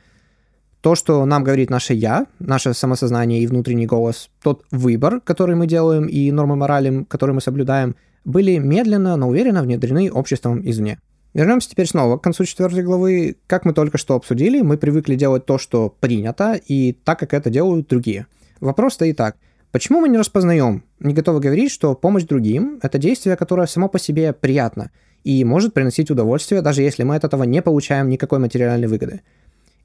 То, 0.82 0.96
что 0.96 1.26
нам 1.26 1.44
говорит 1.44 1.70
наше 1.70 1.94
«я», 1.94 2.28
наше 2.40 2.74
самосознание 2.74 3.42
и 3.42 3.48
внутренний 3.48 3.88
голос, 3.88 4.30
тот 4.42 4.64
выбор, 4.72 5.22
который 5.22 5.56
мы 5.56 5.68
делаем, 5.68 6.06
и 6.06 6.32
нормы 6.32 6.56
морали, 6.56 7.04
которые 7.10 7.34
мы 7.34 7.42
соблюдаем, 7.42 7.96
были 8.26 8.58
медленно, 8.58 9.16
но 9.16 9.28
уверенно 9.28 9.64
внедрены 9.64 10.12
обществом 10.12 10.62
извне. 10.70 11.00
Вернемся 11.34 11.70
теперь 11.70 11.88
снова 11.88 12.18
к 12.18 12.24
концу 12.24 12.46
четвертой 12.46 12.84
главы. 12.84 13.38
Как 13.48 13.66
мы 13.66 13.74
только 13.74 13.98
что 13.98 14.16
обсудили, 14.16 14.62
мы 14.62 14.78
привыкли 14.78 15.16
делать 15.16 15.46
то, 15.46 15.58
что 15.58 15.90
принято, 16.00 16.54
и 16.54 16.94
так, 16.94 17.20
как 17.20 17.34
это 17.34 17.50
делают 17.50 17.88
другие. 17.88 18.28
Вопрос 18.60 18.94
стоит 18.94 19.18
так. 19.18 19.38
Почему 19.78 20.00
мы 20.00 20.10
не 20.10 20.18
распознаем, 20.18 20.84
не 21.00 21.14
готовы 21.14 21.40
говорить, 21.40 21.72
что 21.72 21.94
помощь 21.94 22.24
другим– 22.24 22.80
это 22.82 22.98
действие, 22.98 23.36
которое 23.36 23.68
само 23.68 23.88
по 23.88 24.00
себе 24.00 24.34
приятно 24.34 24.90
и 25.24 25.44
может 25.44 25.76
приносить 25.76 26.10
удовольствие, 26.10 26.64
даже 26.64 26.82
если 26.82 27.04
мы 27.04 27.16
от 27.16 27.24
этого 27.24 27.44
не 27.44 27.62
получаем 27.62 28.10
никакой 28.10 28.40
материальной 28.40 28.88
выгоды? 28.88 29.22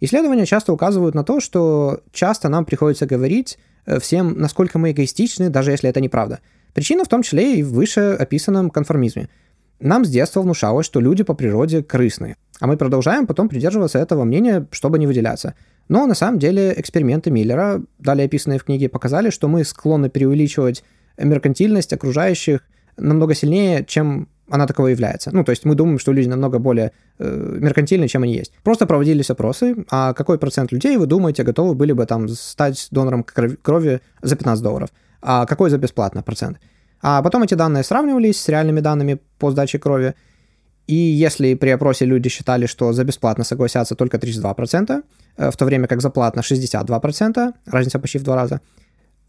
Исследования 0.01 0.47
часто 0.47 0.73
указывают 0.73 1.15
на 1.15 1.25
то, 1.25 1.41
что 1.41 2.01
часто 2.11 2.49
нам 2.49 2.65
приходится 2.65 3.05
говорить 3.05 3.59
э, 3.85 4.01
всем, 4.01 4.39
насколько 4.39 4.79
мы 4.79 4.93
эгоистичны, 4.93 5.51
даже 5.51 5.73
если 5.73 5.91
это 5.91 6.01
неправда. 6.01 6.41
Причина 6.73 7.05
в 7.05 7.09
том 7.09 7.23
числе 7.23 7.59
и 7.59 7.63
в 7.63 7.75
выше 7.75 8.17
описанном 8.19 8.71
конформизме. 8.71 9.29
Нам 9.83 10.05
с 10.05 10.09
детства 10.09 10.40
внушалось, 10.40 10.87
что 10.87 11.01
люди 11.01 11.23
по 11.23 11.35
природе 11.35 11.83
крысные, 11.83 12.37
а 12.61 12.66
мы 12.66 12.77
продолжаем 12.77 13.27
потом 13.27 13.49
придерживаться 13.49 13.99
этого 13.99 14.25
мнения, 14.25 14.66
чтобы 14.71 14.99
не 14.99 15.07
выделяться– 15.07 15.55
но 15.88 16.07
на 16.07 16.14
самом 16.14 16.38
деле 16.38 16.75
эксперименты 16.77 17.31
Миллера, 17.31 17.83
далее 17.99 18.27
описанные 18.27 18.59
в 18.59 18.64
книге, 18.64 18.88
показали, 18.88 19.31
что 19.31 19.49
мы 19.49 19.64
склонны 19.64 20.11
преувеличивать 20.11 20.85
меркантильность 21.18 21.92
окружающих 21.92 22.61
намного 22.97 23.35
сильнее, 23.35 23.85
чем 23.85 24.29
она 24.49 24.66
такого 24.66 24.88
является. 24.88 25.31
Ну, 25.33 25.45
то 25.45 25.51
есть 25.51 25.64
мы 25.64 25.75
думаем, 25.75 25.99
что 25.99 26.12
люди 26.12 26.29
намного 26.29 26.59
более 26.59 26.92
э, 27.18 27.57
меркантильны, 27.59 28.09
чем 28.09 28.23
они 28.23 28.35
есть. 28.35 28.53
Просто 28.62 28.87
проводились 28.87 29.31
опросы, 29.31 29.85
а 29.90 30.12
какой 30.12 30.38
процент 30.38 30.73
людей, 30.73 30.97
вы 30.97 31.07
думаете, 31.07 31.42
готовы 31.42 31.75
были 31.75 31.92
бы 31.92 32.05
там 32.07 32.29
стать 32.29 32.88
донором 32.90 33.25
крови 33.25 34.01
за 34.21 34.37
15 34.37 34.62
долларов? 34.62 34.90
А 35.23 35.47
какой 35.47 35.71
за 35.71 35.79
бесплатно 35.79 36.23
процент? 36.23 36.59
А 37.03 37.21
потом 37.23 37.43
эти 37.43 37.55
данные 37.55 37.83
сравнивались 37.83 38.41
с 38.41 38.49
реальными 38.49 38.81
данными 38.81 39.19
по 39.38 39.51
сдаче 39.51 39.79
крови, 39.79 40.15
и 40.87 40.95
если 40.95 41.55
при 41.55 41.71
опросе 41.71 42.05
люди 42.05 42.29
считали, 42.29 42.67
что 42.67 42.93
за 42.93 43.05
бесплатно 43.05 43.45
согласятся 43.45 43.95
только 43.95 44.19
32%, 44.19 45.03
э, 45.37 45.51
в 45.51 45.57
то 45.57 45.65
время 45.65 45.87
как 45.87 46.01
за 46.01 46.11
платно 46.11 46.43
62%, 46.43 47.53
разница 47.67 47.99
почти 47.99 48.19
в 48.19 48.23
два 48.23 48.37
раза, 48.37 48.61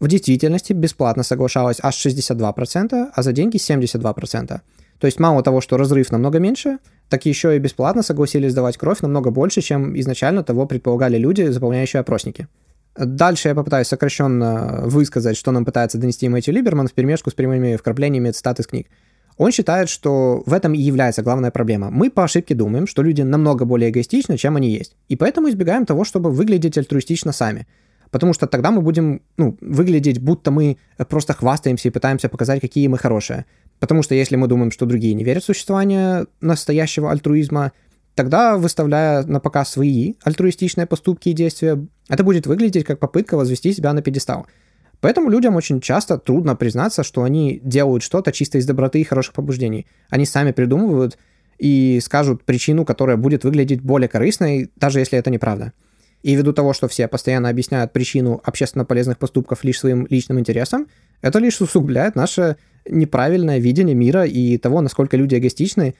в 0.00 0.08
действительности 0.08 0.72
бесплатно 0.72 1.22
соглашалось 1.22 1.78
аж 1.82 1.94
62%, 1.94 3.10
а 3.14 3.22
за 3.22 3.32
деньги 3.32 3.56
72%. 3.56 4.60
То 4.98 5.06
есть 5.06 5.20
мало 5.20 5.42
того, 5.42 5.60
что 5.60 5.76
разрыв 5.76 6.12
намного 6.12 6.38
меньше, 6.38 6.78
так 7.08 7.26
еще 7.26 7.56
и 7.56 7.58
бесплатно 7.58 8.02
согласились 8.02 8.52
сдавать 8.52 8.76
кровь 8.76 9.02
намного 9.02 9.30
больше, 9.30 9.60
чем 9.60 9.98
изначально 9.98 10.42
того 10.42 10.66
предполагали 10.66 11.18
люди, 11.18 11.50
заполняющие 11.50 12.00
опросники. 12.00 12.48
Дальше 12.96 13.48
я 13.48 13.54
попытаюсь 13.54 13.88
сокращенно 13.88 14.82
высказать, 14.84 15.36
что 15.36 15.50
нам 15.50 15.64
пытается 15.64 15.98
донести 15.98 16.28
Мэтью 16.28 16.54
Либерман 16.54 16.86
в 16.86 16.92
перемешку 16.92 17.30
с 17.30 17.34
прямыми 17.34 17.76
вкраплениями 17.76 18.30
цитат 18.30 18.60
из 18.60 18.66
книг. 18.66 18.88
Он 19.36 19.50
считает, 19.50 19.88
что 19.88 20.44
в 20.46 20.52
этом 20.52 20.74
и 20.74 20.80
является 20.80 21.22
главная 21.22 21.50
проблема. 21.50 21.90
Мы 21.90 22.08
по 22.08 22.22
ошибке 22.22 22.54
думаем, 22.54 22.86
что 22.86 23.02
люди 23.02 23.22
намного 23.22 23.64
более 23.64 23.90
эгоистичны, 23.90 24.36
чем 24.36 24.54
они 24.56 24.70
есть. 24.70 24.96
И 25.08 25.16
поэтому 25.16 25.48
избегаем 25.48 25.86
того, 25.86 26.04
чтобы 26.04 26.30
выглядеть 26.30 26.78
альтруистично 26.78 27.32
сами. 27.32 27.66
Потому 28.12 28.32
что 28.32 28.46
тогда 28.46 28.70
мы 28.70 28.80
будем 28.80 29.22
ну, 29.36 29.58
выглядеть, 29.60 30.20
будто 30.20 30.52
мы 30.52 30.76
просто 31.08 31.32
хвастаемся 31.32 31.88
и 31.88 31.90
пытаемся 31.90 32.28
показать, 32.28 32.60
какие 32.60 32.86
мы 32.86 32.96
хорошие. 32.96 33.44
Потому 33.80 34.04
что 34.04 34.14
если 34.14 34.36
мы 34.36 34.46
думаем, 34.46 34.70
что 34.70 34.86
другие 34.86 35.14
не 35.14 35.24
верят 35.24 35.42
в 35.42 35.46
существование 35.46 36.26
настоящего 36.40 37.10
альтруизма, 37.10 37.72
тогда, 38.14 38.56
выставляя 38.56 39.24
на 39.24 39.40
показ 39.40 39.70
свои 39.70 40.14
альтруистичные 40.22 40.86
поступки 40.86 41.30
и 41.30 41.32
действия, 41.32 41.84
это 42.08 42.24
будет 42.24 42.46
выглядеть 42.46 42.84
как 42.84 42.98
попытка 42.98 43.36
возвести 43.36 43.72
себя 43.72 43.92
на 43.92 44.02
пьедестал– 44.02 44.46
Поэтому 45.04 45.28
людям 45.28 45.54
очень 45.54 45.82
часто 45.82 46.16
трудно 46.16 46.56
признаться, 46.56 47.02
что 47.02 47.24
они 47.24 47.60
делают 47.62 48.02
что-то 48.02 48.32
чисто 48.32 48.56
из 48.56 48.64
доброты 48.64 49.02
и 49.02 49.04
хороших 49.04 49.34
побуждений. 49.34 49.86
Они 50.08 50.24
сами 50.24 50.52
придумывают 50.52 51.18
и 51.58 52.00
скажут 52.02 52.42
причину, 52.44 52.86
которая 52.86 53.18
будет 53.18 53.44
выглядеть 53.44 53.82
более 53.82 54.08
корыстной, 54.08 54.70
даже 54.76 55.00
если 55.00 55.18
это 55.18 55.28
неправда. 55.28 55.74
И 56.22 56.34
ввиду 56.34 56.54
того, 56.54 56.72
что 56.72 56.88
все 56.88 57.06
постоянно 57.06 57.50
объясняют 57.50 57.92
причину 57.92 58.40
общественно 58.42 58.86
полезных 58.86 59.18
поступков 59.18 59.62
лишь 59.62 59.78
своим 59.78 60.06
личным 60.08 60.40
интересам, 60.40 60.86
это 61.20 61.38
лишь 61.38 61.60
усугубляет 61.60 62.16
наше 62.16 62.56
неправильное 62.88 63.58
видение 63.58 63.94
мира 63.94 64.24
и 64.24 64.56
того, 64.56 64.80
насколько 64.80 65.18
люди 65.18 65.34
эгоистичны, 65.36 65.96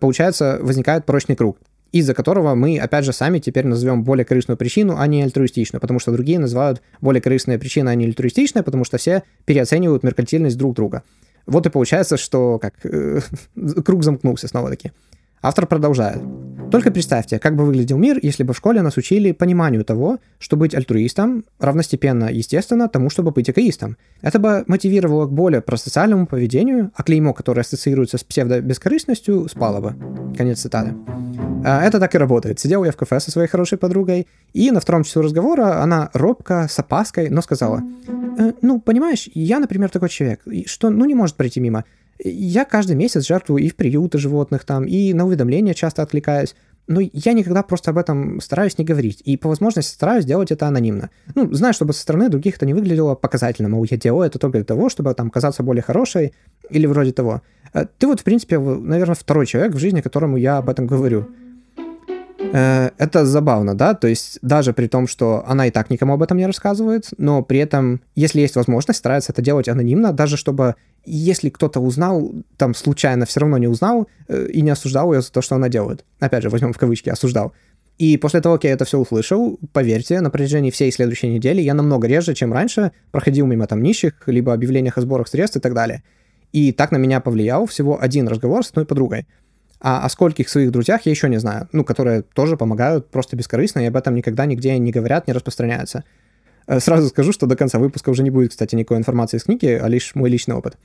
получается, 0.00 0.58
возникает 0.62 1.04
прочный 1.04 1.36
круг 1.36 1.58
из-за 1.98 2.14
которого 2.14 2.54
мы, 2.54 2.78
опять 2.78 3.04
же, 3.04 3.12
сами 3.12 3.38
теперь 3.38 3.66
назовем 3.66 4.04
более 4.04 4.24
корыстную 4.24 4.56
причину, 4.56 4.96
а 4.98 5.06
не 5.06 5.22
альтруистичную, 5.22 5.80
потому 5.80 5.98
что 5.98 6.12
другие 6.12 6.38
называют 6.38 6.82
более 7.00 7.20
корыстные 7.20 7.58
причины, 7.58 7.88
а 7.88 7.94
не 7.94 8.06
альтруистичные, 8.06 8.62
потому 8.62 8.84
что 8.84 8.98
все 8.98 9.22
переоценивают 9.44 10.02
меркантильность 10.02 10.56
друг 10.58 10.74
друга. 10.74 11.02
Вот 11.46 11.66
и 11.66 11.70
получается, 11.70 12.16
что 12.16 12.58
как 12.58 12.74
э, 12.84 13.20
круг 13.84 14.02
замкнулся 14.02 14.48
снова-таки. 14.48 14.92
Автор 15.42 15.66
продолжает. 15.66 16.22
Только 16.70 16.90
представьте, 16.90 17.38
как 17.38 17.54
бы 17.54 17.64
выглядел 17.64 17.96
мир, 17.96 18.18
если 18.20 18.42
бы 18.42 18.52
в 18.52 18.56
школе 18.56 18.82
нас 18.82 18.96
учили 18.96 19.30
пониманию 19.32 19.84
того, 19.84 20.18
что 20.38 20.56
быть 20.56 20.74
альтруистом 20.74 21.44
равностепенно, 21.60 22.28
естественно, 22.30 22.88
тому, 22.88 23.08
чтобы 23.08 23.30
быть 23.30 23.48
эгоистом. 23.48 23.96
Это 24.20 24.40
бы 24.40 24.64
мотивировало 24.66 25.26
к 25.26 25.32
более 25.32 25.60
просоциальному 25.60 26.26
поведению, 26.26 26.90
а 26.96 27.04
клеймо, 27.04 27.34
которое 27.34 27.60
ассоциируется 27.60 28.18
с 28.18 28.24
псевдобескорыстностью, 28.24 29.48
спало 29.48 29.80
бы. 29.80 30.34
Конец 30.36 30.60
цитаты. 30.60 30.94
А, 31.64 31.82
это 31.82 32.00
так 32.00 32.14
и 32.14 32.18
работает. 32.18 32.58
Сидел 32.58 32.84
я 32.84 32.90
в 32.90 32.96
кафе 32.96 33.20
со 33.20 33.30
своей 33.30 33.48
хорошей 33.48 33.78
подругой, 33.78 34.26
и 34.52 34.70
на 34.70 34.80
втором 34.80 35.04
часу 35.04 35.22
разговора 35.22 35.82
она 35.82 36.10
робко, 36.14 36.66
с 36.68 36.78
опаской, 36.78 37.28
но 37.28 37.42
сказала, 37.42 37.82
«Э, 38.38 38.52
ну, 38.62 38.80
понимаешь, 38.80 39.28
я, 39.34 39.60
например, 39.60 39.90
такой 39.90 40.08
человек, 40.08 40.40
что, 40.66 40.90
ну, 40.90 41.04
не 41.04 41.14
может 41.14 41.36
пройти 41.36 41.60
мимо. 41.60 41.84
Я 42.18 42.64
каждый 42.64 42.96
месяц 42.96 43.26
жертвую 43.26 43.62
и 43.62 43.68
в 43.68 43.76
приюты 43.76 44.18
животных 44.18 44.64
там, 44.64 44.84
и 44.84 45.12
на 45.12 45.26
уведомления 45.26 45.74
часто 45.74 46.02
откликаюсь. 46.02 46.54
Но 46.88 47.00
я 47.00 47.32
никогда 47.32 47.64
просто 47.64 47.90
об 47.90 47.98
этом 47.98 48.40
стараюсь 48.40 48.78
не 48.78 48.84
говорить. 48.84 49.20
И 49.24 49.36
по 49.36 49.48
возможности 49.48 49.92
стараюсь 49.92 50.24
делать 50.24 50.52
это 50.52 50.68
анонимно. 50.68 51.10
Ну, 51.34 51.52
знаю, 51.52 51.74
чтобы 51.74 51.92
со 51.92 52.00
стороны 52.00 52.28
других 52.28 52.56
это 52.56 52.66
не 52.66 52.74
выглядело 52.74 53.16
показательно. 53.16 53.68
Мол, 53.68 53.84
я 53.90 53.96
делаю 53.96 54.26
это 54.26 54.38
только 54.38 54.58
для 54.58 54.64
того, 54.64 54.88
чтобы 54.88 55.12
там 55.14 55.30
казаться 55.30 55.64
более 55.64 55.82
хорошей 55.82 56.32
или 56.70 56.86
вроде 56.86 57.12
того. 57.12 57.42
Э, 57.72 57.86
ты 57.98 58.06
вот, 58.06 58.20
в 58.20 58.24
принципе, 58.24 58.58
наверное, 58.58 59.16
второй 59.16 59.46
человек 59.46 59.74
в 59.74 59.78
жизни, 59.78 60.00
которому 60.00 60.36
я 60.36 60.58
об 60.58 60.68
этом 60.68 60.86
говорю. 60.86 61.26
Э, 62.52 62.90
это 62.98 63.26
забавно, 63.26 63.74
да, 63.74 63.94
то 63.94 64.06
есть 64.06 64.38
даже 64.42 64.72
при 64.72 64.86
том, 64.86 65.06
что 65.06 65.44
она 65.46 65.66
и 65.66 65.70
так 65.70 65.90
никому 65.90 66.14
об 66.14 66.22
этом 66.22 66.38
не 66.38 66.46
рассказывает, 66.46 67.08
но 67.18 67.42
при 67.42 67.58
этом, 67.58 68.00
если 68.14 68.40
есть 68.40 68.56
возможность, 68.56 68.98
старается 68.98 69.32
это 69.32 69.42
делать 69.42 69.68
анонимно, 69.68 70.12
даже 70.12 70.36
чтобы, 70.36 70.76
если 71.06 71.48
кто-то 71.50 71.80
узнал, 71.80 72.34
там 72.56 72.74
случайно 72.74 73.26
все 73.26 73.40
равно 73.40 73.58
не 73.58 73.68
узнал 73.68 74.08
э, 74.28 74.48
и 74.48 74.60
не 74.60 74.70
осуждал 74.70 75.12
ее 75.12 75.22
за 75.22 75.32
то, 75.32 75.40
что 75.40 75.54
она 75.54 75.68
делает. 75.68 76.04
Опять 76.20 76.42
же, 76.42 76.50
возьмем 76.50 76.72
в 76.72 76.78
кавычки 76.78 77.08
«осуждал». 77.08 77.52
И 77.98 78.18
после 78.18 78.42
того, 78.42 78.56
как 78.56 78.64
я 78.64 78.72
это 78.72 78.84
все 78.84 78.98
услышал, 78.98 79.58
поверьте, 79.72 80.20
на 80.20 80.28
протяжении 80.28 80.70
всей 80.70 80.92
следующей 80.92 81.28
недели 81.28 81.62
я 81.62 81.72
намного 81.72 82.06
реже, 82.06 82.34
чем 82.34 82.52
раньше, 82.52 82.92
проходил 83.10 83.46
мимо 83.46 83.66
там 83.66 83.82
нищих, 83.82 84.22
либо 84.26 84.52
объявлениях 84.52 84.98
о 84.98 85.00
сборах 85.00 85.28
средств 85.28 85.56
и 85.56 85.60
так 85.60 85.72
далее. 85.72 86.02
И 86.52 86.72
так 86.72 86.90
на 86.90 86.98
меня 86.98 87.20
повлиял 87.20 87.64
всего 87.66 87.98
один 88.00 88.28
разговор 88.28 88.64
с 88.64 88.68
одной 88.68 88.84
подругой. 88.84 89.26
А 89.80 90.04
о 90.04 90.08
скольких 90.08 90.48
своих 90.48 90.72
друзьях 90.72 91.02
я 91.04 91.10
еще 91.10 91.28
не 91.28 91.38
знаю, 91.38 91.68
ну, 91.72 91.84
которые 91.84 92.22
тоже 92.22 92.56
помогают 92.56 93.10
просто 93.10 93.36
бескорыстно 93.36 93.80
и 93.80 93.86
об 93.86 93.96
этом 93.96 94.14
никогда 94.14 94.46
нигде 94.46 94.76
не 94.78 94.90
говорят, 94.90 95.26
не 95.26 95.32
распространяются. 95.32 96.04
Э, 96.66 96.80
сразу 96.80 97.08
скажу, 97.08 97.32
что 97.32 97.46
до 97.46 97.56
конца 97.56 97.78
выпуска 97.78 98.10
уже 98.10 98.22
не 98.22 98.30
будет, 98.30 98.50
кстати, 98.50 98.74
никакой 98.74 98.98
информации 98.98 99.36
из 99.36 99.44
книги, 99.44 99.66
а 99.66 99.86
лишь 99.88 100.14
мой 100.14 100.30
личный 100.30 100.54
опыт. 100.54 100.76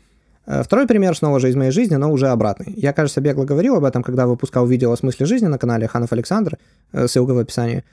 Э, 0.45 0.63
второй 0.63 0.87
пример 0.87 1.15
снова 1.15 1.39
же 1.39 1.49
из 1.49 1.55
моей 1.55 1.71
жизни, 1.71 1.95
но 1.95 2.11
уже 2.11 2.27
обратный. 2.27 2.73
Я, 2.75 2.93
кажется, 2.93 3.21
бегло 3.21 3.45
говорил 3.45 3.75
об 3.75 3.83
этом, 3.83 4.03
когда 4.03 4.27
выпускал 4.27 4.65
видео 4.65 4.91
о 4.91 4.97
смысле 4.97 5.25
жизни 5.25 5.47
на 5.47 5.57
канале 5.57 5.87
Ханов 5.87 6.11
Александр, 6.13 6.57
э, 6.93 7.07
ссылка 7.07 7.33
в 7.33 7.37
описании. 7.37 7.83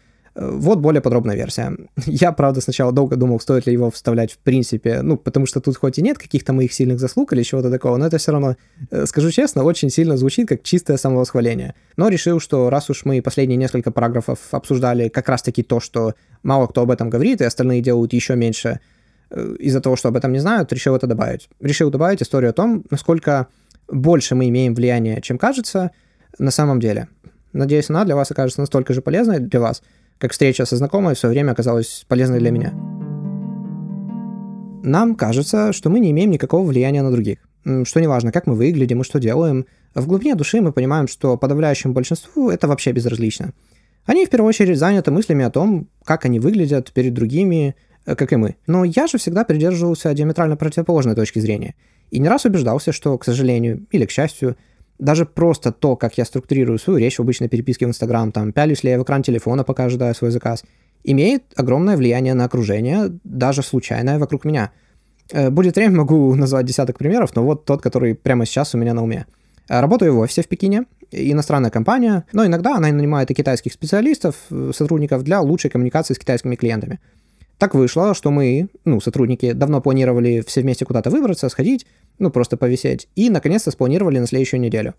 Вот 0.40 0.78
более 0.78 1.00
подробная 1.00 1.34
версия. 1.34 1.76
Я, 2.06 2.30
правда, 2.30 2.60
сначала 2.60 2.92
долго 2.92 3.16
думал, 3.16 3.40
стоит 3.40 3.66
ли 3.66 3.72
его 3.72 3.90
вставлять 3.90 4.32
в 4.32 4.38
принципе, 4.38 5.02
ну, 5.02 5.16
потому 5.16 5.46
что 5.46 5.60
тут 5.60 5.76
хоть 5.76 5.98
и 5.98 6.02
нет 6.02 6.16
каких-то 6.16 6.52
моих 6.52 6.72
сильных 6.72 7.00
заслуг 7.00 7.32
или 7.32 7.42
чего-то 7.42 7.70
такого, 7.70 7.96
но 7.96 8.06
это 8.06 8.18
все 8.18 8.32
равно, 8.32 8.56
э, 8.90 9.06
скажу 9.06 9.30
честно, 9.30 9.64
очень 9.64 9.90
сильно 9.90 10.16
звучит 10.16 10.48
как 10.48 10.62
чистое 10.62 10.96
самовосхваление. 10.96 11.74
Но 11.96 12.08
решил, 12.08 12.38
что 12.38 12.70
раз 12.70 12.88
уж 12.88 13.04
мы 13.04 13.20
последние 13.20 13.56
несколько 13.56 13.90
параграфов 13.90 14.38
обсуждали 14.52 15.08
как 15.08 15.28
раз-таки 15.28 15.62
то, 15.62 15.80
что 15.80 16.14
мало 16.44 16.68
кто 16.68 16.82
об 16.82 16.92
этом 16.92 17.10
говорит, 17.10 17.40
и 17.40 17.44
остальные 17.44 17.80
делают 17.80 18.12
еще 18.12 18.36
меньше 18.36 18.68
э, 18.68 18.97
из-за 19.30 19.80
того, 19.80 19.96
что 19.96 20.08
об 20.08 20.16
этом 20.16 20.32
не 20.32 20.38
знают, 20.38 20.72
решил 20.72 20.96
это 20.96 21.06
добавить. 21.06 21.48
Решил 21.60 21.90
добавить 21.90 22.22
историю 22.22 22.50
о 22.50 22.54
том, 22.54 22.84
насколько 22.90 23.48
больше 23.88 24.34
мы 24.34 24.48
имеем 24.48 24.74
влияния, 24.74 25.20
чем 25.20 25.38
кажется 25.38 25.90
на 26.38 26.50
самом 26.50 26.80
деле. 26.80 27.08
Надеюсь, 27.52 27.90
она 27.90 28.04
для 28.04 28.16
вас 28.16 28.30
окажется 28.30 28.60
настолько 28.60 28.92
же 28.92 29.02
полезной 29.02 29.40
для 29.40 29.60
вас, 29.60 29.82
как 30.18 30.32
встреча 30.32 30.64
со 30.64 30.76
знакомой 30.76 31.14
в 31.14 31.18
свое 31.18 31.32
время 31.32 31.52
оказалась 31.52 32.04
полезной 32.08 32.38
для 32.38 32.50
меня. 32.50 32.72
Нам 34.82 35.16
кажется, 35.16 35.72
что 35.72 35.90
мы 35.90 36.00
не 36.00 36.10
имеем 36.10 36.30
никакого 36.30 36.66
влияния 36.66 37.02
на 37.02 37.10
других. 37.10 37.38
Что 37.84 38.00
неважно, 38.00 38.32
как 38.32 38.46
мы 38.46 38.54
выглядим 38.54 39.00
и 39.00 39.04
что 39.04 39.18
делаем, 39.18 39.66
в 39.94 40.06
глубине 40.06 40.34
души 40.34 40.60
мы 40.60 40.72
понимаем, 40.72 41.08
что 41.08 41.36
подавляющему 41.36 41.92
большинству 41.92 42.50
это 42.50 42.68
вообще 42.68 42.92
безразлично. 42.92 43.52
Они 44.06 44.24
в 44.24 44.30
первую 44.30 44.48
очередь 44.48 44.78
заняты 44.78 45.10
мыслями 45.10 45.44
о 45.44 45.50
том, 45.50 45.88
как 46.04 46.24
они 46.24 46.40
выглядят 46.40 46.92
перед 46.92 47.12
другими, 47.12 47.74
э, 47.74 47.87
как 48.16 48.32
и 48.32 48.36
мы. 48.36 48.56
Но 48.66 48.84
я 48.84 49.06
же 49.06 49.18
всегда 49.18 49.44
придерживался 49.44 50.14
диаметрально 50.14 50.56
противоположной 50.56 51.14
точки 51.14 51.38
зрения. 51.38 51.74
И 52.10 52.18
не 52.18 52.28
раз 52.28 52.44
убеждался, 52.44 52.92
что, 52.92 53.16
к 53.18 53.24
сожалению 53.24 53.86
или 53.90 54.06
к 54.06 54.10
счастью, 54.10 54.56
даже 54.98 55.26
просто 55.26 55.72
то, 55.72 55.96
как 55.96 56.18
я 56.18 56.24
структурирую 56.24 56.78
свою 56.78 56.98
речь 56.98 57.16
в 57.16 57.20
обычной 57.20 57.48
переписке 57.48 57.86
в 57.86 57.90
Инстаграм, 57.90 58.32
там, 58.32 58.52
пялюсь 58.52 58.82
ли 58.82 58.90
я 58.90 58.98
в 58.98 59.02
экран 59.02 59.22
телефона, 59.22 59.64
пока 59.64 59.84
ожидаю 59.84 60.14
свой 60.14 60.30
заказ, 60.30 60.64
имеет 61.04 61.44
огромное 61.56 61.96
влияние 61.96 62.34
на 62.34 62.44
окружение, 62.44 63.10
даже 63.24 63.62
случайное 63.62 64.18
вокруг 64.18 64.44
меня. 64.44 64.72
Э, 65.32 65.50
будет 65.50 65.76
время, 65.76 65.98
могу 65.98 66.34
назвать 66.34 66.66
десяток 66.66 66.98
примеров, 66.98 67.36
но 67.36 67.44
вот 67.44 67.64
тот, 67.64 67.82
который 67.82 68.14
прямо 68.14 68.44
сейчас 68.44 68.74
у 68.74 68.78
меня 68.78 68.94
на 68.94 69.02
уме. 69.02 69.26
Э, 69.68 69.80
работаю 69.80 70.14
в 70.14 70.18
офисе 70.18 70.42
в 70.42 70.48
Пекине, 70.48 70.84
иностранная 71.10 71.70
компания, 71.70 72.24
но 72.32 72.44
иногда 72.44 72.76
она 72.76 72.90
нанимает 72.90 73.30
и 73.30 73.34
китайских 73.34 73.72
специалистов, 73.72 74.36
э, 74.50 74.72
сотрудников 74.74 75.22
для 75.22 75.40
лучшей 75.40 75.70
коммуникации 75.70 76.14
с 76.14 76.18
китайскими 76.18 76.56
клиентами. 76.56 76.98
Так 77.58 77.74
вышло, 77.74 78.14
что 78.14 78.30
мы, 78.30 78.68
ну, 78.84 79.00
сотрудники, 79.00 79.52
давно 79.52 79.80
планировали 79.80 80.44
все 80.46 80.60
вместе 80.60 80.84
куда-то 80.84 81.10
выбраться, 81.10 81.48
сходить, 81.48 81.86
ну, 82.20 82.30
просто 82.30 82.56
повисеть, 82.56 83.08
и, 83.16 83.30
наконец-то, 83.30 83.72
спланировали 83.72 84.20
на 84.20 84.26
следующую 84.28 84.60
неделю. 84.60 84.94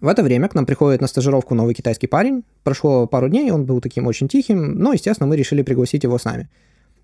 В 0.00 0.08
это 0.08 0.22
время 0.22 0.48
к 0.48 0.54
нам 0.54 0.66
приходит 0.66 1.00
на 1.00 1.06
стажировку 1.06 1.54
новый 1.54 1.74
китайский 1.74 2.08
парень. 2.08 2.44
Прошло 2.64 3.06
пару 3.06 3.28
дней, 3.28 3.50
он 3.50 3.66
был 3.66 3.80
таким 3.80 4.06
очень 4.06 4.28
тихим, 4.28 4.78
но, 4.78 4.92
естественно, 4.92 5.28
мы 5.28 5.36
решили 5.36 5.62
пригласить 5.62 6.04
его 6.04 6.18
с 6.18 6.24
нами. 6.24 6.48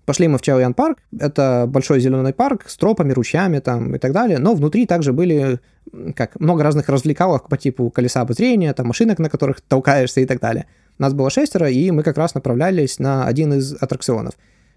Пошли 0.05 0.27
мы 0.27 0.37
в 0.37 0.41
Чаоян 0.41 0.73
парк, 0.73 0.97
это 1.17 1.65
большой 1.67 1.99
зеленый 1.99 2.33
парк 2.33 2.65
с 2.67 2.75
тропами, 2.77 3.11
ручьями 3.11 3.59
там 3.59 3.95
и 3.95 3.99
так 3.99 4.11
далее, 4.11 4.39
но 4.39 4.55
внутри 4.55 4.85
также 4.85 5.13
были 5.13 5.59
как 6.15 6.39
много 6.39 6.63
разных 6.63 6.89
развлекалок 6.89 7.47
по 7.47 7.57
типу 7.57 7.89
колеса 7.89 8.21
обозрения, 8.21 8.73
там 8.73 8.87
машинок, 8.87 9.19
на 9.19 9.29
которых 9.29 9.61
толкаешься 9.61 10.21
и 10.21 10.25
так 10.25 10.39
далее. 10.39 10.65
Нас 10.99 11.13
было 11.13 11.29
шестеро, 11.29 11.69
и 11.69 11.89
мы 11.91 12.03
как 12.03 12.17
раз 12.17 12.35
направлялись 12.35 12.99
на 12.99 13.25
один 13.25 13.53
из 13.53 13.73
аттракционов. 13.73 14.33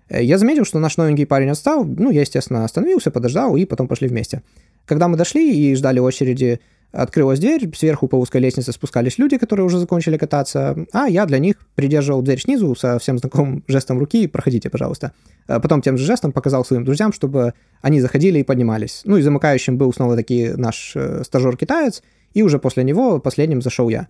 Э, 0.09 0.23
я 0.23 0.39
заметил, 0.39 0.65
что 0.65 0.79
наш 0.79 0.97
новенький 0.97 1.27
парень 1.27 1.51
отстал, 1.51 1.85
ну, 1.85 2.11
я, 2.11 2.23
естественно, 2.23 2.65
остановился, 2.65 3.11
подождал, 3.11 3.57
и 3.57 3.67
потом 3.67 3.89
пошли 3.89 4.09
вместе. 4.09 4.43
Когда 4.87 5.09
мы 5.09 5.17
дошли 5.17 5.55
и 5.55 5.75
ждали 5.75 5.99
очереди 5.99 6.61
Открылась 6.93 7.41
дверь, 7.41 7.75
сверху 7.75 8.07
по 8.07 8.17
узкой 8.17 8.43
лестнице 8.43 8.71
спускались 8.71 9.17
люди, 9.17 9.39
которые 9.39 9.65
уже 9.65 9.79
закончили 9.79 10.19
кататься, 10.19 10.77
а 10.93 11.07
я 11.07 11.25
для 11.25 11.39
них 11.39 11.57
придерживал 11.75 12.21
дверь 12.21 12.39
снизу 12.39 12.75
со 12.77 12.99
всем 12.99 13.17
знакомым 13.17 13.65
жестом 13.67 13.99
руки 13.99 14.27
«проходите, 14.27 14.69
пожалуйста». 14.69 15.13
А 15.47 15.59
потом 15.59 15.81
тем 15.81 15.97
же 15.97 16.05
жестом 16.05 16.33
показал 16.33 16.67
своим 16.67 16.85
друзьям, 16.85 17.15
чтобы 17.15 17.55
они 17.81 18.03
заходили 18.03 18.41
и 18.41 18.43
поднимались. 18.43 19.03
Ну 19.07 19.17
и 19.17 19.23
замыкающим 19.23 19.79
был 19.79 19.91
снова-таки 19.95 20.51
наш 20.55 20.93
э, 20.95 21.23
стажер-китаец, 21.25 22.03
и 22.35 22.43
уже 22.43 22.59
после 22.59 22.85
него 22.85 23.19
последним 23.21 23.63
зашел 23.63 23.89
я. 23.89 24.07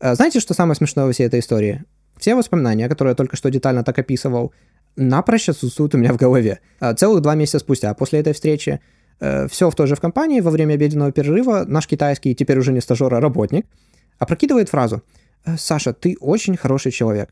А 0.00 0.14
знаете, 0.14 0.40
что 0.40 0.54
самое 0.54 0.76
смешное 0.76 1.06
во 1.06 1.12
всей 1.12 1.26
этой 1.26 1.40
истории? 1.40 1.84
Все 2.18 2.34
воспоминания, 2.34 2.88
которые 2.88 3.12
я 3.12 3.16
только 3.16 3.36
что 3.36 3.50
детально 3.50 3.84
так 3.84 3.98
описывал, 3.98 4.52
напрочь 4.96 5.48
отсутствуют 5.48 5.94
у 5.94 5.98
меня 5.98 6.12
в 6.12 6.16
голове. 6.16 6.60
А 6.78 6.94
целых 6.94 7.22
два 7.22 7.34
месяца 7.34 7.58
спустя 7.58 7.92
после 7.94 8.20
этой 8.20 8.32
встречи 8.32 8.80
Э, 9.20 9.46
все 9.48 9.70
в 9.70 9.74
той 9.74 9.86
же 9.86 9.94
в 9.94 10.00
компании, 10.00 10.40
во 10.40 10.50
время 10.50 10.74
обеденного 10.74 11.12
перерыва 11.12 11.64
наш 11.66 11.86
китайский, 11.86 12.34
теперь 12.34 12.58
уже 12.58 12.72
не 12.72 12.80
стажер, 12.80 13.14
а 13.14 13.20
работник, 13.20 13.66
опрокидывает 14.18 14.68
фразу 14.68 15.02
«Э, 15.44 15.56
«Саша, 15.56 15.92
ты 15.92 16.16
очень 16.20 16.56
хороший 16.56 16.92
человек». 16.92 17.30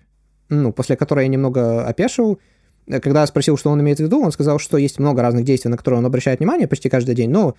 Ну, 0.49 0.73
после 0.73 0.97
которой 0.97 1.25
я 1.25 1.29
немного 1.29 1.85
опешил, 1.85 2.39
э, 2.87 3.01
когда 3.01 3.21
я 3.23 3.27
спросил, 3.27 3.57
что 3.57 3.71
он 3.71 3.81
имеет 3.81 3.99
в 3.99 4.03
виду, 4.03 4.23
он 4.23 4.33
сказал, 4.33 4.59
что 4.59 4.77
есть 4.77 4.99
много 4.99 5.23
разных 5.23 5.45
действий, 5.45 5.71
на 5.71 5.77
которые 5.77 5.99
он 5.99 6.07
обращает 6.07 6.39
внимание 6.39 6.69
почти 6.69 6.89
каждый 6.89 7.15
день, 7.15 7.31
но 7.31 7.57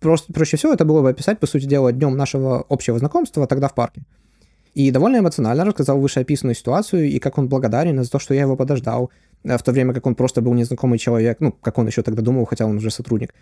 просто 0.00 0.32
проще 0.32 0.56
всего 0.56 0.72
это 0.72 0.84
было 0.84 1.02
бы 1.02 1.10
описать, 1.10 1.38
по 1.38 1.46
сути 1.46 1.64
дела, 1.66 1.92
днем 1.92 2.16
нашего 2.16 2.64
общего 2.68 2.98
знакомства 2.98 3.46
тогда 3.46 3.68
в 3.68 3.74
парке. 3.74 4.02
И 4.74 4.90
довольно 4.90 5.18
эмоционально 5.18 5.64
рассказал 5.64 6.00
вышеописанную 6.00 6.54
ситуацию 6.54 7.08
и 7.08 7.18
как 7.18 7.38
он 7.38 7.48
благодарен 7.48 8.02
за 8.02 8.10
то, 8.10 8.18
что 8.18 8.34
я 8.34 8.42
его 8.42 8.56
подождал, 8.56 9.10
в 9.44 9.62
то 9.62 9.72
время 9.72 9.92
как 9.92 10.06
он 10.06 10.14
просто 10.14 10.40
был 10.40 10.54
незнакомый 10.54 10.98
человек, 10.98 11.38
ну, 11.40 11.52
как 11.52 11.78
он 11.78 11.86
еще 11.86 12.02
тогда 12.02 12.22
думал, 12.22 12.46
хотя 12.46 12.64
он 12.64 12.76
уже 12.76 12.90
сотрудник. 12.90 13.34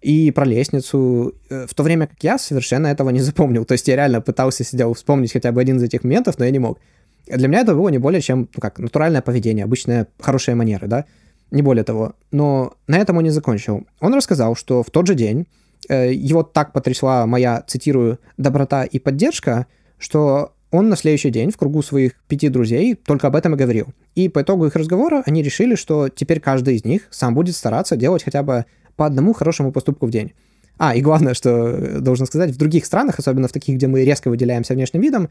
И 0.00 0.30
про 0.30 0.44
лестницу, 0.44 1.34
э, 1.50 1.66
в 1.66 1.74
то 1.74 1.82
время 1.82 2.06
как 2.06 2.22
я 2.22 2.38
совершенно 2.38 2.86
этого 2.86 3.10
не 3.10 3.20
запомнил. 3.20 3.64
То 3.64 3.72
есть 3.72 3.88
я 3.88 3.96
реально 3.96 4.20
пытался 4.20 4.64
сидел 4.64 4.94
вспомнить 4.94 5.32
хотя 5.32 5.50
бы 5.50 5.60
один 5.60 5.76
из 5.78 5.82
этих 5.82 6.04
моментов, 6.04 6.38
но 6.38 6.44
я 6.44 6.50
не 6.50 6.60
мог. 6.60 6.78
Для 7.26 7.48
меня 7.48 7.60
это 7.60 7.74
было 7.74 7.88
не 7.88 7.98
более 7.98 8.20
чем, 8.20 8.48
ну 8.54 8.60
как, 8.60 8.78
натуральное 8.78 9.20
поведение, 9.20 9.64
обычные 9.64 10.06
хорошие 10.20 10.54
манеры, 10.54 10.86
да, 10.86 11.04
не 11.50 11.62
более 11.62 11.84
того. 11.84 12.14
Но 12.30 12.74
на 12.86 12.98
этом 12.98 13.16
он 13.16 13.24
не 13.24 13.30
закончил. 13.30 13.86
Он 14.00 14.14
рассказал, 14.14 14.54
что 14.54 14.82
в 14.82 14.90
тот 14.90 15.06
же 15.06 15.14
день 15.14 15.46
э, 15.88 16.12
его 16.14 16.44
так 16.44 16.72
потрясла 16.72 17.26
моя, 17.26 17.62
цитирую, 17.66 18.20
доброта 18.36 18.84
и 18.84 18.98
поддержка, 19.00 19.66
что 19.98 20.54
он 20.70 20.88
на 20.88 20.96
следующий 20.96 21.30
день 21.30 21.50
в 21.50 21.56
кругу 21.56 21.82
своих 21.82 22.12
пяти 22.28 22.48
друзей 22.48 22.94
только 22.94 23.26
об 23.26 23.36
этом 23.36 23.54
и 23.54 23.58
говорил. 23.58 23.88
И 24.14 24.28
по 24.28 24.42
итогу 24.42 24.66
их 24.66 24.76
разговора 24.76 25.22
они 25.26 25.42
решили, 25.42 25.74
что 25.74 26.08
теперь 26.08 26.40
каждый 26.40 26.76
из 26.76 26.84
них 26.84 27.08
сам 27.10 27.34
будет 27.34 27.56
стараться 27.56 27.96
делать 27.96 28.22
хотя 28.22 28.42
бы 28.42 28.66
по 28.96 29.06
одному 29.06 29.32
хорошему 29.32 29.72
поступку 29.72 30.06
в 30.06 30.10
день. 30.10 30.32
А, 30.78 30.94
и 30.94 31.00
главное, 31.00 31.34
что 31.34 32.00
должен 32.00 32.26
сказать, 32.26 32.50
в 32.50 32.56
других 32.56 32.86
странах, 32.86 33.18
особенно 33.18 33.48
в 33.48 33.52
таких, 33.52 33.76
где 33.76 33.86
мы 33.86 34.04
резко 34.04 34.28
выделяемся 34.28 34.74
внешним 34.74 35.00
видом, 35.00 35.28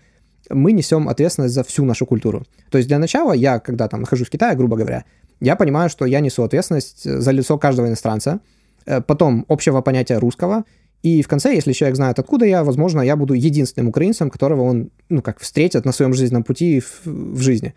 мы 0.50 0.72
несем 0.72 1.08
ответственность 1.08 1.54
за 1.54 1.64
всю 1.64 1.86
нашу 1.86 2.06
культуру. 2.06 2.46
То 2.70 2.78
есть 2.78 2.88
для 2.88 3.00
начала 3.00 3.34
я, 3.34 3.60
когда 3.60 3.88
там 3.88 4.02
нахожусь 4.02 4.28
в 4.28 4.32
Китае, 4.32 4.56
грубо 4.56 4.76
говоря, 4.76 5.06
я 5.40 5.56
понимаю, 5.56 5.90
что 5.90 6.06
я 6.06 6.20
несу 6.20 6.44
ответственность 6.44 7.04
за 7.04 7.32
лицо 7.32 7.58
каждого 7.58 7.88
иностранца, 7.88 8.40
э, 8.86 9.02
потом 9.02 9.46
общего 9.48 9.82
понятия 9.82 10.18
русского, 10.18 10.64
и 11.04 11.22
в 11.22 11.28
конце, 11.28 11.54
если 11.54 11.74
человек 11.74 11.96
знает, 11.96 12.20
откуда 12.20 12.46
я, 12.46 12.64
возможно, 12.64 13.02
я 13.02 13.16
буду 13.16 13.34
единственным 13.34 13.90
украинцем, 13.90 14.30
которого 14.30 14.62
он, 14.64 14.90
ну, 15.10 15.22
как 15.22 15.40
встретит 15.40 15.86
на 15.86 15.92
своем 15.92 16.14
жизненном 16.14 16.44
пути 16.44 16.80
в, 16.80 17.06
в 17.06 17.40
жизни. 17.40 17.74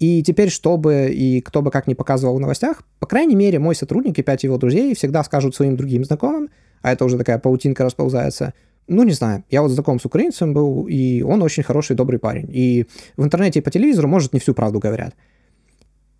И 0.00 0.22
теперь, 0.22 0.50
чтобы 0.50 1.10
и 1.12 1.40
кто 1.40 1.62
бы 1.62 1.70
как 1.70 1.86
ни 1.86 1.94
показывал 1.94 2.36
в 2.36 2.40
новостях, 2.40 2.82
по 2.98 3.06
крайней 3.06 3.36
мере, 3.36 3.58
мой 3.58 3.74
сотрудник 3.74 4.18
и 4.18 4.22
пять 4.22 4.44
его 4.44 4.58
друзей 4.58 4.94
всегда 4.94 5.22
скажут 5.22 5.54
своим 5.54 5.76
другим 5.76 6.04
знакомым, 6.04 6.48
а 6.82 6.92
это 6.92 7.04
уже 7.04 7.16
такая 7.16 7.38
паутинка 7.38 7.84
расползается, 7.84 8.54
ну, 8.86 9.02
не 9.04 9.12
знаю, 9.12 9.44
я 9.50 9.62
вот 9.62 9.70
знаком 9.70 9.98
с 9.98 10.04
украинцем 10.04 10.52
был, 10.52 10.86
и 10.86 11.22
он 11.22 11.42
очень 11.42 11.62
хороший, 11.62 11.96
добрый 11.96 12.18
парень. 12.18 12.48
И 12.52 12.86
в 13.16 13.24
интернете 13.24 13.60
и 13.60 13.62
по 13.62 13.70
телевизору, 13.70 14.08
может, 14.08 14.32
не 14.32 14.40
всю 14.40 14.52
правду 14.52 14.78
говорят. 14.78 15.14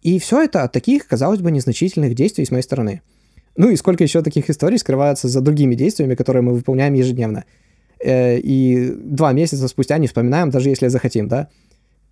И 0.03 0.19
все 0.19 0.43
это 0.43 0.63
от 0.63 0.73
таких, 0.73 1.07
казалось 1.07 1.41
бы, 1.41 1.51
незначительных 1.51 2.15
действий 2.15 2.45
с 2.45 2.51
моей 2.51 2.63
стороны. 2.63 3.03
Ну 3.57 3.71
и 3.71 3.77
сколько 3.77 4.03
еще 4.03 4.23
таких 4.23 4.51
историй 4.51 4.79
скрывается 4.79 5.29
за 5.29 5.41
другими 5.41 5.75
действиями, 5.75 6.15
которые 6.15 6.43
мы 6.43 6.55
выполняем 6.55 6.95
ежедневно. 6.95 7.45
Э, 8.03 8.39
и 8.39 8.91
два 8.91 9.33
месяца 9.33 9.69
спустя 9.69 9.99
не 9.99 10.07
вспоминаем, 10.07 10.51
даже 10.51 10.69
если 10.69 10.89
захотим, 10.89 11.29
да. 11.29 11.49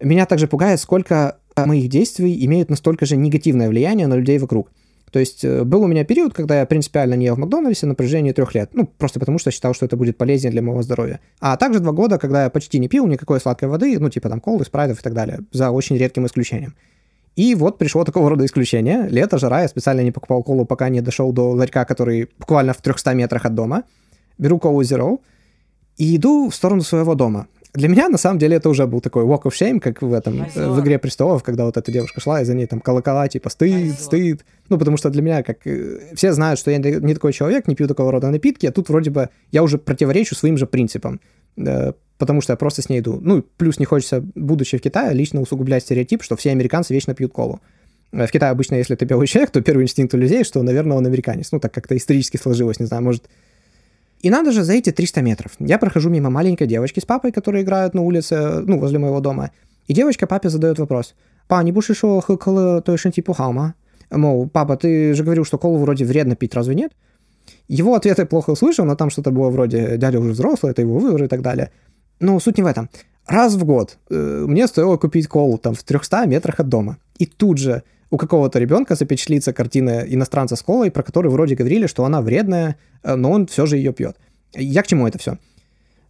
Меня 0.01 0.26
также 0.26 0.49
пугает, 0.49 0.80
сколько 0.80 1.38
моих 1.57 1.88
действий 1.88 2.45
имеют 2.45 2.70
настолько 2.70 3.07
же 3.07 3.16
негативное 3.16 3.68
влияние 3.68 4.07
на 4.07 4.14
людей 4.14 4.38
вокруг. 4.38 4.70
То 5.12 5.18
есть 5.18 5.45
э, 5.45 5.64
был 5.64 5.82
у 5.82 5.86
меня 5.86 6.05
период, 6.05 6.32
когда 6.32 6.61
я 6.61 6.66
принципиально 6.66 7.14
не 7.14 7.26
ел 7.26 7.34
в 7.34 7.38
Макдональдсе 7.38 7.86
на 7.86 7.95
протяжении 7.95 8.32
трех 8.32 8.55
лет. 8.55 8.70
Ну, 8.72 8.86
просто 8.86 9.20
потому 9.20 9.38
что 9.38 9.51
считал, 9.51 9.74
что 9.74 9.84
это 9.84 9.97
будет 9.97 10.16
полезнее 10.16 10.51
для 10.51 10.62
моего 10.62 10.80
здоровья. 10.82 11.20
А 11.38 11.57
также 11.59 11.80
два 11.80 11.93
года, 11.93 12.18
когда 12.18 12.45
я 12.45 12.51
почти 12.51 12.78
не 12.78 12.88
пил 12.88 13.07
никакой 13.07 13.38
сладкой 13.38 13.68
воды, 13.68 13.99
ну, 13.99 14.09
типа 14.09 14.30
там 14.30 14.40
колы, 14.40 14.64
спрайтов 14.64 15.01
и 15.01 15.03
так 15.03 15.12
далее, 15.12 15.40
за 15.53 15.70
очень 15.70 15.99
редким 15.99 16.24
исключением. 16.24 16.74
И 17.37 17.55
вот 17.55 17.78
пришло 17.78 18.05
такого 18.05 18.28
рода 18.28 18.45
исключение. 18.45 19.09
Лето, 19.09 19.39
жара, 19.39 19.62
я 19.62 19.68
специально 19.68 20.03
не 20.03 20.12
покупал 20.12 20.43
колу, 20.43 20.66
пока 20.66 20.89
не 20.89 21.01
дошел 21.01 21.33
до 21.33 21.51
ларька, 21.51 21.85
который 21.85 22.28
буквально 22.39 22.72
в 22.72 22.83
300 22.83 23.14
метрах 23.14 23.47
от 23.47 23.55
дома. 23.55 23.85
Беру 24.39 24.59
колу 24.59 24.83
Zero 24.83 25.18
и 25.97 26.16
иду 26.16 26.51
в 26.51 26.55
сторону 26.55 26.83
своего 26.83 27.14
дома. 27.14 27.47
Для 27.74 27.89
меня, 27.89 28.11
на 28.11 28.18
самом 28.18 28.39
деле, 28.39 28.57
это 28.57 28.68
уже 28.68 28.87
был 28.87 29.01
такой 29.01 29.24
walk 29.24 29.45
of 29.45 29.53
shame, 29.53 29.80
как 29.80 30.03
в 30.03 30.12
этом, 30.12 30.43
э, 30.43 30.68
в 30.68 30.80
«Игре 30.80 30.99
престолов», 30.99 31.43
когда 31.43 31.64
вот 31.64 31.78
эта 31.78 31.91
девушка 31.91 32.20
шла, 32.20 32.43
и 32.43 32.45
за 32.45 32.53
ней 32.53 32.66
там 32.66 32.80
колокола, 32.80 33.28
типа, 33.28 33.49
стыд, 33.49 33.99
стыд. 33.99 34.45
Ну, 34.68 34.78
потому 34.78 34.99
что 34.99 35.09
для 35.09 35.22
меня, 35.22 35.43
как... 35.43 35.66
Э, 35.66 36.14
все 36.14 36.35
знают, 36.35 36.61
что 36.61 36.70
я 36.70 36.76
не 36.76 37.14
такой 37.14 37.33
человек, 37.33 37.68
не 37.68 37.74
пью 37.74 37.89
такого 37.89 38.12
рода 38.12 38.30
напитки, 38.30 38.66
а 38.66 38.72
тут 38.72 38.91
вроде 38.91 39.11
бы 39.11 39.30
я 39.53 39.62
уже 39.62 39.78
противоречу 39.78 40.35
своим 40.35 40.59
же 40.59 40.66
принципам 40.66 41.20
потому 42.19 42.41
что 42.41 42.53
я 42.53 42.57
просто 42.57 42.83
с 42.83 42.89
ней 42.89 43.01
иду. 43.01 43.19
Ну, 43.21 43.43
плюс 43.57 43.79
не 43.79 43.85
хочется, 43.85 44.23
будучи 44.35 44.79
в 44.79 44.81
Китае, 44.81 45.13
лично 45.13 45.41
усугублять 45.41 45.83
стереотип, 45.83 46.23
что 46.23 46.37
все 46.37 46.51
американцы 46.51 46.95
вечно 46.95 47.15
пьют 47.15 47.33
колу. 47.33 47.61
Э, 48.13 48.27
в 48.27 48.31
Китае 48.31 48.53
обычно, 48.53 48.77
если 48.77 48.95
ты 48.95 49.05
белый 49.05 49.27
человек, 49.29 49.51
то 49.51 49.61
первый 49.61 49.83
инстинкт 49.83 50.15
у 50.15 50.19
людей, 50.19 50.45
что, 50.45 50.63
наверное, 50.63 50.97
он 50.97 51.07
американец. 51.07 51.51
Ну, 51.53 51.59
так 51.59 51.73
как-то 51.73 51.97
исторически 51.97 52.37
сложилось, 52.37 52.81
не 52.81 52.87
знаю, 52.87 53.03
может... 53.03 53.29
И 54.21 54.31
надо 54.31 54.53
же 54.53 54.63
за 54.63 54.75
эти 54.75 54.93
300 54.93 55.21
метров. 55.21 55.53
Я 55.59 55.79
прохожу 55.79 56.09
мимо 56.09 56.31
маленькой 56.31 56.69
девочки 56.69 57.01
с 57.01 57.05
папой, 57.05 57.33
которые 57.33 57.65
играют 57.65 57.93
на 57.93 58.03
улице, 58.03 58.61
ну, 58.61 58.79
возле 58.79 59.01
моего 59.01 59.19
дома. 59.19 59.51
И 59.89 59.95
девочка 59.95 60.29
папе 60.29 60.49
задает 60.49 60.79
вопрос. 60.79 61.17
«Па, 61.49 61.61
не 61.65 61.73
будешь 61.73 61.91
еще 61.91 62.21
хыкалы 62.21 62.83
той 62.83 62.97
шенти 62.99 63.25
хаума?» 63.27 63.75
Мол, 64.13 64.49
папа, 64.49 64.77
ты 64.77 65.15
же 65.15 65.25
говорил, 65.25 65.45
что 65.45 65.59
колу 65.59 65.79
вроде 65.79 66.05
вредно 66.05 66.37
пить, 66.37 66.55
разве 66.55 66.75
нет? 66.75 66.93
Его 67.68 67.95
ответ 67.95 68.18
я 68.18 68.26
плохо 68.26 68.51
услышал, 68.51 68.84
но 68.84 68.97
там 68.97 69.11
что-то 69.11 69.30
было 69.30 69.51
вроде 69.51 69.97
«дядя 69.97 70.20
уже 70.20 70.32
взрослый, 70.32 70.72
это 70.72 70.82
его 70.82 70.99
выбор» 70.99 71.24
и 71.24 71.28
так 71.28 71.43
далее. 71.43 71.70
Но 72.20 72.38
суть 72.40 72.57
не 72.57 72.62
в 72.62 72.66
этом. 72.66 72.88
Раз 73.26 73.55
в 73.55 73.64
год 73.64 73.99
э, 74.11 74.45
мне 74.47 74.66
стоило 74.66 74.97
купить 74.97 75.28
колу 75.28 75.59
там 75.59 75.74
в 75.74 75.82
300 75.82 76.26
метрах 76.26 76.61
от 76.61 76.68
дома. 76.68 76.99
И 77.18 77.26
тут 77.26 77.59
же 77.59 77.82
у 78.11 78.16
какого-то 78.16 78.59
ребенка 78.59 78.95
запечатлится 78.95 79.53
картина 79.53 80.05
иностранца 80.07 80.57
с 80.57 80.62
колой, 80.62 80.90
про 80.90 81.03
которую 81.03 81.32
вроде 81.32 81.55
говорили, 81.55 81.86
что 81.86 82.05
она 82.05 82.20
вредная, 82.20 82.76
э, 83.03 83.14
но 83.14 83.30
он 83.30 83.47
все 83.47 83.66
же 83.66 83.76
ее 83.76 83.93
пьет. 83.93 84.16
Я 84.55 84.82
к 84.82 84.86
чему 84.86 85.07
это 85.07 85.18
все? 85.18 85.38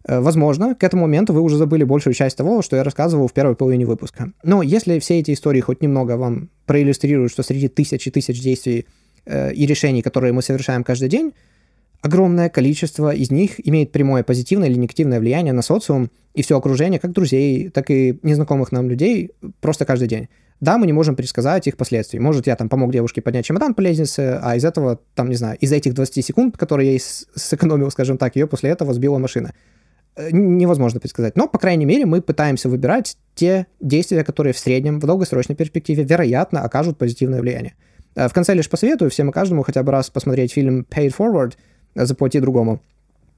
Э, 0.05 0.19
возможно, 0.19 0.75
к 0.75 0.83
этому 0.83 1.03
моменту 1.03 1.33
вы 1.33 1.41
уже 1.41 1.57
забыли 1.57 1.83
большую 1.83 2.13
часть 2.13 2.37
того, 2.37 2.61
что 2.61 2.75
я 2.75 2.83
рассказывал 2.83 3.27
в 3.27 3.33
первой 3.33 3.55
половине 3.55 3.85
выпуска. 3.85 4.31
Но 4.43 4.61
если 4.61 4.99
все 4.99 5.19
эти 5.19 5.33
истории 5.33 5.61
хоть 5.61 5.81
немного 5.81 6.17
вам 6.17 6.49
проиллюстрируют, 6.65 7.31
что 7.31 7.43
среди 7.43 7.67
тысяч 7.67 8.07
и 8.07 8.11
тысяч 8.11 8.41
действий 8.41 8.85
э, 9.25 9.53
и 9.53 9.65
решений, 9.65 10.01
которые 10.01 10.33
мы 10.33 10.41
совершаем 10.41 10.83
каждый 10.83 11.09
день, 11.09 11.33
Огромное 12.03 12.49
количество 12.49 13.15
из 13.15 13.31
них 13.31 13.65
имеет 13.65 13.93
прямое 13.93 14.23
позитивное 14.23 14.67
или 14.67 14.77
негативное 14.77 15.21
влияние 15.21 15.53
на 15.53 15.61
социум 15.61 16.11
и 16.33 16.41
все 16.41 16.57
окружение, 16.57 16.99
как 16.99 17.13
друзей, 17.13 17.69
так 17.69 17.89
и 17.89 18.19
незнакомых 18.23 18.73
нам 18.73 18.89
людей, 18.89 19.31
просто 19.61 19.85
каждый 19.85 20.09
день. 20.09 20.27
Да, 20.59 20.77
мы 20.77 20.85
не 20.85 20.91
можем 20.91 21.15
предсказать 21.15 21.65
их 21.65 21.77
последствий. 21.77 22.19
Может, 22.19 22.45
я 22.45 22.57
там 22.57 22.67
помог 22.67 22.91
девушке 22.91 23.21
поднять 23.21 23.45
чемодан 23.45 23.73
по 23.73 23.79
лестнице, 23.79 24.37
а 24.43 24.57
из 24.57 24.65
этого, 24.65 24.99
там, 25.15 25.29
не 25.29 25.35
знаю, 25.35 25.57
из 25.59 25.71
этих 25.71 25.93
20 25.93 26.25
секунд, 26.25 26.57
которые 26.57 26.93
я 26.93 26.99
сэкономил, 26.99 27.89
скажем 27.89 28.17
так, 28.17 28.35
ее 28.35 28.47
после 28.47 28.71
этого 28.71 28.93
сбила 28.93 29.17
машина. 29.17 29.53
Э, 30.17 30.27
невозможно 30.29 30.99
предсказать. 30.99 31.37
Но, 31.37 31.47
по 31.47 31.57
крайней 31.57 31.85
мере, 31.85 32.05
мы 32.05 32.21
пытаемся 32.21 32.67
выбирать 32.67 33.17
те 33.33 33.67
действия, 33.79 34.25
которые 34.25 34.51
в 34.51 34.59
среднем, 34.59 34.99
в 34.99 35.05
долгосрочной 35.05 35.55
перспективе, 35.55 36.03
вероятно, 36.03 36.63
окажут 36.63 36.97
позитивное 36.97 37.39
влияние. 37.39 37.75
Э, 38.15 38.27
в 38.27 38.33
конце 38.33 38.53
лишь 38.53 38.69
посоветую 38.69 39.11
всем 39.11 39.29
и 39.29 39.33
каждому 39.33 39.63
хотя 39.63 39.83
бы 39.83 39.91
раз 39.91 40.09
посмотреть 40.09 40.53
фильм 40.53 40.85
«Pay 40.89 41.07
it 41.07 41.15
forward», 41.17 41.53
«Заплати 41.95 42.39
другому». 42.39 42.79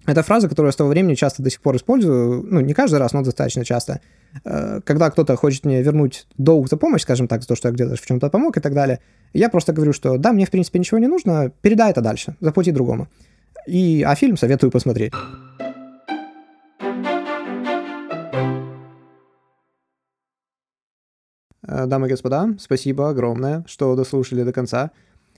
Это 0.06 0.22
фраза, 0.22 0.48
которую 0.48 0.68
я 0.70 0.72
с 0.72 0.76
того 0.76 0.90
времени 0.90 1.16
часто 1.16 1.42
до 1.42 1.50
сих 1.50 1.62
пор 1.62 1.76
использую, 1.78 2.44
ну, 2.44 2.60
не 2.60 2.74
каждый 2.74 3.00
раз, 3.00 3.14
но 3.14 3.24
достаточно 3.24 3.66
часто. 3.66 4.02
Э, 4.44 4.82
когда 4.86 5.10
кто-то 5.10 5.36
хочет 5.36 5.66
мне 5.66 5.82
вернуть 5.82 6.28
долг 6.38 6.70
за 6.70 6.78
помощь, 6.78 7.02
скажем 7.02 7.28
так, 7.28 7.42
за 7.42 7.48
то, 7.48 7.56
что 7.56 7.70
я 7.70 7.74
где-то 7.74 7.96
в 7.96 8.06
чем-то 8.06 8.30
помог 8.30 8.58
и 8.58 8.62
так 8.62 8.74
далее, 8.74 9.00
я 9.34 9.50
просто 9.50 9.74
говорю, 9.74 9.94
что 9.94 10.18
да, 10.18 10.32
мне, 10.32 10.46
в 10.46 10.52
принципе, 10.52 10.80
ничего 10.80 11.00
не 11.00 11.08
нужно, 11.08 11.52
передай 11.62 11.92
это 11.92 12.02
дальше, 12.02 12.36
заплати 12.40 12.72
другому. 12.72 13.08
И, 13.68 14.04
а 14.08 14.14
фильм 14.16 14.38
советую 14.38 14.72
посмотреть. 14.72 15.12
Дамы 21.68 22.08
и 22.08 22.10
господа, 22.10 22.56
спасибо 22.60 23.10
огромное, 23.10 23.64
что 23.68 23.96
дослушали 23.96 24.44
до 24.44 24.54
конца. 24.54 24.92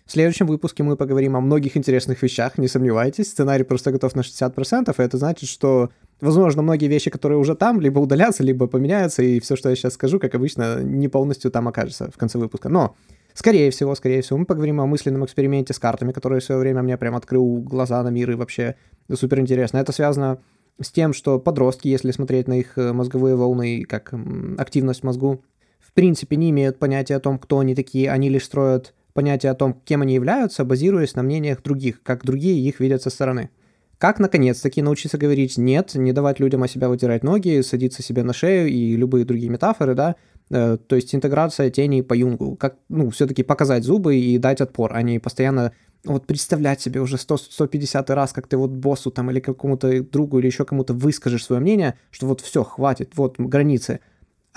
В 0.08 0.12
следующем 0.14 0.48
выпуске 0.48 0.84
мы 0.84 0.96
поговорим 0.96 1.36
о 1.36 1.42
многих 1.42 1.76
интересных 1.76 2.24
вещах, 2.24 2.58
не 2.58 2.70
сомневайтесь. 2.70 3.28
Сценарий 3.28 3.66
просто 3.66 3.92
готов 3.92 4.16
на 4.16 4.22
60%, 4.22 4.96
и 4.98 5.04
это 5.04 5.18
значит, 5.18 5.50
что, 5.50 5.90
возможно, 6.22 6.62
многие 6.62 6.88
вещи, 6.88 7.12
которые 7.12 7.38
уже 7.38 7.56
там, 7.56 7.82
либо 7.82 8.00
удалятся, 8.00 8.42
либо 8.42 8.68
поменяются, 8.68 9.22
и 9.22 9.42
все, 9.42 9.58
что 9.58 9.70
я 9.70 9.76
сейчас 9.76 9.96
скажу, 9.96 10.18
как 10.18 10.34
обычно, 10.34 10.82
не 10.82 11.10
полностью 11.10 11.52
там 11.52 11.68
окажется 11.68 12.10
в 12.10 12.18
конце 12.18 12.38
выпуска. 12.38 12.70
Но, 12.70 12.96
скорее 13.34 13.70
всего, 13.70 13.94
скорее 13.96 14.22
всего, 14.22 14.40
мы 14.40 14.46
поговорим 14.46 14.80
о 14.80 14.86
мысленном 14.86 15.26
эксперименте 15.26 15.74
с 15.74 15.80
картами, 15.80 16.14
который 16.14 16.40
в 16.40 16.44
свое 16.46 16.62
время 16.62 16.84
мне 16.84 16.98
прям 16.98 17.18
открыл 17.18 17.58
глаза 17.58 18.02
на 18.02 18.08
мир 18.08 18.32
и 18.32 18.36
вообще 18.36 18.76
супер 19.14 19.42
интересно. 19.42 19.80
Это 19.80 19.92
связано 19.92 20.40
с 20.80 20.90
тем, 20.90 21.12
что 21.12 21.38
подростки, 21.38 21.90
если 21.90 22.12
смотреть 22.12 22.48
на 22.48 22.60
их 22.60 22.78
э, 22.78 22.94
мозговые 22.94 23.36
волны, 23.36 23.84
как 23.84 24.14
активность 24.58 25.02
в 25.02 25.04
мозгу, 25.04 25.42
принципе 25.98 26.36
не 26.36 26.52
имеют 26.52 26.78
понятия 26.78 27.16
о 27.16 27.20
том, 27.20 27.40
кто 27.40 27.58
они 27.58 27.74
такие, 27.74 28.12
они 28.12 28.30
лишь 28.30 28.46
строят 28.46 28.94
понятие 29.14 29.52
о 29.52 29.56
том, 29.56 29.82
кем 29.84 30.04
они 30.04 30.14
являются, 30.14 30.64
базируясь 30.64 31.16
на 31.16 31.24
мнениях 31.24 31.64
других, 31.64 32.04
как 32.04 32.24
другие 32.24 32.62
их 32.70 32.80
видят 32.80 33.02
со 33.02 33.10
стороны. 33.10 33.50
Как, 33.98 34.20
наконец-таки, 34.20 34.84
научиться 34.84 35.18
говорить 35.18 35.58
«нет», 35.58 35.96
не 35.96 36.14
давать 36.14 36.40
людям 36.40 36.62
о 36.62 36.68
себя 36.68 36.88
вытирать 36.88 37.24
ноги, 37.24 37.62
садиться 37.62 38.04
себе 38.04 38.22
на 38.22 38.32
шею 38.32 38.68
и 38.68 38.96
любые 38.96 39.26
другие 39.26 39.50
метафоры, 39.50 39.96
да, 39.96 40.16
э, 40.52 40.78
то 40.78 40.96
есть 40.96 41.16
интеграция 41.16 41.72
тени 41.72 42.02
по 42.02 42.14
Юнгу, 42.14 42.58
как, 42.58 42.76
ну, 42.90 43.10
все-таки 43.10 43.42
показать 43.42 43.84
зубы 43.84 44.18
и 44.18 44.38
дать 44.38 44.62
отпор, 44.62 44.92
а 44.94 45.02
не 45.02 45.18
постоянно 45.18 45.72
вот 46.06 46.28
представлять 46.28 46.80
себе 46.80 47.02
уже 47.02 47.18
100, 47.18 47.38
150 47.38 48.12
раз, 48.12 48.34
как 48.34 48.46
ты 48.46 48.56
вот 48.56 48.70
боссу 48.70 49.10
там 49.10 49.32
или 49.32 49.40
какому-то 49.40 50.04
другу 50.04 50.38
или 50.38 50.46
еще 50.46 50.64
кому-то 50.64 50.94
выскажешь 50.94 51.44
свое 51.44 51.60
мнение, 51.60 51.96
что 52.12 52.28
вот 52.28 52.42
все, 52.42 52.64
хватит, 52.64 53.14
вот 53.16 53.40
границы, 53.40 54.00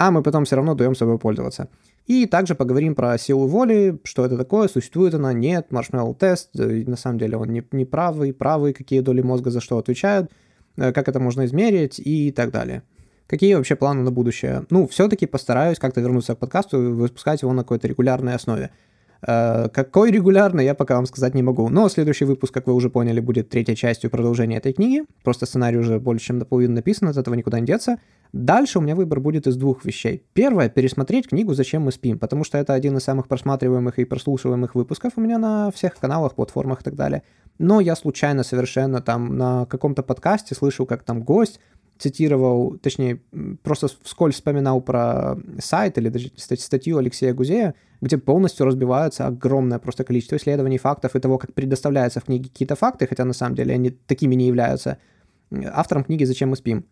а 0.00 0.10
мы 0.10 0.22
потом 0.22 0.46
все 0.46 0.56
равно 0.56 0.74
даем 0.74 0.94
собой 0.94 1.18
пользоваться. 1.18 1.68
И 2.06 2.24
также 2.24 2.54
поговорим 2.54 2.94
про 2.94 3.18
силу 3.18 3.46
воли, 3.46 4.00
что 4.02 4.24
это 4.24 4.38
такое, 4.38 4.66
существует 4.66 5.12
она, 5.12 5.34
нет, 5.34 5.70
маршмеллоу 5.70 6.14
тест, 6.14 6.58
э, 6.58 6.84
на 6.86 6.96
самом 6.96 7.18
деле 7.18 7.36
он 7.36 7.50
не, 7.50 7.62
не 7.70 7.84
правый, 7.84 8.32
правый, 8.32 8.72
какие 8.72 9.00
доли 9.00 9.20
мозга 9.20 9.50
за 9.50 9.60
что 9.60 9.76
отвечают, 9.76 10.30
э, 10.78 10.92
как 10.92 11.08
это 11.08 11.20
можно 11.20 11.44
измерить 11.44 12.00
и 12.02 12.32
так 12.32 12.50
далее. 12.50 12.82
Какие 13.26 13.56
вообще 13.56 13.76
планы 13.76 14.00
на 14.00 14.10
будущее? 14.10 14.64
Ну, 14.70 14.88
все-таки 14.88 15.26
постараюсь 15.26 15.78
как-то 15.78 16.00
вернуться 16.00 16.34
к 16.34 16.38
подкасту 16.38 16.82
и 16.82 16.92
выпускать 16.92 17.42
его 17.42 17.52
на 17.52 17.62
какой-то 17.62 17.86
регулярной 17.86 18.34
основе. 18.34 18.70
Э, 19.20 19.68
какой 19.68 20.10
регулярно, 20.10 20.62
я 20.62 20.74
пока 20.74 20.96
вам 20.96 21.04
сказать 21.04 21.34
не 21.34 21.42
могу. 21.42 21.68
Но 21.68 21.90
следующий 21.90 22.24
выпуск, 22.24 22.54
как 22.54 22.66
вы 22.66 22.72
уже 22.72 22.88
поняли, 22.88 23.20
будет 23.20 23.50
третьей 23.50 23.76
частью 23.76 24.08
продолжения 24.08 24.56
этой 24.56 24.72
книги. 24.72 25.04
Просто 25.22 25.44
сценарий 25.44 25.76
уже 25.76 26.00
больше 26.00 26.28
чем 26.28 26.38
наполовину 26.38 26.76
написан, 26.76 27.08
от 27.08 27.18
этого 27.18 27.34
никуда 27.34 27.60
не 27.60 27.66
деться. 27.66 27.98
Дальше 28.32 28.78
у 28.78 28.82
меня 28.82 28.94
выбор 28.94 29.20
будет 29.20 29.46
из 29.46 29.56
двух 29.56 29.84
вещей. 29.84 30.24
Первое— 30.32 30.68
пересмотреть 30.70 31.28
книгу 31.28 31.54
«Зачем 31.54 31.82
мы 31.82 31.92
спим», 31.92 32.18
потому 32.18 32.44
что 32.44 32.58
это 32.58 32.74
один 32.74 32.96
из 32.96 33.02
самых 33.02 33.26
просматриваемых 33.26 33.98
и 33.98 34.04
прослушиваемых 34.04 34.74
выпусков 34.74 35.14
у 35.16 35.20
меня 35.20 35.38
на 35.38 35.70
всех 35.72 35.96
каналах, 35.96 36.34
платформах 36.34 36.82
и 36.82 36.84
так 36.84 36.94
далее. 36.94 37.22
Но 37.58 37.80
я 37.80 37.96
случайно 37.96 38.42
совершенно 38.42 39.00
там 39.00 39.36
на 39.36 39.66
каком-то 39.66 40.02
подкасте 40.02 40.54
слышал, 40.54 40.86
как 40.86 41.02
там 41.02 41.22
гость 41.22 41.60
цитировал, 41.98 42.78
точнее, 42.78 43.20
просто 43.62 43.88
вскользь 44.02 44.36
вспоминал 44.36 44.80
про 44.80 45.36
сайт 45.58 45.98
или 45.98 46.08
даже 46.08 46.30
статью 46.36 46.96
Алексея 46.96 47.34
Гузея, 47.34 47.74
где 48.00 48.16
полностью 48.16 48.64
разбивается 48.64 49.26
огромное 49.26 49.78
просто 49.78 50.04
количество 50.04 50.36
исследований, 50.36 50.78
фактов 50.78 51.14
и 51.14 51.20
того, 51.20 51.36
как 51.36 51.52
предоставляются 51.52 52.20
в 52.20 52.24
книге 52.24 52.48
какие-то 52.48 52.74
факты, 52.74 53.06
хотя 53.06 53.26
на 53.26 53.34
самом 53.34 53.54
деле 53.54 53.74
они 53.74 53.90
такими 53.90 54.34
не 54.34 54.46
являются. 54.46 54.96
Автором 55.50 56.04
книги 56.04 56.24
«Зачем 56.24 56.48
мы 56.50 56.56
спим». 56.56 56.86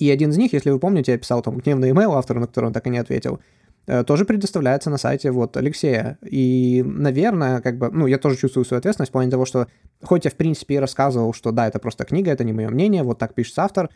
И 0.00 0.10
один 0.10 0.30
из 0.30 0.38
них, 0.38 0.54
если 0.54 0.70
вы 0.70 0.78
помните, 0.78 1.12
я 1.12 1.18
писал 1.18 1.42
там 1.42 1.58
гневный 1.58 1.90
имейл 1.90 2.12
автору, 2.14 2.40
на 2.40 2.46
который 2.46 2.66
он 2.66 2.72
так 2.72 2.86
и 2.86 2.90
не 2.90 2.96
ответил, 2.96 3.38
э, 3.86 4.02
тоже 4.02 4.24
предоставляется 4.24 4.88
на 4.88 4.96
сайте 4.96 5.30
вот 5.30 5.58
Алексея. 5.58 6.18
И, 6.22 6.82
наверное, 6.86 7.60
как 7.60 7.76
бы, 7.76 7.90
ну, 7.90 8.06
я 8.06 8.16
тоже 8.16 8.38
чувствую 8.38 8.64
свою 8.64 8.78
ответственность 8.78 9.10
в 9.10 9.12
плане 9.12 9.30
того, 9.30 9.44
что 9.44 9.66
хоть 10.02 10.24
я, 10.24 10.30
в 10.30 10.36
принципе, 10.36 10.76
и 10.76 10.78
рассказывал, 10.78 11.34
что 11.34 11.52
да, 11.52 11.68
это 11.68 11.78
просто 11.78 12.04
книга, 12.04 12.30
это 12.30 12.44
не 12.44 12.54
мое 12.54 12.70
мнение, 12.70 13.02
вот 13.02 13.18
так 13.18 13.34
пишет 13.34 13.58
автор, 13.58 13.90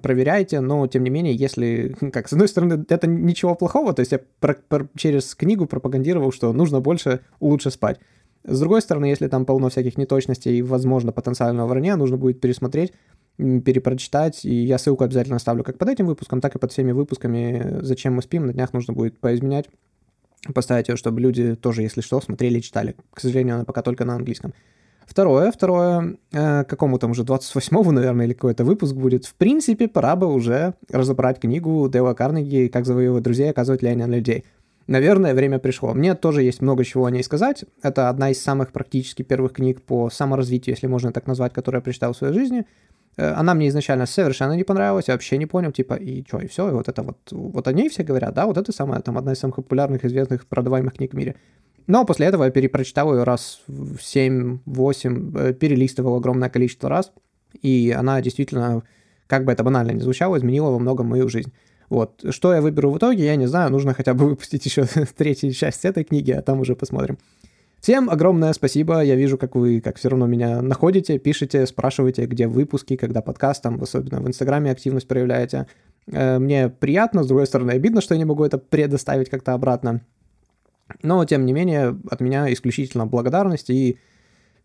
проверяйте, 0.00 0.60
но 0.60 0.86
тем 0.86 1.02
не 1.02 1.10
менее, 1.10 1.34
если, 1.34 1.96
как, 2.12 2.28
с 2.28 2.32
одной 2.32 2.46
стороны, 2.46 2.84
это 2.88 3.08
ничего 3.08 3.56
плохого, 3.56 3.92
то 3.92 4.00
есть 4.00 4.12
я 4.12 4.20
про, 4.38 4.54
про, 4.54 4.86
через 4.96 5.34
книгу 5.34 5.66
пропагандировал, 5.66 6.30
что 6.30 6.52
нужно 6.52 6.78
больше, 6.78 7.20
лучше 7.40 7.72
спать. 7.72 7.98
С 8.44 8.60
другой 8.60 8.80
стороны, 8.80 9.06
если 9.06 9.26
там 9.26 9.44
полно 9.44 9.70
всяких 9.70 9.98
неточностей 9.98 10.56
и, 10.56 10.62
возможно, 10.62 11.10
потенциального 11.10 11.66
вранья, 11.66 11.96
нужно 11.96 12.16
будет 12.16 12.40
пересмотреть, 12.40 12.92
перепрочитать, 13.38 14.44
и 14.44 14.52
я 14.52 14.78
ссылку 14.78 15.04
обязательно 15.04 15.36
оставлю 15.36 15.62
как 15.64 15.78
под 15.78 15.88
этим 15.88 16.06
выпуском, 16.06 16.40
так 16.40 16.56
и 16.56 16.58
под 16.58 16.72
всеми 16.72 16.92
выпусками 16.92 17.78
«Зачем 17.82 18.14
мы 18.14 18.22
спим», 18.22 18.46
на 18.46 18.52
днях 18.52 18.72
нужно 18.72 18.94
будет 18.94 19.18
поизменять, 19.20 19.66
поставить 20.54 20.88
ее, 20.88 20.96
чтобы 20.96 21.20
люди 21.20 21.54
тоже, 21.54 21.82
если 21.82 22.00
что, 22.00 22.20
смотрели 22.20 22.58
и 22.58 22.62
читали. 22.62 22.96
К 23.12 23.20
сожалению, 23.20 23.54
она 23.56 23.64
пока 23.64 23.82
только 23.82 24.04
на 24.04 24.16
английском. 24.16 24.52
Второе, 25.06 25.50
второе, 25.50 26.16
э, 26.32 26.64
какому 26.64 26.98
там 26.98 27.12
уже 27.12 27.22
28-му, 27.22 27.90
наверное, 27.92 28.26
или 28.26 28.34
какой-то 28.34 28.64
выпуск 28.64 28.94
будет. 28.94 29.24
В 29.24 29.34
принципе, 29.34 29.88
пора 29.88 30.16
бы 30.16 30.26
уже 30.26 30.74
разобрать 30.90 31.40
книгу 31.40 31.88
Дэла 31.88 32.12
Карнеги 32.14 32.68
«Как 32.68 32.84
завоевывать 32.84 33.24
друзей 33.24 33.46
и 33.46 33.50
оказывать 33.50 33.80
влияние 33.80 34.06
на 34.06 34.16
людей». 34.16 34.44
Наверное, 34.86 35.34
время 35.34 35.58
пришло. 35.58 35.92
Мне 35.92 36.14
тоже 36.14 36.42
есть 36.42 36.62
много 36.62 36.82
чего 36.82 37.04
о 37.04 37.10
ней 37.10 37.22
сказать. 37.22 37.64
Это 37.82 38.08
одна 38.08 38.30
из 38.30 38.42
самых 38.42 38.72
практически 38.72 39.22
первых 39.22 39.52
книг 39.52 39.82
по 39.82 40.08
саморазвитию, 40.08 40.74
если 40.74 40.86
можно 40.86 41.12
так 41.12 41.26
назвать, 41.26 41.52
которую 41.52 41.80
я 41.80 41.82
прочитал 41.82 42.14
в 42.14 42.16
своей 42.16 42.32
жизни. 42.32 42.64
Э, 43.18 43.32
она 43.32 43.54
мне 43.54 43.68
изначально 43.68 44.06
совершенно 44.06 44.52
не 44.52 44.64
понравилась, 44.64 45.08
я 45.08 45.14
вообще 45.14 45.38
не 45.38 45.46
понял, 45.46 45.72
типа, 45.72 45.94
и 45.94 46.24
что, 46.26 46.38
и 46.38 46.46
все, 46.46 46.68
и 46.68 46.72
вот 46.72 46.88
это 46.88 47.02
вот, 47.02 47.18
вот 47.32 47.68
о 47.68 47.72
ней 47.72 47.88
все 47.88 48.04
говорят, 48.04 48.32
да, 48.32 48.46
вот 48.46 48.56
это 48.56 48.72
самая, 48.72 49.00
там, 49.00 49.18
одна 49.18 49.32
из 49.32 49.38
самых 49.38 49.56
популярных, 49.56 50.04
известных, 50.04 50.46
продаваемых 50.46 50.94
книг 50.94 51.12
в 51.12 51.16
мире. 51.16 51.34
Но 51.88 52.04
после 52.04 52.26
этого 52.26 52.44
я 52.44 52.50
перепрочитал 52.50 53.12
ее 53.14 53.24
раз 53.24 53.60
в 53.66 53.96
7-8, 53.96 55.38
э, 55.38 55.52
перелистывал 55.52 56.16
огромное 56.16 56.48
количество 56.48 56.88
раз, 56.88 57.12
и 57.60 57.94
она 57.98 58.20
действительно, 58.22 58.82
как 59.26 59.44
бы 59.44 59.52
это 59.52 59.64
банально 59.64 59.90
ни 59.90 60.00
звучало, 60.00 60.38
изменила 60.38 60.70
во 60.70 60.78
многом 60.78 61.08
мою 61.08 61.28
жизнь. 61.28 61.52
Вот. 61.88 62.22
Что 62.30 62.54
я 62.54 62.60
выберу 62.60 62.90
в 62.90 62.98
итоге, 62.98 63.24
я 63.24 63.36
не 63.36 63.46
знаю, 63.46 63.70
нужно 63.70 63.94
хотя 63.94 64.14
бы 64.14 64.26
выпустить 64.28 64.64
еще 64.64 64.84
третью 65.16 65.52
часть 65.52 65.84
этой 65.84 66.04
книги, 66.04 66.30
а 66.30 66.42
там 66.42 66.60
уже 66.60 66.76
посмотрим. 66.76 67.18
Всем 67.80 68.10
огромное 68.10 68.52
спасибо. 68.52 69.02
Я 69.02 69.14
вижу, 69.14 69.38
как 69.38 69.54
вы, 69.54 69.80
как 69.80 69.96
все 69.96 70.08
равно 70.08 70.26
меня 70.26 70.60
находите, 70.62 71.18
пишете, 71.18 71.66
спрашиваете, 71.66 72.26
где 72.26 72.46
выпуски, 72.46 72.96
когда 72.96 73.22
подкаст, 73.22 73.62
там, 73.62 73.80
особенно 73.82 74.20
в 74.20 74.28
Инстаграме 74.28 74.70
активность 74.70 75.06
проявляете. 75.06 75.66
Э, 76.10 76.38
мне 76.38 76.68
приятно, 76.68 77.22
с 77.22 77.28
другой 77.28 77.46
стороны, 77.46 77.72
обидно, 77.72 78.00
что 78.00 78.14
я 78.14 78.18
не 78.18 78.24
могу 78.24 78.44
это 78.44 78.58
предоставить 78.58 79.30
как-то 79.30 79.54
обратно. 79.54 80.00
Но, 81.02 81.24
тем 81.24 81.44
не 81.46 81.52
менее, 81.52 81.98
от 82.10 82.20
меня 82.20 82.52
исключительно 82.52 83.06
благодарность 83.06 83.70
и 83.70 83.98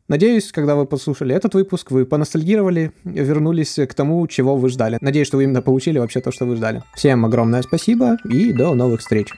Надеюсь, 0.09 0.51
когда 0.51 0.75
вы 0.75 0.85
послушали 0.85 1.33
этот 1.33 1.53
выпуск, 1.53 1.89
вы 1.89 2.05
поностальгировали, 2.05 2.91
вернулись 3.05 3.75
к 3.75 3.93
тому, 3.93 4.27
чего 4.27 4.57
вы 4.57 4.67
ждали. 4.67 4.97
Надеюсь, 4.99 5.27
что 5.27 5.37
вы 5.37 5.45
именно 5.45 5.61
получили 5.61 5.97
вообще 5.97 6.19
то, 6.19 6.29
что 6.31 6.45
вы 6.45 6.57
ждали. 6.57 6.83
Всем 6.93 7.25
огромное 7.25 7.61
спасибо 7.61 8.17
и 8.29 8.51
до 8.51 8.73
новых 8.75 8.99
встреч. 8.99 9.29